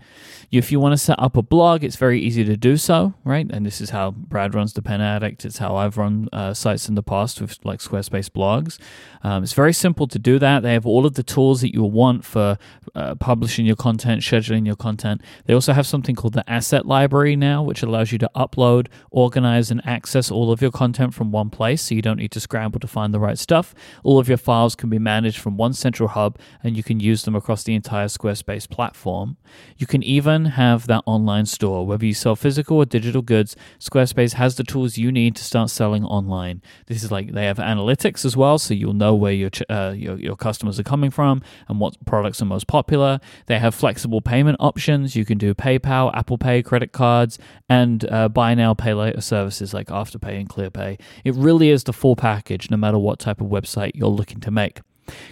If 0.51 0.71
you 0.71 0.79
want 0.79 0.93
to 0.93 0.97
set 0.97 1.19
up 1.19 1.35
a 1.35 1.41
blog, 1.41 1.83
it's 1.83 1.95
very 1.95 2.19
easy 2.21 2.43
to 2.43 2.55
do 2.55 2.77
so, 2.77 3.13
right? 3.23 3.49
And 3.49 3.65
this 3.65 3.81
is 3.81 3.89
how 3.89 4.11
Brad 4.11 4.55
runs 4.55 4.73
the 4.73 4.81
Pen 4.81 5.01
Addict 5.01 5.39
it's 5.45 5.57
how 5.57 5.75
I've 5.75 5.97
run 5.97 6.29
uh, 6.31 6.53
sites 6.53 6.87
in 6.87 6.95
the 6.95 7.03
past 7.03 7.41
with 7.41 7.57
like 7.63 7.79
Squarespace 7.79 8.29
blogs. 8.29 8.77
Um, 9.23 9.43
it's 9.43 9.53
very 9.53 9.73
simple 9.73 10.07
to 10.07 10.19
do 10.19 10.39
that. 10.39 10.63
They 10.63 10.73
have 10.73 10.85
all 10.85 11.05
of 11.05 11.15
the 11.15 11.23
tools 11.23 11.61
that 11.61 11.73
you'll 11.73 11.91
want 11.91 12.23
for 12.25 12.57
uh, 12.95 13.15
publishing 13.15 13.65
your 13.65 13.75
content, 13.75 14.21
scheduling 14.21 14.65
your 14.65 14.75
content. 14.75 15.21
They 15.45 15.53
also 15.53 15.73
have 15.73 15.87
something 15.87 16.15
called 16.15 16.33
the 16.33 16.49
Asset 16.49 16.85
Library 16.85 17.35
now, 17.35 17.63
which 17.63 17.83
allows 17.89 18.11
you 18.11 18.17
to 18.19 18.29
upload, 18.35 18.87
organize, 19.11 19.71
and 19.71 19.81
access 19.85 20.31
all 20.31 20.51
of 20.51 20.61
your 20.61 20.71
content 20.71 21.13
from 21.13 21.31
one 21.31 21.49
place 21.49 21.81
so 21.81 21.95
you 21.95 22.01
don't 22.01 22.17
need 22.17 22.31
to 22.31 22.39
scramble 22.39 22.79
to 22.79 22.87
find 22.87 23.13
the 23.13 23.19
right 23.19 23.37
stuff. 23.37 23.73
All 24.03 24.19
of 24.19 24.27
your 24.27 24.37
files 24.37 24.75
can 24.75 24.89
be 24.89 24.99
managed 24.99 25.39
from 25.39 25.57
one 25.57 25.73
central 25.73 26.09
hub 26.09 26.37
and 26.63 26.77
you 26.77 26.83
can 26.83 26.99
use 26.99 27.23
them 27.23 27.35
across 27.35 27.63
the 27.63 27.75
entire 27.75 28.07
Squarespace 28.07 28.69
platform. 28.69 29.37
You 29.77 29.87
can 29.87 30.03
even 30.03 30.45
have 30.45 30.87
that 30.87 31.03
online 31.05 31.45
store. 31.45 31.85
Whether 31.85 32.05
you 32.05 32.13
sell 32.13 32.35
physical 32.35 32.77
or 32.77 32.85
digital 32.85 33.21
goods, 33.21 33.55
Squarespace 33.79 34.33
has 34.33 34.55
the 34.55 34.63
tools 34.63 34.97
you 34.97 35.11
need 35.11 35.35
to 35.35 35.43
start 35.43 35.69
selling 35.69 36.03
online. 36.05 36.61
This 36.87 37.03
is 37.03 37.11
like 37.11 37.33
they 37.33 37.45
have 37.45 37.57
analytics 37.57 38.25
as 38.25 38.37
well, 38.37 38.57
so 38.59 38.73
you'll 38.73 38.93
know 38.93 39.15
where 39.15 39.33
your 39.33 39.49
uh, 39.69 39.93
your, 39.95 40.17
your 40.17 40.35
customers 40.35 40.79
are 40.79 40.83
coming 40.83 41.11
from 41.11 41.41
and 41.67 41.79
what 41.79 41.93
products 42.05 42.41
are 42.41 42.45
most 42.45 42.67
popular. 42.67 43.19
They 43.47 43.59
have 43.59 43.73
flexible 43.73 44.21
payment 44.21 44.57
options. 44.59 45.15
You 45.15 45.25
can 45.25 45.37
do 45.37 45.53
PayPal, 45.53 46.11
Apple 46.13 46.37
Pay, 46.37 46.61
credit 46.63 46.91
cards, 46.91 47.39
and 47.67 47.78
uh, 48.09 48.29
buy 48.29 48.53
now 48.53 48.73
pay 48.73 48.93
later 48.93 49.21
services 49.21 49.73
like 49.73 49.87
Afterpay 49.87 50.39
and 50.39 50.49
ClearPay. 50.49 50.99
It 51.23 51.35
really 51.35 51.69
is 51.69 51.83
the 51.83 51.93
full 51.93 52.15
package, 52.15 52.69
no 52.69 52.77
matter 52.77 52.97
what 52.97 53.19
type 53.19 53.41
of 53.41 53.47
website 53.47 53.91
you're 53.95 54.07
looking 54.07 54.39
to 54.41 54.51
make. 54.51 54.81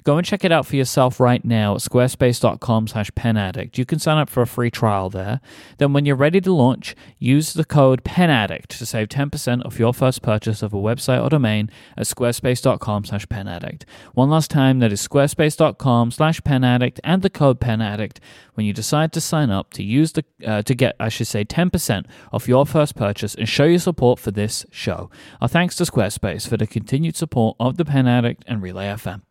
Go 0.03 0.17
and 0.17 0.25
check 0.25 0.43
it 0.43 0.51
out 0.51 0.65
for 0.65 0.75
yourself 0.75 1.19
right 1.19 1.43
now 1.43 1.75
at 1.75 1.81
squarespace.com 1.81 2.87
slash 2.87 3.11
penaddict. 3.11 3.77
You 3.77 3.85
can 3.85 3.99
sign 3.99 4.17
up 4.17 4.29
for 4.29 4.41
a 4.41 4.47
free 4.47 4.71
trial 4.71 5.09
there. 5.09 5.41
Then 5.77 5.93
when 5.93 6.05
you're 6.05 6.15
ready 6.15 6.41
to 6.41 6.53
launch, 6.53 6.95
use 7.19 7.53
the 7.53 7.65
code 7.65 8.03
penaddict 8.03 8.67
to 8.67 8.85
save 8.85 9.09
10% 9.09 9.65
off 9.65 9.79
your 9.79 9.93
first 9.93 10.21
purchase 10.21 10.61
of 10.61 10.73
a 10.73 10.77
website 10.77 11.23
or 11.23 11.29
domain 11.29 11.69
at 11.95 12.05
squarespace.com 12.05 13.05
slash 13.05 13.25
penaddict. 13.27 13.83
One 14.13 14.29
last 14.29 14.51
time, 14.51 14.79
that 14.79 14.91
is 14.91 15.05
squarespace.com 15.05 16.11
slash 16.11 16.41
penaddict 16.41 16.99
and 17.03 17.21
the 17.21 17.29
code 17.29 17.59
penaddict 17.59 18.17
when 18.53 18.65
you 18.65 18.73
decide 18.73 19.13
to 19.13 19.21
sign 19.21 19.51
up 19.51 19.71
to 19.73 19.83
use 19.83 20.13
the 20.13 20.25
uh, 20.45 20.63
to 20.63 20.73
get, 20.73 20.95
I 20.99 21.09
should 21.09 21.27
say, 21.27 21.45
10% 21.45 22.05
off 22.33 22.47
your 22.47 22.65
first 22.65 22.95
purchase 22.95 23.35
and 23.35 23.47
show 23.47 23.65
your 23.65 23.79
support 23.79 24.19
for 24.19 24.31
this 24.31 24.65
show. 24.71 25.11
Our 25.39 25.47
thanks 25.47 25.75
to 25.75 25.83
Squarespace 25.83 26.47
for 26.47 26.57
the 26.57 26.65
continued 26.65 27.15
support 27.15 27.55
of 27.59 27.77
the 27.77 27.85
Pen 27.85 28.07
Addict 28.07 28.43
and 28.47 28.61
Relay 28.61 28.87
FM. 28.87 29.21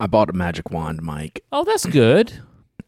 I 0.00 0.06
bought 0.06 0.30
a 0.30 0.32
magic 0.32 0.70
wand, 0.70 1.02
Mike. 1.02 1.44
Oh, 1.52 1.64
that's 1.64 1.84
good. 1.86 2.32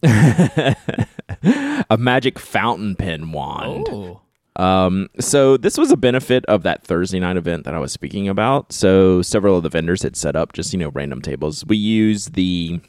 a 0.03 1.97
magic 1.99 2.39
fountain 2.39 2.97
pen 2.97 3.33
wand. 3.33 3.89
Oh. 3.91 4.21
Um, 4.57 5.09
so 5.19 5.57
this 5.57 5.79
was 5.79 5.91
a 5.91 5.97
benefit 5.97 6.45
of 6.47 6.63
that 6.65 6.85
Thursday 6.85 7.21
night 7.21 7.37
event 7.37 7.65
that 7.65 7.75
I 7.75 7.79
was 7.79 7.93
speaking 7.93 8.29
about. 8.29 8.73
So 8.73 9.23
several 9.23 9.57
of 9.57 9.63
the 9.63 9.69
vendors 9.69 10.03
had 10.03 10.17
set 10.17 10.37
up 10.37 10.53
just 10.53 10.73
you 10.73 10.79
know 10.79 10.91
random 10.91 11.23
tables. 11.23 11.65
We 11.67 11.77
used 11.77 12.35
the 12.35 12.81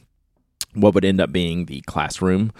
what 0.73 0.93
would 0.95 1.05
end 1.05 1.21
up 1.21 1.31
being 1.31 1.65
the 1.65 1.81
classroom 1.81 2.51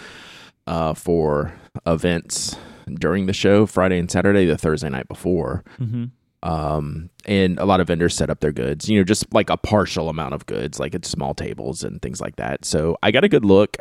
uh, 0.67 0.93
for 0.93 1.53
events 1.85 2.55
during 2.93 3.25
the 3.25 3.33
show 3.33 3.65
Friday 3.65 3.97
and 3.99 4.09
Saturday, 4.09 4.45
the 4.45 4.57
Thursday 4.57 4.89
night 4.89 5.07
before. 5.07 5.63
Mm-hmm. 5.79 6.05
Um, 6.43 7.09
and 7.25 7.57
a 7.57 7.65
lot 7.65 7.79
of 7.79 7.87
vendors 7.87 8.13
set 8.13 8.29
up 8.29 8.41
their 8.41 8.51
goods, 8.51 8.89
you 8.89 8.99
know, 8.99 9.05
just 9.05 9.33
like 9.33 9.49
a 9.49 9.55
partial 9.55 10.09
amount 10.09 10.33
of 10.33 10.45
goods, 10.45 10.77
like 10.77 10.93
it's 10.93 11.07
small 11.07 11.33
tables 11.33 11.83
and 11.83 12.01
things 12.01 12.19
like 12.19 12.35
that. 12.35 12.65
So 12.65 12.97
I 13.01 13.11
got 13.11 13.23
a 13.23 13.29
good 13.29 13.45
look 13.45 13.77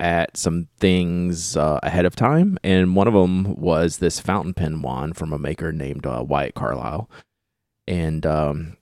at 0.00 0.34
some 0.36 0.68
things 0.78 1.54
uh, 1.54 1.80
ahead 1.82 2.06
of 2.06 2.16
time, 2.16 2.56
and 2.64 2.96
one 2.96 3.08
of 3.08 3.14
them 3.14 3.54
was 3.56 3.98
this 3.98 4.20
fountain 4.20 4.54
pen 4.54 4.80
wand 4.80 5.16
from 5.16 5.34
a 5.34 5.38
maker 5.38 5.70
named 5.70 6.06
uh, 6.06 6.24
Wyatt 6.26 6.54
Carlile, 6.54 7.10
and 7.86 8.24
um, 8.24 8.78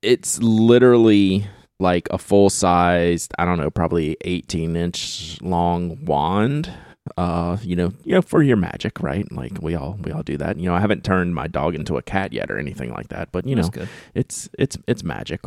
it's 0.00 0.40
literally 0.40 1.48
like 1.80 2.08
a 2.10 2.18
full 2.18 2.50
sized, 2.50 3.32
I 3.38 3.44
don't 3.46 3.58
know, 3.58 3.70
probably 3.70 4.16
18 4.20 4.76
inch 4.76 5.38
long 5.40 6.04
wand 6.04 6.72
uh, 7.16 7.56
you 7.62 7.76
know, 7.76 7.92
you 8.04 8.14
know, 8.14 8.22
for 8.22 8.42
your 8.42 8.56
magic, 8.56 9.00
right? 9.00 9.30
Like 9.32 9.60
we 9.62 9.74
all 9.74 9.98
we 10.02 10.12
all 10.12 10.22
do 10.22 10.36
that. 10.36 10.58
You 10.58 10.66
know, 10.66 10.74
I 10.74 10.80
haven't 10.80 11.04
turned 11.04 11.34
my 11.34 11.46
dog 11.46 11.74
into 11.74 11.96
a 11.96 12.02
cat 12.02 12.32
yet 12.32 12.50
or 12.50 12.58
anything 12.58 12.92
like 12.92 13.08
that, 13.08 13.32
but 13.32 13.46
you 13.46 13.56
That's 13.56 13.68
know, 13.68 13.72
good. 13.82 13.88
it's 14.14 14.48
it's 14.58 14.76
it's 14.86 15.02
magic. 15.02 15.40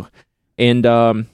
And 0.58 0.86
um, 0.86 1.28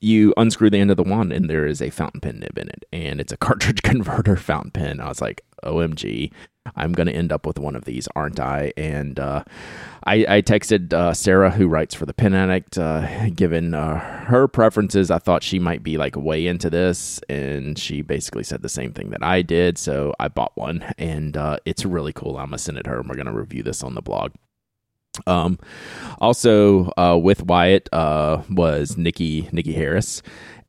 you 0.00 0.34
unscrew 0.36 0.70
the 0.70 0.78
end 0.78 0.90
of 0.90 0.96
the 0.96 1.02
wand, 1.02 1.32
and 1.32 1.48
there 1.48 1.66
is 1.66 1.80
a 1.80 1.90
fountain 1.90 2.20
pen 2.20 2.40
nib 2.40 2.58
in 2.58 2.68
it, 2.68 2.84
and 2.92 3.20
it's 3.20 3.32
a 3.32 3.36
cartridge 3.48 3.82
converter 3.82 4.36
fountain 4.36 4.70
pen. 4.70 5.00
I 5.00 5.08
was 5.08 5.20
like, 5.20 5.42
OMG, 5.64 6.32
I'm 6.76 6.92
going 6.92 7.08
to 7.08 7.14
end 7.14 7.32
up 7.32 7.46
with 7.46 7.58
one 7.58 7.74
of 7.74 7.84
these, 7.84 8.08
aren't 8.14 8.38
I? 8.38 8.72
And 8.76 9.18
uh, 9.18 9.44
I, 10.04 10.24
I, 10.28 10.42
texted 10.42 10.92
uh, 10.92 11.12
Sarah, 11.12 11.50
who 11.50 11.66
writes 11.66 11.94
for 11.94 12.06
the 12.06 12.14
Pen 12.14 12.34
Addict, 12.34 12.78
uh, 12.78 13.30
given 13.30 13.74
uh, 13.74 13.98
her 14.26 14.46
preferences, 14.46 15.10
I 15.10 15.18
thought 15.18 15.42
she 15.42 15.58
might 15.58 15.82
be 15.82 15.98
like 15.98 16.14
way 16.16 16.46
into 16.46 16.70
this. 16.70 17.20
And 17.28 17.76
she 17.78 18.00
basically 18.00 18.44
said 18.44 18.62
the 18.62 18.68
same 18.68 18.92
thing 18.92 19.10
that 19.10 19.24
I 19.24 19.42
did. 19.42 19.76
So 19.76 20.14
I 20.20 20.28
bought 20.28 20.56
one, 20.56 20.82
and 20.98 21.36
uh, 21.36 21.58
it's 21.64 21.84
really 21.84 22.12
cool. 22.12 22.38
I'm 22.38 22.50
to 22.50 22.58
send 22.58 22.78
it 22.78 22.86
her, 22.86 23.00
and 23.00 23.08
we're 23.08 23.16
going 23.16 23.26
to 23.26 23.32
review 23.32 23.62
this 23.62 23.82
on 23.82 23.94
the 23.94 24.02
blog. 24.02 24.32
Um, 25.26 25.58
also 26.20 26.90
uh, 26.96 27.18
with 27.22 27.42
Wyatt 27.42 27.88
uh, 27.92 28.42
was 28.48 28.96
Nikki 28.96 29.48
Nikki 29.52 29.72
Harris, 29.72 30.22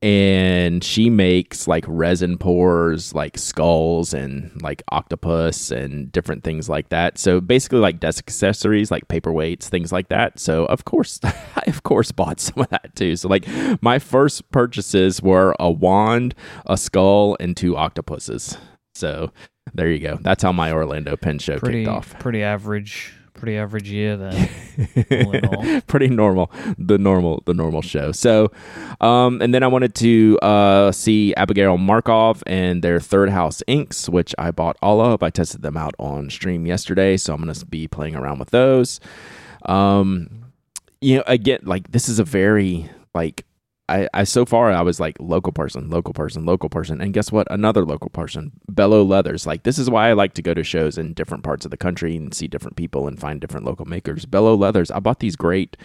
and 0.04 0.84
she 0.84 1.10
makes 1.10 1.66
like 1.66 1.86
resin 1.88 2.38
pours, 2.38 3.16
like 3.16 3.38
skulls 3.38 4.14
and 4.14 4.52
like 4.62 4.84
octopus 4.90 5.72
and 5.72 6.12
different 6.12 6.44
things 6.44 6.68
like 6.68 6.90
that. 6.90 7.18
So 7.18 7.40
basically, 7.40 7.80
like 7.80 8.02
desk 8.02 8.26
accessories, 8.28 8.92
like 8.92 9.08
paperweights, 9.08 9.64
things 9.70 9.94
like 9.94 10.10
that. 10.10 10.40
So 10.40 10.66
of 10.66 10.84
course, 10.84 11.22
I 11.24 11.64
of 11.68 11.84
course 11.84 12.12
bought 12.12 12.42
some 12.42 12.60
of 12.64 12.70
that 12.70 12.94
too. 12.98 13.16
So 13.16 13.30
like 13.30 13.48
my 13.82 13.98
first 13.98 14.52
purchases 14.52 15.22
were 15.22 15.56
a 15.58 15.72
wand, 15.72 16.36
a 16.66 16.76
skull, 16.76 17.38
and 17.40 17.56
two 17.56 17.78
octopuses. 17.78 18.58
So 18.96 19.32
there 19.74 19.90
you 19.90 20.00
go. 20.00 20.18
That's 20.20 20.44
how 20.44 20.52
my 20.52 20.74
Orlando 20.74 21.16
pen 21.16 21.40
show 21.40 21.60
Pretty 21.60 21.86
kicked 21.86 21.96
off. 21.96 22.20
pretty 22.20 22.44
average. 22.44 23.14
Pretty 23.44 23.58
average 23.58 23.90
year 23.90 24.16
then. 24.16 24.50
all 25.12 25.58
all. 25.58 25.82
pretty 25.82 26.08
normal 26.08 26.50
the 26.78 26.98
normal 26.98 27.44
the 27.46 27.54
normal 27.54 27.82
show 27.82 28.14
so 28.14 28.50
um 29.02 29.42
and 29.42 29.54
then 29.54 29.62
i 29.64 29.68
wanted 29.68 29.94
to 29.94 30.40
uh 30.42 30.94
see 30.94 31.36
abigail 31.36 31.78
markov 31.78 32.42
and 32.48 32.82
their 32.82 33.02
third 33.02 33.30
house 33.30 33.62
inks 33.68 34.08
which 34.08 34.34
i 34.38 34.50
bought 34.50 34.78
all 34.82 35.02
of 35.02 35.22
i 35.22 35.30
tested 35.30 35.62
them 35.62 35.76
out 35.76 35.94
on 36.00 36.30
stream 36.30 36.66
yesterday 36.66 37.18
so 37.18 37.34
i'm 37.34 37.42
gonna 37.42 37.54
be 37.66 37.86
playing 37.86 38.16
around 38.16 38.40
with 38.40 38.52
those 38.52 39.02
um 39.66 40.30
you 41.02 41.18
know 41.18 41.24
again 41.28 41.60
like 41.64 41.92
this 41.92 42.08
is 42.08 42.20
a 42.20 42.24
very 42.24 42.90
like 43.14 43.46
I, 43.90 44.08
I 44.14 44.24
so 44.24 44.46
far 44.46 44.72
I 44.72 44.82
was 44.82 45.00
like 45.00 45.18
local 45.20 45.52
person, 45.52 45.90
local 45.90 46.14
person, 46.14 46.46
local 46.46 46.70
person, 46.70 47.02
and 47.02 47.14
guess 47.14 47.32
what? 47.32 47.48
Another 47.52 47.86
local 47.86 48.10
person, 48.10 48.52
Bello 48.70 49.04
Leathers. 49.04 49.46
Like 49.46 49.64
this 49.64 49.78
is 49.78 49.90
why 49.90 50.10
I 50.10 50.14
like 50.14 50.34
to 50.36 50.42
go 50.42 50.54
to 50.54 50.64
shows 50.64 50.98
in 50.98 51.14
different 51.14 51.44
parts 51.44 51.66
of 51.66 51.72
the 51.72 51.78
country 51.78 52.16
and 52.16 52.34
see 52.34 52.48
different 52.48 52.78
people 52.78 53.08
and 53.08 53.20
find 53.20 53.42
different 53.42 53.66
local 53.66 53.86
makers. 53.86 54.26
Bello 54.26 54.56
Leathers. 54.56 54.90
I 54.90 55.00
bought 55.00 55.20
these 55.20 55.36
great 55.36 55.76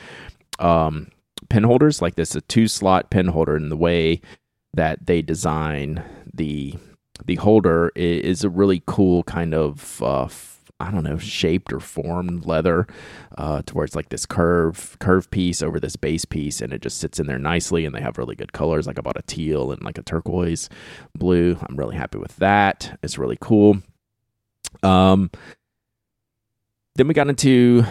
um, 0.60 1.08
pen 1.48 1.64
holders, 1.64 2.00
like 2.00 2.14
this, 2.14 2.36
a 2.36 2.40
two 2.42 2.68
slot 2.68 3.10
pen 3.10 3.28
holder, 3.28 3.56
in 3.56 3.68
the 3.68 3.76
way 3.76 4.20
that 4.74 5.06
they 5.06 5.22
design 5.22 6.02
the 6.32 6.74
the 7.24 7.34
holder 7.34 7.90
is 7.96 8.44
a 8.44 8.50
really 8.50 8.80
cool 8.86 9.24
kind 9.24 9.52
of 9.52 10.00
uh, 10.04 10.28
I 10.80 10.92
don't 10.92 11.02
know, 11.02 11.18
shaped 11.18 11.72
or 11.72 11.80
formed 11.80 12.46
leather 12.46 12.86
uh, 13.36 13.62
to 13.62 13.74
where 13.74 13.84
it's 13.84 13.96
like 13.96 14.10
this 14.10 14.26
curve 14.26 14.96
curve 15.00 15.30
piece 15.30 15.60
over 15.60 15.80
this 15.80 15.96
base 15.96 16.24
piece, 16.24 16.60
and 16.60 16.72
it 16.72 16.82
just 16.82 16.98
sits 16.98 17.18
in 17.18 17.26
there 17.26 17.38
nicely. 17.38 17.84
And 17.84 17.94
they 17.94 18.00
have 18.00 18.16
really 18.18 18.36
good 18.36 18.52
colors. 18.52 18.86
Like 18.86 18.98
I 18.98 19.02
bought 19.02 19.18
a 19.18 19.22
teal 19.22 19.72
and 19.72 19.82
like 19.82 19.98
a 19.98 20.02
turquoise 20.02 20.68
blue. 21.16 21.58
I'm 21.68 21.76
really 21.76 21.96
happy 21.96 22.18
with 22.18 22.36
that. 22.36 22.98
It's 23.02 23.18
really 23.18 23.38
cool. 23.40 23.78
Um, 24.82 25.30
then 26.94 27.08
we 27.08 27.14
got 27.14 27.28
into 27.28 27.84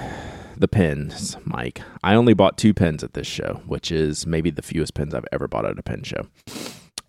the 0.55 0.67
pins, 0.67 1.37
Mike. 1.43 1.81
I 2.03 2.15
only 2.15 2.33
bought 2.33 2.57
two 2.57 2.73
pins 2.73 3.03
at 3.03 3.13
this 3.13 3.27
show, 3.27 3.61
which 3.65 3.91
is 3.91 4.25
maybe 4.25 4.49
the 4.49 4.61
fewest 4.61 4.93
pins 4.93 5.13
I've 5.13 5.25
ever 5.31 5.47
bought 5.47 5.65
at 5.65 5.77
a 5.77 5.83
pin 5.83 6.03
show. 6.03 6.27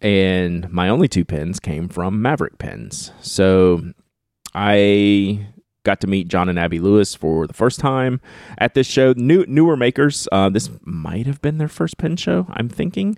And 0.01 0.70
my 0.70 0.89
only 0.89 1.09
two 1.09 1.24
pins 1.24 1.59
came 1.59 1.89
from 1.89 2.22
Maverick 2.22 2.59
Pens. 2.59 3.12
So 3.20 3.93
I 4.55 5.47
got 5.89 6.03
to 6.03 6.07
meet 6.07 6.28
Jon 6.28 6.51
and 6.51 6.59
Abbie 6.59 6.80
Lewis 6.80 7.14
for 7.14 7.47
the 7.47 7.55
first 7.55 7.80
time 7.80 8.20
at 8.59 8.74
this 8.74 8.86
show. 8.86 9.14
New 9.16 9.47
newer 9.49 9.74
makers. 9.74 10.28
Uh, 10.30 10.51
this 10.51 10.68
might 10.82 11.26
have 11.26 11.41
been 11.41 11.57
their 11.57 11.66
first 11.68 11.97
pen 11.97 12.16
show. 12.16 12.47
I'm 12.51 12.68
thinking. 12.68 13.16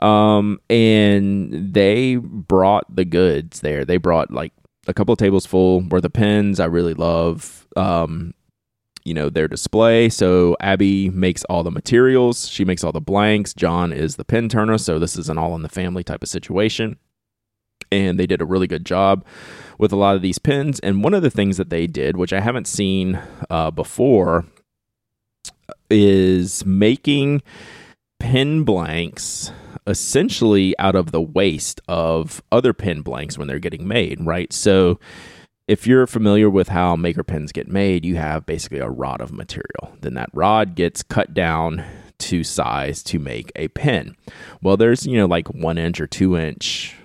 Um, 0.00 0.60
and 0.70 1.74
they 1.74 2.14
brought 2.14 2.84
the 2.94 3.04
goods 3.04 3.60
there. 3.60 3.84
They 3.84 3.96
brought 3.96 4.30
like 4.30 4.52
a 4.86 4.94
couple 4.94 5.12
of 5.12 5.18
tables 5.18 5.46
full 5.46 5.80
worth 5.80 6.04
of 6.04 6.12
pens 6.12 6.60
I 6.60 6.66
really 6.66 6.94
love. 6.94 7.66
Um, 7.76 8.34
you 9.04 9.14
know 9.14 9.30
their 9.30 9.48
display 9.48 10.10
so 10.10 10.54
abbie 10.60 11.08
makes 11.08 11.42
all 11.44 11.62
the 11.62 11.70
materials 11.70 12.46
she 12.46 12.66
makes 12.66 12.84
all 12.84 12.92
the 12.92 13.00
blanks 13.00 13.54
jon 13.54 13.94
is 13.94 14.16
the 14.16 14.26
pen 14.26 14.46
turner 14.46 14.76
so 14.76 14.98
this 14.98 15.16
is 15.16 15.30
an 15.30 15.38
all 15.38 15.54
in 15.54 15.62
the 15.62 15.70
family 15.70 16.04
type 16.04 16.22
of 16.22 16.28
situation 16.28 16.98
and 17.92 18.18
they 18.18 18.26
did 18.26 18.40
a 18.40 18.46
really 18.46 18.66
good 18.66 18.86
job 18.86 19.24
with 19.78 19.92
a 19.92 19.96
lot 19.96 20.16
of 20.16 20.22
these 20.22 20.38
pins. 20.38 20.78
And 20.80 21.02
one 21.02 21.14
of 21.14 21.22
the 21.22 21.30
things 21.30 21.56
that 21.56 21.70
they 21.70 21.86
did, 21.86 22.16
which 22.16 22.32
I 22.32 22.40
haven't 22.40 22.66
seen 22.66 23.20
uh, 23.48 23.70
before, 23.70 24.44
is 25.90 26.64
making 26.64 27.42
pin 28.18 28.64
blanks 28.64 29.50
essentially 29.86 30.78
out 30.78 30.94
of 30.94 31.10
the 31.10 31.20
waste 31.20 31.80
of 31.88 32.42
other 32.52 32.72
pin 32.72 33.02
blanks 33.02 33.38
when 33.38 33.48
they're 33.48 33.58
getting 33.58 33.88
made, 33.88 34.24
right? 34.24 34.52
So 34.52 35.00
if 35.66 35.86
you're 35.86 36.06
familiar 36.06 36.50
with 36.50 36.68
how 36.68 36.96
maker 36.96 37.24
pins 37.24 37.52
get 37.52 37.68
made, 37.68 38.04
you 38.04 38.16
have 38.16 38.44
basically 38.44 38.78
a 38.78 38.88
rod 38.88 39.20
of 39.20 39.32
material. 39.32 39.96
Then 40.00 40.14
that 40.14 40.30
rod 40.32 40.74
gets 40.74 41.02
cut 41.02 41.32
down 41.32 41.84
to 42.18 42.44
size 42.44 43.02
to 43.04 43.18
make 43.18 43.50
a 43.56 43.68
pin. 43.68 44.16
Well, 44.62 44.76
there's, 44.76 45.06
you 45.06 45.16
know, 45.16 45.26
like 45.26 45.48
one 45.48 45.78
inch 45.78 46.00
or 46.00 46.06
two 46.06 46.36
inch 46.36 46.96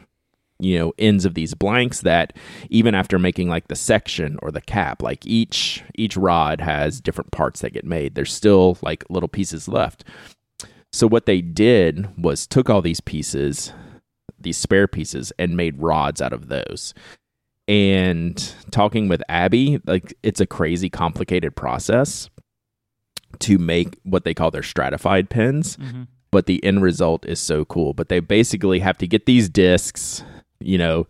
you 0.60 0.80
know 0.80 0.94
ends 0.98 1.26
of 1.26 1.34
these 1.34 1.54
blanks 1.54 2.02
that 2.02 2.34
even 2.70 2.96
after 2.96 3.20
making 3.20 3.50
like 3.50 3.68
the 3.68 3.76
section 3.76 4.40
or 4.42 4.52
the 4.52 4.62
cap 4.62 5.02
like 5.02 5.26
each 5.26 5.84
each 5.96 6.16
rod 6.16 6.62
has 6.62 7.02
different 7.02 7.32
parts 7.32 7.62
that 7.62 7.74
get 7.74 7.86
made. 7.86 8.16
There's 8.16 8.34
still 8.34 8.78
like 8.82 9.04
little 9.10 9.30
pieces 9.30 9.68
left. 9.68 10.04
So 10.92 11.08
what 11.08 11.26
they 11.26 11.42
did 11.42 12.08
was 12.18 12.48
took 12.48 12.70
all 12.70 12.82
these 12.82 13.02
pieces 13.02 13.74
these 14.40 14.58
spare 14.58 14.88
pieces 14.88 15.34
and 15.38 15.58
made 15.58 15.82
rods 15.82 16.22
out 16.22 16.32
of 16.32 16.48
those. 16.48 16.94
And 17.68 18.38
talking 18.72 19.08
with 19.08 19.24
abbie 19.28 19.82
like 19.86 20.14
it's 20.24 20.40
a 20.40 20.46
crazy 20.46 20.90
complicated 20.90 21.56
process 21.56 22.30
to 23.40 23.58
make 23.58 23.98
what 24.04 24.24
they 24.24 24.34
call 24.34 24.52
their 24.52 24.64
stratified 24.64 25.30
pins 25.30 25.76
mm-hmm. 25.76 26.04
but 26.32 26.46
the 26.46 26.64
end 26.64 26.82
result 26.82 27.26
is 27.26 27.40
so 27.40 27.66
cool. 27.66 27.94
But 27.94 28.08
they 28.08 28.20
basically 28.20 28.80
have 28.80 28.98
to 29.00 29.08
get 29.08 29.26
these 29.26 29.50
discs 29.50 30.24
you 30.60 30.78
know, 30.78 31.08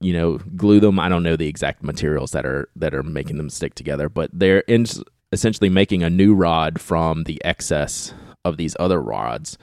you 0.00 0.12
know, 0.12 0.38
glue 0.56 0.80
them. 0.80 0.98
I 0.98 1.08
don't 1.08 1.22
know 1.22 1.36
the 1.36 1.48
exact 1.48 1.82
materials 1.82 2.32
that 2.32 2.46
are 2.46 2.68
that 2.76 2.94
are 2.94 3.02
making 3.02 3.36
them 3.36 3.50
stick 3.50 3.74
together, 3.74 4.08
but 4.08 4.30
they're 4.32 4.60
in, 4.60 4.86
essentially 5.32 5.68
making 5.68 6.02
a 6.02 6.10
new 6.10 6.34
rod 6.34 6.80
from 6.80 7.24
the 7.24 7.42
excess 7.44 8.14
of 8.44 8.56
these 8.56 8.74
other 8.80 9.00
rods, 9.00 9.58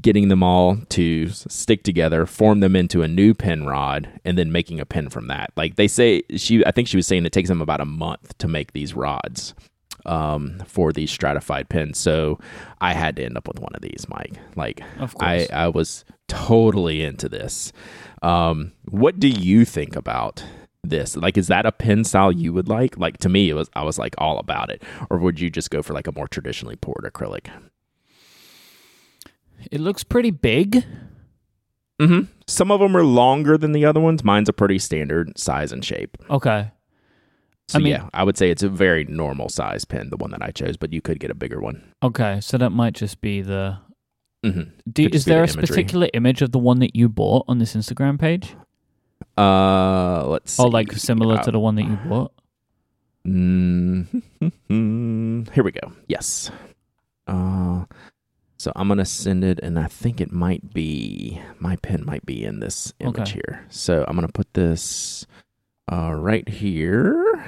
getting 0.00 0.28
them 0.28 0.42
all 0.42 0.78
to 0.88 1.28
stick 1.28 1.82
together, 1.82 2.26
form 2.26 2.60
them 2.60 2.74
into 2.74 3.02
a 3.02 3.08
new 3.08 3.34
pin 3.34 3.66
rod, 3.66 4.20
and 4.24 4.38
then 4.38 4.50
making 4.50 4.80
a 4.80 4.86
pin 4.86 5.10
from 5.10 5.28
that. 5.28 5.50
Like 5.56 5.76
they 5.76 5.88
say, 5.88 6.22
she 6.36 6.64
I 6.64 6.70
think 6.70 6.88
she 6.88 6.96
was 6.96 7.06
saying 7.06 7.26
it 7.26 7.32
takes 7.32 7.48
them 7.48 7.62
about 7.62 7.80
a 7.80 7.86
month 7.86 8.36
to 8.38 8.48
make 8.48 8.72
these 8.72 8.94
rods 8.94 9.54
um, 10.06 10.62
for 10.66 10.92
these 10.92 11.10
stratified 11.10 11.68
pins. 11.68 11.98
So 11.98 12.38
I 12.80 12.94
had 12.94 13.16
to 13.16 13.24
end 13.24 13.36
up 13.36 13.46
with 13.46 13.60
one 13.60 13.72
of 13.74 13.82
these, 13.82 14.06
Mike. 14.08 14.38
Like 14.54 14.80
I 15.20 15.48
I 15.52 15.68
was 15.68 16.04
totally 16.28 17.02
into 17.02 17.28
this. 17.28 17.72
Um, 18.22 18.72
what 18.86 19.20
do 19.20 19.28
you 19.28 19.64
think 19.64 19.96
about 19.96 20.44
this? 20.82 21.16
Like, 21.16 21.36
is 21.36 21.48
that 21.48 21.66
a 21.66 21.72
pin 21.72 22.04
style 22.04 22.32
you 22.32 22.52
would 22.52 22.68
like? 22.68 22.96
Like 22.96 23.18
to 23.18 23.28
me, 23.28 23.50
it 23.50 23.54
was 23.54 23.68
I 23.74 23.82
was 23.82 23.98
like 23.98 24.14
all 24.18 24.38
about 24.38 24.70
it. 24.70 24.82
Or 25.10 25.18
would 25.18 25.40
you 25.40 25.50
just 25.50 25.70
go 25.70 25.82
for 25.82 25.92
like 25.92 26.06
a 26.06 26.12
more 26.12 26.28
traditionally 26.28 26.76
poured 26.76 27.04
acrylic? 27.04 27.48
It 29.70 29.80
looks 29.80 30.04
pretty 30.04 30.30
big. 30.30 30.84
Mm-hmm. 32.00 32.30
Some 32.46 32.70
of 32.70 32.80
them 32.80 32.96
are 32.96 33.02
longer 33.02 33.56
than 33.56 33.72
the 33.72 33.84
other 33.84 34.00
ones. 34.00 34.22
Mine's 34.22 34.48
a 34.48 34.52
pretty 34.52 34.78
standard 34.78 35.38
size 35.38 35.72
and 35.72 35.84
shape. 35.84 36.16
Okay. 36.28 36.70
So 37.68 37.78
I 37.78 37.82
mean, 37.82 37.92
yeah, 37.92 38.08
I 38.14 38.22
would 38.22 38.36
say 38.36 38.50
it's 38.50 38.62
a 38.62 38.68
very 38.68 39.04
normal 39.04 39.48
size 39.48 39.84
pen, 39.84 40.10
the 40.10 40.16
one 40.16 40.30
that 40.30 40.42
I 40.42 40.52
chose, 40.52 40.76
but 40.76 40.92
you 40.92 41.00
could 41.00 41.18
get 41.18 41.30
a 41.30 41.34
bigger 41.34 41.60
one. 41.60 41.82
Okay, 42.02 42.40
so 42.40 42.58
that 42.58 42.70
might 42.70 42.94
just 42.94 43.20
be 43.20 43.42
the 43.42 43.78
Mm-hmm. 44.46 44.90
Do, 44.92 45.08
is 45.12 45.24
there 45.24 45.46
the 45.46 45.58
a 45.58 45.60
particular 45.60 46.08
image 46.14 46.42
of 46.42 46.52
the 46.52 46.58
one 46.58 46.78
that 46.78 46.94
you 46.94 47.08
bought 47.08 47.44
on 47.48 47.58
this 47.58 47.74
Instagram 47.74 48.18
page? 48.18 48.54
Uh, 49.36 50.26
let's. 50.26 50.52
See. 50.52 50.62
Oh, 50.62 50.68
like 50.68 50.92
similar 50.92 51.38
uh, 51.38 51.42
to 51.42 51.50
the 51.50 51.58
one 51.58 51.74
that 51.76 51.84
you 51.84 51.98
bought. 52.08 52.32
Mm-hmm. 53.26 55.42
Here 55.52 55.64
we 55.64 55.72
go. 55.72 55.92
Yes. 56.06 56.50
Uh, 57.26 57.84
so 58.56 58.72
I'm 58.76 58.88
gonna 58.88 59.04
send 59.04 59.42
it, 59.42 59.58
and 59.62 59.78
I 59.78 59.86
think 59.86 60.20
it 60.20 60.30
might 60.30 60.72
be 60.72 61.40
my 61.58 61.76
pen 61.76 62.04
might 62.04 62.24
be 62.24 62.44
in 62.44 62.60
this 62.60 62.92
image 63.00 63.20
okay. 63.20 63.32
here. 63.32 63.66
So 63.68 64.04
I'm 64.06 64.14
gonna 64.14 64.28
put 64.28 64.54
this 64.54 65.26
uh, 65.90 66.12
right 66.12 66.48
here 66.48 67.44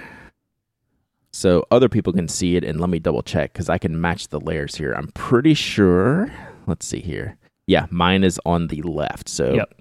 so 1.30 1.64
other 1.70 1.88
people 1.88 2.12
can 2.12 2.26
see 2.26 2.56
it 2.56 2.64
and 2.64 2.80
let 2.80 2.90
me 2.90 2.98
double 2.98 3.22
check 3.22 3.52
because 3.52 3.68
i 3.68 3.78
can 3.78 4.00
match 4.00 4.28
the 4.28 4.40
layers 4.40 4.76
here 4.76 4.92
i'm 4.92 5.08
pretty 5.08 5.54
sure 5.54 6.30
let's 6.68 6.86
see 6.86 7.00
here. 7.00 7.36
Yeah, 7.66 7.86
mine 7.90 8.22
is 8.22 8.40
on 8.46 8.68
the 8.68 8.82
left. 8.82 9.28
So 9.28 9.54
yep. 9.54 9.74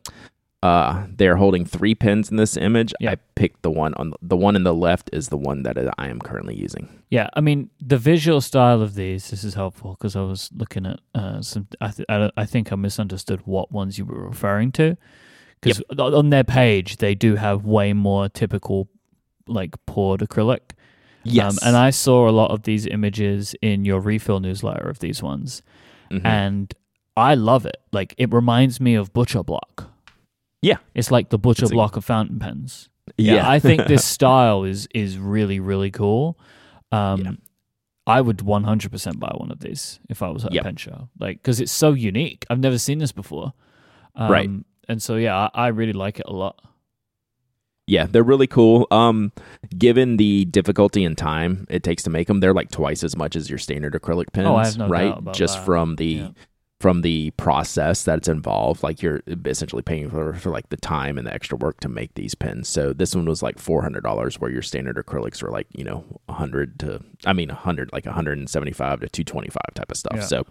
uh, 0.64 1.06
they're 1.16 1.36
holding 1.36 1.66
three 1.66 1.94
pins 1.94 2.32
in 2.32 2.38
this 2.38 2.58
image. 2.58 2.94
Yep. 3.00 3.12
I 3.12 3.16
picked 3.36 3.62
the 3.62 3.72
one 3.72 3.94
on 3.96 4.14
the, 4.22 4.36
one 4.36 4.56
in 4.56 4.64
the 4.64 4.74
left 4.74 5.10
is 5.14 5.30
the 5.30 5.38
one 5.38 5.64
that 5.64 5.78
I 5.98 6.08
am 6.08 6.20
currently 6.20 6.56
using. 6.56 6.90
Yeah, 7.10 7.30
I 7.34 7.42
mean 7.42 7.70
the 7.80 7.98
visual 7.98 8.42
style 8.42 8.82
of 8.82 8.96
these. 8.96 9.30
This 9.30 9.44
is 9.44 9.54
helpful 9.54 9.92
because 9.92 10.16
I 10.16 10.22
was 10.22 10.50
looking 10.56 10.86
at 10.86 11.00
uh, 11.14 11.42
some. 11.42 11.68
I, 11.80 11.92
th- 11.92 12.32
I, 12.36 12.46
think 12.46 12.72
I 12.72 12.76
misunderstood 12.76 13.42
what 13.46 13.72
ones 13.72 13.98
you 13.98 14.06
were 14.06 14.28
referring 14.28 14.72
to 14.74 14.98
because 15.62 15.82
yep. 15.90 16.00
on 16.00 16.30
their 16.30 16.44
page 16.44 16.98
they 16.98 17.16
do 17.16 17.36
have 17.36 17.66
way 17.66 17.94
more 17.94 18.30
typical 18.30 18.88
like 19.48 19.76
poured 19.86 20.22
acrylic. 20.22 20.72
Yes, 21.24 21.62
um, 21.62 21.68
and 21.68 21.78
I 21.78 21.90
saw 21.90 22.30
a 22.30 22.32
lot 22.32 22.52
of 22.52 22.64
these 22.64 22.86
images 22.86 23.54
in 23.62 23.84
your 23.84 24.00
refill 24.00 24.40
newsletter 24.40 24.88
of 24.90 25.00
these 25.00 25.22
ones 25.22 25.62
mm-hmm. 26.12 26.26
and 26.26 26.74
I 27.16 27.36
love 27.36 27.66
it. 27.66 27.78
Like 27.92 28.14
it 28.18 28.32
reminds 28.34 28.80
me 28.80 28.96
of 28.96 29.14
Butcher 29.14 29.44
Block. 29.44 29.90
Yeah, 30.62 30.78
it's 30.94 31.12
like 31.12 31.30
the 31.30 31.38
Butcher 31.38 31.66
it's 31.66 31.72
Block 31.72 31.96
a... 31.96 32.00
of 32.00 32.06
fountain 32.06 32.40
pens. 32.40 32.90
Yeah, 33.18 33.36
yeah 33.36 33.50
I 33.50 33.60
think 33.60 33.88
this 33.88 34.06
style 34.16 34.64
is 34.64 34.88
is 34.94 35.18
really 35.18 35.60
really 35.60 35.92
cool. 35.92 36.38
Um, 36.92 37.22
yeah. 37.22 37.32
I 38.06 38.22
would 38.22 38.38
100% 38.38 39.20
buy 39.20 39.34
one 39.36 39.52
of 39.52 39.60
these 39.60 40.00
if 40.08 40.24
I 40.24 40.30
was 40.30 40.46
at 40.46 40.54
yep. 40.54 40.62
a 40.62 40.64
pen 40.64 40.78
show, 40.78 41.10
like 41.20 41.42
because 41.42 41.60
it's 41.60 41.74
so 41.74 41.92
unique. 41.92 42.46
I've 42.50 42.60
never 42.60 42.78
seen 42.78 43.00
this 43.00 43.12
before, 43.12 43.52
um, 44.16 44.32
right? 44.32 44.50
And 44.88 45.02
so 45.02 45.16
yeah, 45.16 45.36
I, 45.36 45.50
I 45.54 45.68
really 45.68 45.94
like 45.94 46.20
it 46.20 46.26
a 46.28 46.34
lot. 46.34 46.62
Yeah, 47.90 48.06
they're 48.06 48.24
really 48.24 48.48
cool. 48.48 48.86
Um, 48.92 49.32
given 49.78 50.18
the 50.18 50.44
difficulty 50.46 51.06
and 51.06 51.18
time 51.18 51.66
it 51.70 51.84
takes 51.84 52.04
to 52.04 52.10
make 52.10 52.28
them, 52.28 52.42
they're 52.42 52.54
like 52.54 52.70
twice 52.70 53.02
as 53.04 53.16
much 53.16 53.36
as 53.38 53.50
your 53.50 53.60
standard 53.60 53.94
acrylic 53.94 54.34
pens, 54.34 54.76
oh, 54.76 54.80
no 54.80 54.90
right? 54.90 55.34
Just 55.34 55.58
that. 55.58 55.66
from 55.66 55.96
the 55.96 56.06
yeah 56.06 56.30
from 56.80 57.02
the 57.02 57.32
process 57.32 58.04
that's 58.04 58.28
involved. 58.28 58.84
Like 58.84 59.02
you're 59.02 59.22
essentially 59.46 59.82
paying 59.82 60.10
for, 60.10 60.34
for 60.34 60.52
like 60.52 60.70
the 60.70 60.78
time 60.78 61.18
and 61.18 61.26
the 61.26 61.34
extra 61.34 61.58
work 61.58 61.80
to 61.80 61.90
make 61.90 62.14
these 62.14 62.36
pens. 62.36 62.68
So 62.68 62.94
this 62.94 63.16
one 63.16 63.26
was 63.26 63.42
like 63.42 63.58
four 63.58 63.82
hundred 63.82 64.04
dollars, 64.04 64.40
where 64.40 64.52
your 64.52 64.62
standard 64.62 64.96
acrylics 64.98 65.42
were 65.42 65.50
like 65.50 65.68
you 65.72 65.84
know 65.84 66.06
hundred 66.30 66.80
to 66.80 67.04
I 67.26 67.34
mean 67.34 67.50
hundred 67.50 67.92
like 67.94 68.06
one 68.06 68.14
hundred 68.14 68.38
and 68.38 68.50
seventy 68.50 68.74
five 68.74 69.00
to 69.00 69.10
two 69.10 69.24
twenty 69.24 69.50
five 69.50 69.74
type 69.74 69.92
of 69.92 69.98
stuff. 69.98 70.18
Yeah. 70.18 70.22
So 70.22 70.46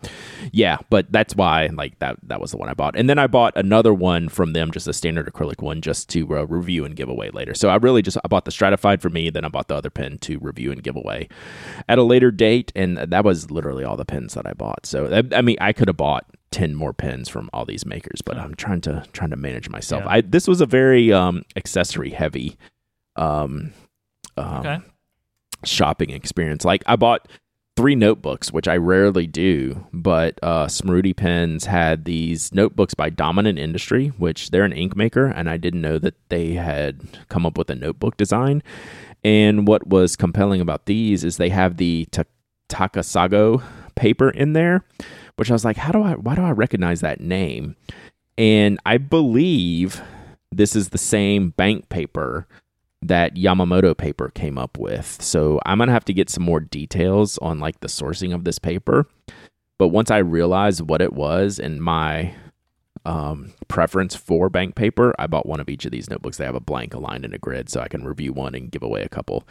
yeah, 0.52 0.78
but 0.90 1.10
that's 1.12 1.36
why 1.36 1.66
like 1.72 1.98
that 2.00 2.16
that 2.24 2.40
was 2.40 2.50
the 2.50 2.56
one 2.56 2.68
I 2.68 2.74
bought, 2.74 2.96
and 2.96 3.08
then 3.08 3.18
I 3.18 3.28
bought 3.28 3.56
another 3.56 3.94
one 3.94 4.28
from 4.28 4.52
them, 4.52 4.72
just 4.72 4.88
a 4.88 4.92
standard 4.92 5.32
acrylic 5.32 5.62
one, 5.62 5.80
just 5.80 6.08
to 6.10 6.38
uh, 6.38 6.44
review 6.44 6.84
and 6.84 6.96
give 6.96 7.08
away 7.08 7.30
later. 7.30 7.54
So 7.54 7.68
I 7.68 7.76
really 7.76 8.02
just 8.02 8.18
I 8.24 8.28
bought 8.28 8.46
the 8.46 8.50
stratified 8.50 9.00
for 9.00 9.10
me, 9.10 9.30
then 9.30 9.44
I 9.44 9.48
bought 9.48 9.68
the 9.68 9.76
other 9.76 9.90
pen 9.90 10.18
to 10.18 10.38
review 10.40 10.72
and 10.72 10.82
give 10.82 10.96
away 10.96 11.28
at 11.88 11.98
a 11.98 12.02
later 12.02 12.32
date, 12.32 12.72
and 12.74 12.96
that 12.96 13.24
was 13.24 13.50
literally 13.50 13.84
all 13.84 13.96
the 13.96 14.04
pens 14.04 14.34
that 14.34 14.46
I 14.46 14.54
bought. 14.54 14.86
So 14.86 15.06
I, 15.06 15.36
I 15.36 15.42
mean 15.42 15.56
I 15.60 15.72
could 15.72 15.86
have 15.86 15.96
bought 15.96 16.15
10 16.57 16.74
more 16.74 16.94
pens 16.94 17.28
from 17.28 17.50
all 17.52 17.64
these 17.66 17.84
makers 17.84 18.22
but 18.24 18.38
i'm 18.38 18.54
trying 18.54 18.80
to 18.80 19.04
trying 19.12 19.28
to 19.30 19.36
manage 19.36 19.68
myself 19.68 20.02
yeah. 20.04 20.11
i 20.11 20.20
this 20.22 20.48
was 20.48 20.61
a 20.62 20.66
very 20.66 21.12
um 21.12 21.42
accessory 21.54 22.11
heavy 22.11 22.57
um 23.16 23.72
um, 24.36 24.57
Okay. 24.59 24.78
shopping 25.64 26.11
experience. 26.11 26.64
Like 26.64 26.82
I 26.86 26.96
bought 26.96 27.28
three 27.76 27.94
notebooks, 27.94 28.52
which 28.52 28.68
I 28.68 28.76
rarely 28.76 29.26
do, 29.26 29.86
but 29.92 30.38
uh, 30.42 30.68
Pens 31.16 31.66
had 31.66 32.04
these 32.04 32.52
notebooks 32.54 32.94
by 32.94 33.11
Dominant 33.11 33.59
Industry, 33.59 34.09
which 34.18 34.50
they're 34.50 34.64
an 34.64 34.72
ink 34.72 34.96
maker, 34.96 35.26
and 35.26 35.48
I 35.48 35.57
didn't 35.57 35.82
know 35.82 35.98
that 35.98 36.14
they 36.28 36.54
had 36.54 37.02
come 37.28 37.44
up 37.46 37.59
with 37.59 37.70
a 37.70 37.74
notebook 37.74 38.16
design. 38.16 38.62
And 39.24 39.66
what 39.66 39.86
was 39.86 40.16
compelling 40.16 40.61
about 40.61 40.86
these 40.86 41.24
is 41.24 41.36
they 41.36 41.48
have 41.50 41.76
the 41.76 42.07
Ta- 42.12 42.24
Takasago 42.68 43.62
paper 43.94 44.30
in 44.30 44.52
there, 44.52 44.84
which 45.37 45.51
I 45.51 45.55
was 45.55 45.64
like, 45.64 45.76
how 45.76 45.93
do 45.93 46.03
I, 46.03 46.14
why 46.14 46.34
do 46.34 46.43
I 46.43 46.51
recognize 46.51 47.01
that 47.01 47.20
name? 47.20 47.76
And 48.39 48.78
I 48.84 48.99
believe 48.99 50.03
this 50.53 50.76
is 50.76 50.91
the 50.91 50.99
same 50.99 51.51
bank 51.51 51.89
paper 51.89 52.47
that 53.03 53.34
Yamamoto 53.34 53.97
paper 53.97 54.30
came 54.34 54.59
up 54.59 54.78
with. 54.78 55.20
So 55.22 55.61
I'm 55.64 55.78
gonna 55.78 55.93
have 55.93 56.05
to 56.07 56.14
get 56.14 56.30
some 56.30 56.45
more 56.45 56.61
details 56.61 57.39
on 57.39 57.61
like 57.61 57.80
the 57.80 57.89
sourcing 57.89 58.34
of 58.34 58.45
this 58.45 58.59
paper. 58.59 59.07
But 59.78 59.89
once 59.89 60.11
I 60.11 60.18
realized 60.18 60.80
what 60.80 61.03
it 61.03 61.12
was 61.12 61.59
and 61.59 61.82
my 61.82 62.34
um, 63.05 63.53
preference 63.68 64.16
for 64.16 64.49
bank 64.49 64.74
paper, 64.74 65.14
I 65.18 65.26
bought 65.26 65.47
one 65.47 65.61
of 65.61 65.68
each 65.68 65.84
of 65.84 65.93
these 65.93 66.11
notebooks. 66.11 66.39
They 66.39 66.45
have 66.45 66.55
a 66.55 66.61
blank 66.61 66.95
aligned 66.95 67.24
in 67.24 67.34
a 67.34 67.39
grid, 67.39 67.68
so 67.68 67.80
I 67.80 67.89
can 67.89 68.05
review 68.05 68.32
one 68.32 68.55
and 68.55 68.70
give 68.70 68.82
away 68.82 69.03
a 69.03 69.09
couple. 69.09 69.47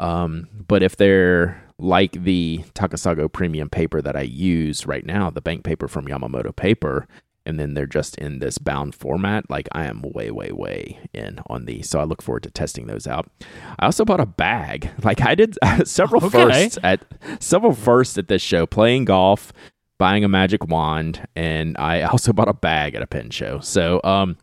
Um, 0.00 0.48
but 0.66 0.82
if 0.82 0.96
they're 0.96 1.62
like 1.78 2.12
the 2.12 2.58
Takasago 2.74 3.32
premium 3.32 3.70
paper 3.70 4.02
that 4.02 4.16
I 4.16 4.22
use 4.22 4.86
right 4.86 5.06
now, 5.06 5.30
the 5.30 5.40
bank 5.40 5.62
paper 5.64 5.86
from 5.88 6.06
Yamamoto 6.06 6.54
Paper, 6.54 7.06
and 7.46 7.58
then 7.58 7.72
they're 7.74 7.86
just 7.86 8.16
in 8.18 8.38
this 8.38 8.58
bound 8.58 8.94
format, 8.94 9.48
like 9.48 9.68
I 9.72 9.84
am 9.86 10.02
way, 10.02 10.30
way, 10.30 10.52
way 10.52 10.98
in 11.14 11.40
on 11.48 11.64
these. 11.64 11.88
So 11.88 11.98
I 11.98 12.04
look 12.04 12.20
forward 12.22 12.42
to 12.42 12.50
testing 12.50 12.86
those 12.86 13.06
out. 13.06 13.30
I 13.78 13.86
also 13.86 14.04
bought 14.04 14.20
a 14.20 14.26
bag. 14.26 14.90
Like 15.04 15.22
I 15.22 15.34
did 15.34 15.56
several 15.84 16.24
Okay. 16.24 16.30
firsts 16.48 16.78
at 16.82 17.00
several 17.40 17.72
firsts 17.72 18.18
at 18.18 18.28
this 18.28 18.42
show, 18.42 18.66
playing 18.66 19.06
golf, 19.06 19.52
buying 19.98 20.22
a 20.24 20.28
magic 20.28 20.66
wand, 20.66 21.26
and 21.34 21.76
I 21.78 22.02
also 22.02 22.32
bought 22.34 22.48
a 22.48 22.54
bag 22.54 22.94
at 22.94 23.02
a 23.02 23.06
pen 23.06 23.30
show. 23.30 23.60
So 23.60 24.00
um 24.04 24.36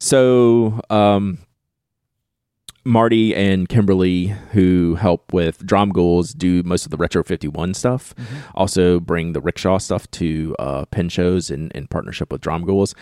so 0.00 0.80
um 0.90 1.38
Marty 2.84 3.34
and 3.34 3.68
Kimberly, 3.68 4.26
who 4.52 4.96
help 4.96 5.32
with 5.32 5.64
Dromgoole's, 5.66 6.34
do 6.34 6.62
most 6.62 6.84
of 6.84 6.90
the 6.90 6.96
Retro 6.96 7.22
51 7.22 7.74
stuff. 7.74 8.14
Also 8.54 9.00
bring 9.00 9.32
the 9.32 9.40
rickshaw 9.40 9.78
stuff 9.78 10.10
to 10.12 10.54
uh, 10.58 10.84
pen 10.86 11.08
shows 11.08 11.50
in, 11.50 11.70
in 11.70 11.86
partnership 11.86 12.30
with 12.30 12.40
Dromgoole's. 12.42 12.94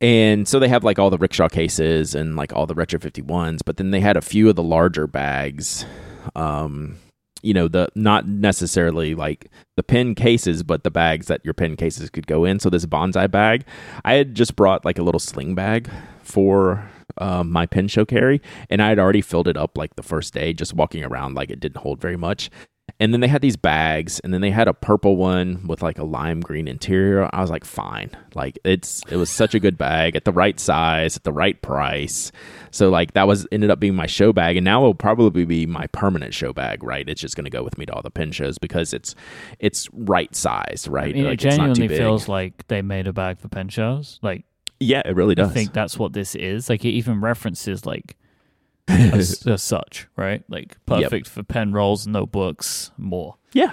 And 0.00 0.46
so 0.46 0.58
they 0.58 0.68
have 0.68 0.84
like 0.84 0.98
all 0.98 1.10
the 1.10 1.18
rickshaw 1.18 1.48
cases 1.48 2.14
and 2.14 2.36
like 2.36 2.52
all 2.52 2.66
the 2.66 2.74
Retro 2.74 2.98
51s, 2.98 3.60
but 3.64 3.76
then 3.76 3.90
they 3.90 4.00
had 4.00 4.16
a 4.16 4.22
few 4.22 4.48
of 4.48 4.56
the 4.56 4.62
larger 4.62 5.06
bags. 5.06 5.86
Um, 6.34 6.98
you 7.42 7.54
know, 7.54 7.68
the 7.68 7.88
not 7.94 8.26
necessarily 8.26 9.14
like 9.14 9.50
the 9.76 9.82
pen 9.82 10.14
cases, 10.14 10.62
but 10.62 10.84
the 10.84 10.90
bags 10.90 11.26
that 11.26 11.44
your 11.44 11.54
pen 11.54 11.76
cases 11.76 12.10
could 12.10 12.26
go 12.26 12.44
in. 12.44 12.58
So 12.58 12.68
this 12.68 12.86
bonsai 12.86 13.30
bag, 13.30 13.64
I 14.04 14.14
had 14.14 14.34
just 14.34 14.56
brought 14.56 14.84
like 14.84 14.98
a 14.98 15.02
little 15.02 15.20
sling 15.20 15.54
bag 15.54 15.88
for 16.22 16.90
um, 17.18 17.50
my 17.50 17.66
pen 17.66 17.88
show 17.88 18.04
carry, 18.04 18.40
and 18.70 18.82
I 18.82 18.88
had 18.88 18.98
already 18.98 19.20
filled 19.20 19.48
it 19.48 19.56
up 19.56 19.76
like 19.76 19.96
the 19.96 20.02
first 20.02 20.34
day, 20.34 20.52
just 20.52 20.74
walking 20.74 21.04
around 21.04 21.34
like 21.34 21.50
it 21.50 21.60
didn't 21.60 21.78
hold 21.78 22.00
very 22.00 22.16
much. 22.16 22.50
And 22.98 23.12
then 23.12 23.20
they 23.20 23.28
had 23.28 23.42
these 23.42 23.56
bags, 23.56 24.20
and 24.20 24.32
then 24.32 24.40
they 24.40 24.50
had 24.50 24.68
a 24.68 24.72
purple 24.72 25.16
one 25.16 25.66
with 25.66 25.82
like 25.82 25.98
a 25.98 26.04
lime 26.04 26.40
green 26.40 26.66
interior. 26.66 27.28
I 27.32 27.42
was 27.42 27.50
like, 27.50 27.64
fine, 27.64 28.10
like 28.34 28.58
it's 28.64 29.02
it 29.10 29.16
was 29.16 29.28
such 29.28 29.54
a 29.54 29.60
good 29.60 29.76
bag 29.76 30.16
at 30.16 30.24
the 30.24 30.32
right 30.32 30.58
size, 30.58 31.16
at 31.16 31.24
the 31.24 31.32
right 31.32 31.60
price. 31.60 32.32
So 32.70 32.88
like 32.88 33.12
that 33.14 33.26
was 33.26 33.46
ended 33.50 33.70
up 33.70 33.80
being 33.80 33.96
my 33.96 34.06
show 34.06 34.32
bag, 34.32 34.56
and 34.56 34.64
now 34.64 34.80
it'll 34.80 34.94
probably 34.94 35.44
be 35.44 35.66
my 35.66 35.88
permanent 35.88 36.32
show 36.32 36.52
bag. 36.52 36.82
Right, 36.82 37.06
it's 37.06 37.20
just 37.20 37.36
going 37.36 37.44
to 37.44 37.50
go 37.50 37.62
with 37.62 37.76
me 37.76 37.86
to 37.86 37.92
all 37.92 38.02
the 38.02 38.10
pin 38.10 38.30
shows 38.30 38.56
because 38.56 38.94
it's 38.94 39.14
it's 39.58 39.90
right 39.92 40.34
size, 40.34 40.86
right? 40.88 41.10
I 41.10 41.12
mean, 41.12 41.24
like 41.24 41.42
it 41.42 41.48
it's 41.48 41.56
not 41.58 41.74
too 41.74 41.82
genuinely 41.82 41.98
feels 41.98 42.28
like 42.28 42.66
they 42.68 42.82
made 42.82 43.08
a 43.08 43.12
bag 43.12 43.40
for 43.40 43.48
pin 43.48 43.68
shows. 43.68 44.20
Like 44.22 44.44
yeah, 44.80 45.02
it 45.04 45.16
really 45.16 45.34
does. 45.34 45.50
I 45.50 45.54
think 45.54 45.72
that's 45.72 45.98
what 45.98 46.12
this 46.12 46.34
is. 46.34 46.68
Like 46.68 46.84
it 46.84 46.90
even 46.90 47.20
references 47.20 47.86
like 47.86 48.16
as, 48.88 49.46
as 49.46 49.62
such, 49.62 50.06
right? 50.16 50.42
Like 50.48 50.76
perfect 50.86 51.28
for 51.28 51.42
pen 51.42 51.72
rolls, 51.72 52.06
notebooks, 52.06 52.90
more. 52.96 53.36
Yeah. 53.52 53.72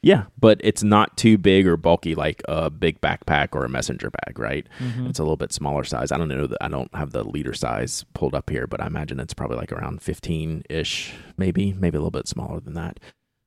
Yeah, 0.00 0.26
but 0.38 0.60
it's 0.62 0.84
not 0.84 1.16
too 1.16 1.36
big 1.38 1.66
or 1.66 1.76
bulky 1.76 2.14
like 2.14 2.40
a 2.46 2.70
big 2.70 3.00
backpack 3.00 3.48
or 3.52 3.64
a 3.64 3.68
messenger 3.68 4.10
bag, 4.10 4.38
right? 4.38 4.64
It's 5.08 5.18
a 5.18 5.24
little 5.24 5.36
bit 5.36 5.52
smaller 5.52 5.82
size. 5.82 6.12
I 6.12 6.18
don't 6.18 6.28
know 6.28 6.46
that 6.46 6.58
I 6.60 6.68
don't 6.68 6.94
have 6.94 7.10
the 7.10 7.24
liter 7.24 7.52
size 7.52 8.04
pulled 8.14 8.32
up 8.32 8.48
here, 8.48 8.68
but 8.68 8.80
I 8.80 8.86
imagine 8.86 9.18
it's 9.18 9.34
probably 9.34 9.56
like 9.56 9.72
around 9.72 10.00
15 10.00 10.62
ish, 10.70 11.14
maybe, 11.36 11.72
maybe 11.72 11.96
a 11.96 12.00
little 12.00 12.12
bit 12.12 12.28
smaller 12.28 12.60
than 12.60 12.74
that. 12.74 13.00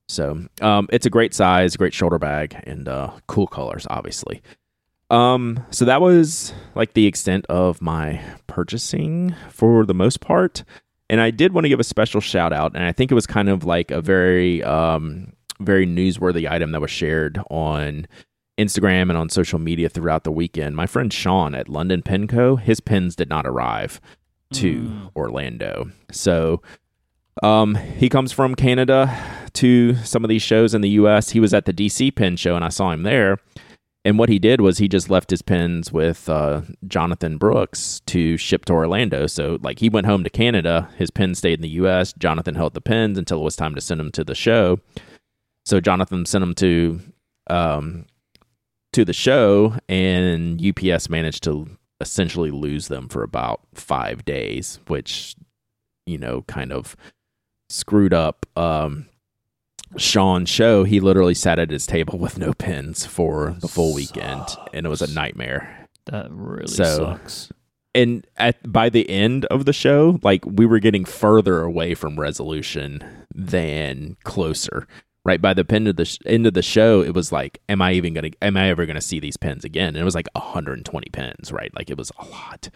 So, 0.10 0.46
um, 0.60 0.90
it's 0.92 1.06
a 1.06 1.10
great 1.10 1.34
size, 1.34 1.78
great 1.78 1.94
shoulder 1.94 2.20
bag, 2.20 2.62
and 2.66 2.86
uh, 2.90 3.12
cool 3.28 3.48
colors, 3.48 3.88
obviously. 3.90 4.42
Um, 5.12 5.64
so 5.72 5.84
that 5.86 6.00
was 6.00 6.54
like 6.74 6.94
the 6.94 7.06
extent 7.06 7.46
of 7.48 7.82
my 7.82 8.24
purchasing 8.48 9.36
for 9.50 9.86
the 9.86 9.94
most 9.94 10.22
part. 10.22 10.64
And 11.10 11.20
I 11.20 11.32
did 11.32 11.54
want 11.54 11.66
to 11.66 11.70
give 11.70 11.82
a 11.82 11.84
special 11.84 12.22
shout 12.22 12.54
out, 12.54 12.74
and 12.74 12.86
I 12.86 12.94
think 12.94 13.12
it 13.12 13.16
was 13.16 13.28
kind 13.28 13.50
of 13.50 13.66
like 13.66 13.92
a 13.92 14.02
very, 14.02 14.64
um, 14.64 15.34
very 15.60 15.86
newsworthy 15.86 16.50
item 16.50 16.72
that 16.72 16.80
was 16.80 16.90
shared 16.90 17.38
on 17.50 18.08
Instagram 18.58 19.10
and 19.10 19.18
on 19.18 19.28
social 19.28 19.60
media 19.60 19.90
throughout 19.90 20.24
the 20.24 20.32
weekend. 20.32 20.78
My 20.78 20.86
friend 20.86 21.12
Sean 21.12 21.54
at 21.54 21.68
London 21.68 22.02
Pen 22.02 22.28
Co, 22.28 22.56
his 22.56 22.80
pens 22.80 23.18
did 23.18 23.28
not 23.28 23.46
arrive 23.46 24.00
to 24.54 25.10
Orlando. 25.14 25.92
So 26.12 26.62
um, 27.44 27.76
he 27.76 28.08
comes 28.08 28.32
from 28.32 28.56
Canada 28.56 29.14
to 29.54 29.96
some 29.96 30.24
of 30.24 30.30
these 30.30 30.42
shows 30.42 30.74
in 30.74 30.82
the 30.82 30.90
US. 30.92 31.32
He 31.32 31.40
was 31.40 31.54
at 31.54 31.66
the 31.66 31.74
DC 31.74 32.16
pen 32.16 32.38
show 32.38 32.56
and 32.56 32.64
I 32.64 32.70
saw 32.70 32.92
him 32.92 33.04
there. 33.04 33.38
And 34.04 34.18
what 34.18 34.30
he 34.30 34.40
did 34.40 34.62
was 34.62 34.80
he 34.80 34.88
just 34.88 35.12
left 35.12 35.30
his 35.30 35.44
pens 35.44 35.92
with 35.92 36.28
uh, 36.28 36.62
Jonathan 36.88 37.38
Brooks 37.38 38.02
to 38.08 38.36
ship 38.36 38.66
to 38.66 38.74
Orlando. 38.74 39.28
So, 39.28 39.60
like, 39.62 39.80
he 39.80 39.90
went 39.90 40.08
home 40.08 40.24
to 40.24 40.30
Canada. 40.30 40.90
His 40.98 41.12
pens 41.12 41.38
stayed 41.38 41.60
in 41.60 41.62
the 41.62 41.70
U.S. 41.70 42.14
Jonathan 42.14 42.56
held 42.56 42.74
the 42.74 42.82
pens 42.82 43.18
until 43.18 43.42
it 43.42 43.44
was 43.44 43.56
time 43.56 43.76
to 43.76 43.82
send 43.82 44.00
them 44.00 44.12
to 44.14 44.24
the 44.24 44.34
show. 44.34 44.80
So, 45.66 45.80
Jonathan 45.80 46.26
sent 46.26 46.42
them 46.42 46.56
to 46.56 47.02
um, 47.48 48.06
to 48.94 49.06
the 49.06 49.14
show, 49.14 49.78
and 49.88 50.60
UPS 50.60 51.10
managed 51.10 51.44
to 51.44 51.68
essentially 52.00 52.50
lose 52.50 52.88
them 52.88 53.08
for 53.08 53.22
about 53.22 53.62
five 53.76 54.26
days, 54.26 54.80
which 54.88 55.36
you 56.08 56.18
know 56.18 56.42
kind 56.44 56.72
of 56.72 56.96
screwed 57.70 58.14
up 58.14 58.48
um, 58.58 59.08
Sean's 59.98 60.50
show. 60.50 60.84
He 60.84 61.00
literally 61.00 61.34
sat 61.34 61.60
at 61.60 61.70
his 61.70 61.86
table 61.86 62.18
with 62.20 62.38
no 62.38 62.54
pens 62.54 63.06
for 63.06 63.56
the 63.60 63.68
full 63.68 63.94
weekend, 63.94 64.44
and 64.74 64.86
it 64.86 64.90
was 64.90 65.02
a 65.02 65.14
nightmare. 65.14 65.88
That 66.06 66.28
really 66.32 66.68
So- 66.68 66.98
sucks. 66.98 67.52
And 67.94 68.26
at 68.38 68.72
by 68.72 68.88
the 68.88 69.10
end 69.10 69.44
of 69.46 69.66
the 69.66 69.74
show, 69.74 70.18
like 70.24 70.46
we 70.46 70.66
were 70.66 70.80
getting 70.80 71.04
further 71.04 71.62
away 71.62 71.94
from 71.94 72.18
resolution 72.18 73.04
than 73.36 74.16
closer. 74.24 74.88
Right 75.24 75.40
by 75.40 75.54
the 75.54 75.64
end 75.70 75.88
of 75.88 75.98
the 75.98 76.06
sh- 76.06 76.18
end 76.26 76.48
of 76.48 76.56
the 76.56 76.64
show, 76.64 77.02
it 77.02 77.14
was 77.14 77.32
like, 77.32 77.62
am 77.70 77.80
I 77.80 77.92
even 77.94 78.16
gonna? 78.16 78.32
Am 78.42 78.58
I 78.58 78.70
ever 78.70 78.88
gonna 78.88 79.02
see 79.02 79.20
these 79.20 79.38
pens 79.38 79.64
again? 79.64 79.90
And 79.90 79.98
it 79.98 80.04
was 80.04 80.16
like 80.16 80.28
120 80.34 81.10
pens, 81.12 81.52
right? 81.52 81.72
Like 81.76 81.92
it 81.92 81.98
was 81.98 82.12
a 82.18 82.26
lot. 82.26 82.70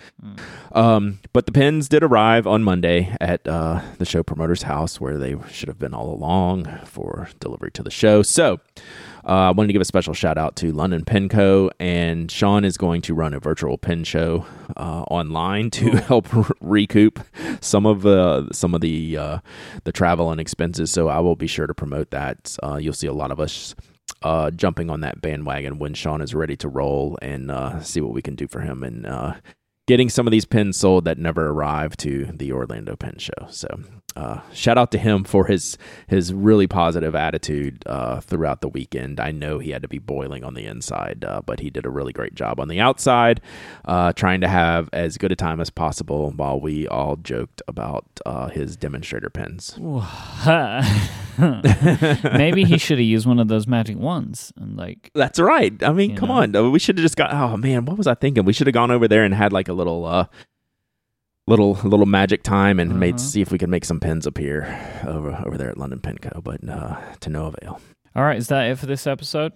Um, 0.72 1.20
but 1.34 1.48
the 1.48 1.52
pens 1.52 1.90
did 1.90 2.04
arrive 2.04 2.46
on 2.46 2.62
Monday 2.64 3.16
at 3.20 3.48
uh, 3.48 3.82
the 3.98 4.06
show 4.06 4.22
promoter's 4.22 4.62
house, 4.64 5.02
where 5.02 5.18
they 5.18 5.36
should 5.50 5.70
have 5.70 5.80
been 5.80 5.96
all 5.96 6.14
along 6.14 6.66
for 6.86 7.30
delivery 7.40 7.72
to 7.72 7.84
the 7.84 7.90
show. 7.92 8.22
So 8.22 8.60
uh, 9.28 9.32
I 9.32 9.52
wanted 9.52 9.68
to 9.68 9.74
give 9.74 9.82
a 9.82 9.86
special 9.86 10.14
shout 10.14 10.38
out 10.38 10.56
to 10.58 10.72
London 10.72 11.04
Pen 11.04 11.30
Co. 11.30 11.72
And 11.80 12.30
Sean 12.30 12.64
is 12.64 12.78
going 12.78 13.02
to 13.04 13.14
run 13.14 13.34
a 13.34 13.40
virtual 13.40 13.78
pen 13.78 14.04
show 14.04 14.46
uh, 14.78 15.04
online 15.10 15.72
to 15.72 15.92
help 16.08 16.34
r- 16.36 16.46
recoup 16.62 17.20
some 17.62 17.86
of 17.86 18.04
the 18.04 18.50
some 18.52 18.76
of 18.76 18.82
the 18.82 19.18
uh, 19.18 19.40
the 19.84 19.92
travel 19.92 20.32
and 20.32 20.40
expenses. 20.40 20.92
So 20.92 21.08
I 21.08 21.20
will 21.20 21.36
be 21.36 21.48
sure 21.48 21.68
to 21.68 21.74
promote 21.74 22.12
that. 22.12 22.56
Uh, 22.62 22.76
you'll 22.76 22.94
see 22.94 23.08
a 23.08 23.14
lot 23.14 23.32
of 23.32 23.40
us 23.40 23.74
uh, 24.22 24.52
jumping 24.52 24.90
on 24.90 25.02
that 25.02 25.22
bandwagon 25.22 25.80
when 25.80 25.94
Sean 25.94 26.22
is 26.22 26.34
ready 26.34 26.56
to 26.58 26.70
roll 26.70 27.18
and 27.22 27.50
uh, 27.50 27.82
see 27.82 28.02
what 28.02 28.14
we 28.14 28.22
can 28.22 28.36
do 28.36 28.48
for 28.48 28.62
him 28.62 28.84
and 28.84 29.06
uh, 29.06 29.34
getting 29.88 30.10
some 30.10 30.28
of 30.28 30.32
these 30.32 30.46
pins 30.46 30.78
sold 30.78 31.06
that 31.06 31.18
never 31.18 31.48
arrived 31.50 32.00
to 32.00 32.26
the 32.34 32.52
Orlando 32.52 32.96
Pen 32.96 33.18
Show. 33.18 33.48
So 33.50 33.68
uh, 34.16 34.40
shout 34.54 34.78
out 34.78 34.92
to 34.92 34.98
him 34.98 35.26
for 35.26 35.46
his 35.46 35.78
his 36.08 36.34
really 36.34 36.68
positive 36.68 37.16
attitude 37.16 37.84
uh, 37.86 38.22
throughout 38.22 38.62
the 38.62 38.70
weekend. 38.70 39.20
I 39.20 39.32
know 39.32 39.60
he 39.60 39.72
had 39.72 39.82
to 39.82 39.90
be 39.90 40.00
boiling 40.00 40.46
on 40.46 40.54
the 40.54 40.66
inside, 40.66 41.26
uh, 41.26 41.42
but 41.46 41.60
he 41.60 41.70
did 41.70 41.86
a 41.86 41.90
really 41.90 42.14
great 42.14 42.34
job 42.34 42.62
on 42.62 42.70
the 42.70 42.80
outside, 42.80 43.42
uh, 43.84 44.14
trying 44.14 44.40
to 44.42 44.48
have 44.48 44.90
as 44.94 45.18
good 45.18 45.34
a 45.34 45.36
time 45.36 45.60
as 45.60 45.70
possible 45.70 46.32
while 46.32 46.60
we 46.60 46.88
all 46.88 47.18
joked 47.18 47.62
about 47.68 48.06
uh, 48.26 48.48
his 48.48 48.78
demonstrator 48.78 49.30
pins. 49.30 49.78
Maybe 51.38 52.64
he 52.64 52.78
should 52.78 53.00
have 53.00 53.06
used 53.06 53.28
one 53.28 53.40
of 53.40 53.50
those 53.50 53.68
magic 53.68 53.98
ones 53.98 54.54
and 54.56 54.78
like 54.78 55.12
That's 55.14 55.40
right. 55.40 55.74
I 55.84 55.92
mean, 55.92 56.16
come 56.16 56.30
know? 56.30 56.64
on. 56.66 56.72
We 56.72 56.80
should 56.80 56.98
have 56.98 57.04
just 57.04 57.18
got. 57.18 57.34
Oh 57.34 57.58
man, 57.58 57.84
what 57.84 57.98
was 57.98 58.08
I 58.08 58.16
thinking? 58.16 58.46
We 58.46 58.54
should 58.54 58.68
have 58.68 58.74
gone 58.74 58.92
over 58.92 59.10
there 59.10 59.26
and 59.26 59.34
had 59.34 59.52
like 59.52 59.68
a 59.68 59.74
little, 59.76 60.06
uh, 60.06 60.26
little 61.48 61.74
little 61.84 62.06
magic 62.08 62.42
time 62.42 62.80
and 62.80 63.00
made 63.00 63.16
Uh-huh. 63.16 63.24
see 63.24 63.42
if 63.42 63.52
we 63.52 63.58
could 63.60 63.70
make 63.70 63.86
some 63.86 64.00
pins 64.00 64.26
appear 64.26 64.66
over 65.06 65.32
over 65.46 65.58
there 65.58 65.70
at 65.70 65.78
London 65.78 66.00
Pen 66.00 66.18
Co, 66.18 66.42
but 66.42 66.68
uh, 66.68 67.00
to 67.20 67.30
no 67.30 67.46
avail. 67.46 67.80
All 68.16 68.24
right, 68.24 68.38
is 68.38 68.48
that 68.48 68.70
it 68.70 68.80
for 68.80 68.86
this 68.88 69.06
episode? 69.06 69.54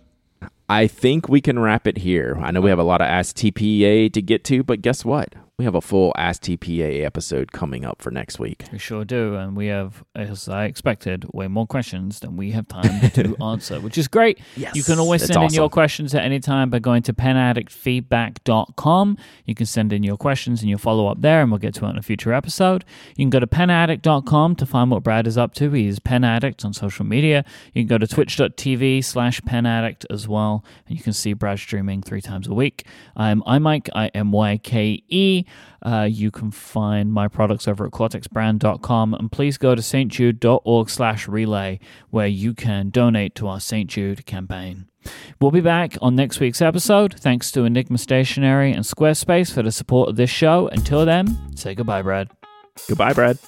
I 0.69 0.87
think 0.87 1.27
we 1.27 1.41
can 1.41 1.59
wrap 1.59 1.85
it 1.87 1.97
here. 1.97 2.37
I 2.41 2.51
know 2.51 2.61
we 2.61 2.69
have 2.69 2.79
a 2.79 2.83
lot 2.83 3.01
of 3.01 3.07
Ask 3.07 3.35
TPA 3.35 4.13
to 4.13 4.21
get 4.21 4.43
to, 4.45 4.63
but 4.63 4.81
guess 4.81 5.03
what? 5.03 5.35
We 5.57 5.65
have 5.65 5.75
a 5.75 5.81
full 5.81 6.13
Ask 6.15 6.43
TPA 6.43 7.03
episode 7.03 7.51
coming 7.51 7.83
up 7.83 8.01
for 8.01 8.11
next 8.11 8.39
week. 8.39 8.63
We 8.71 8.77
sure 8.77 9.03
do, 9.03 9.35
and 9.35 9.57
we 9.57 9.67
have, 9.67 10.05
as 10.15 10.47
I 10.47 10.63
expected, 10.65 11.25
way 11.33 11.49
more 11.49 11.67
questions 11.67 12.21
than 12.21 12.37
we 12.37 12.51
have 12.51 12.65
time 12.69 13.09
to 13.09 13.35
answer, 13.43 13.81
which 13.81 13.97
is 13.97 14.07
great. 14.07 14.39
Yes, 14.55 14.73
You 14.73 14.83
can 14.83 14.99
always 14.99 15.25
send 15.25 15.43
in 15.43 15.53
your 15.53 15.69
questions 15.69 16.15
at 16.15 16.23
any 16.23 16.39
time 16.39 16.69
by 16.69 16.79
going 16.79 17.03
to 17.03 17.13
penaddictfeedback.com. 17.13 19.17
You 19.45 19.55
can 19.55 19.65
send 19.65 19.91
in 19.91 20.01
your 20.03 20.15
questions 20.15 20.61
and 20.61 20.69
your 20.69 20.79
follow 20.79 21.07
up 21.07 21.19
there, 21.21 21.41
and 21.41 21.51
we'll 21.51 21.57
get 21.59 21.73
to 21.75 21.85
it 21.87 21.89
in 21.89 21.97
a 21.97 22.01
future 22.01 22.31
episode. 22.33 22.85
You 23.17 23.23
can 23.23 23.29
go 23.29 23.41
to 23.41 23.47
penaddict.com 23.47 24.55
to 24.55 24.65
find 24.65 24.91
what 24.91 25.03
Brad 25.03 25.27
is 25.27 25.37
up 25.37 25.53
to. 25.55 25.71
He's 25.71 25.99
Pen 25.99 26.23
Addict 26.23 26.63
on 26.63 26.71
social 26.73 27.05
media. 27.05 27.43
You 27.73 27.81
can 27.83 27.87
go 27.87 27.97
to 27.97 28.07
twitch.tv 28.07 29.03
slash 29.03 29.41
penaddict 29.41 30.05
as 30.09 30.25
well, 30.25 30.58
and 30.87 30.97
you 30.97 31.03
can 31.03 31.13
see 31.13 31.33
Brad 31.33 31.59
streaming 31.59 32.01
three 32.01 32.21
times 32.21 32.47
a 32.47 32.53
week. 32.53 32.85
I'm 33.15 33.41
iMyke, 33.43 33.89
I 33.93 34.07
M 34.13 34.31
Y 34.31 34.57
K 34.57 35.03
E. 35.07 35.45
Uh, 35.81 36.07
you 36.09 36.31
can 36.31 36.51
find 36.51 37.11
my 37.11 37.27
products 37.27 37.67
over 37.67 37.85
at 37.85 37.91
cortexbrand.com 37.91 39.13
and 39.13 39.31
please 39.31 39.57
go 39.57 39.75
to 39.75 39.81
stjude.org 39.81 40.89
slash 40.89 41.27
relay 41.27 41.79
where 42.09 42.27
you 42.27 42.53
can 42.53 42.89
donate 42.89 43.35
to 43.35 43.47
our 43.47 43.59
St. 43.59 43.89
Jude 43.89 44.25
campaign. 44.25 44.87
We'll 45.39 45.51
be 45.51 45.61
back 45.61 45.95
on 46.01 46.15
next 46.15 46.39
week's 46.39 46.61
episode. 46.61 47.17
Thanks 47.19 47.51
to 47.51 47.63
Enigma 47.63 47.97
Stationery 47.97 48.73
and 48.73 48.83
Squarespace 48.83 49.53
for 49.53 49.63
the 49.63 49.71
support 49.71 50.09
of 50.09 50.17
this 50.17 50.29
show. 50.29 50.67
Until 50.67 51.05
then, 51.05 51.55
say 51.55 51.73
goodbye, 51.73 52.01
Brad. 52.01 52.29
Goodbye, 52.87 53.13
Brad. 53.13 53.39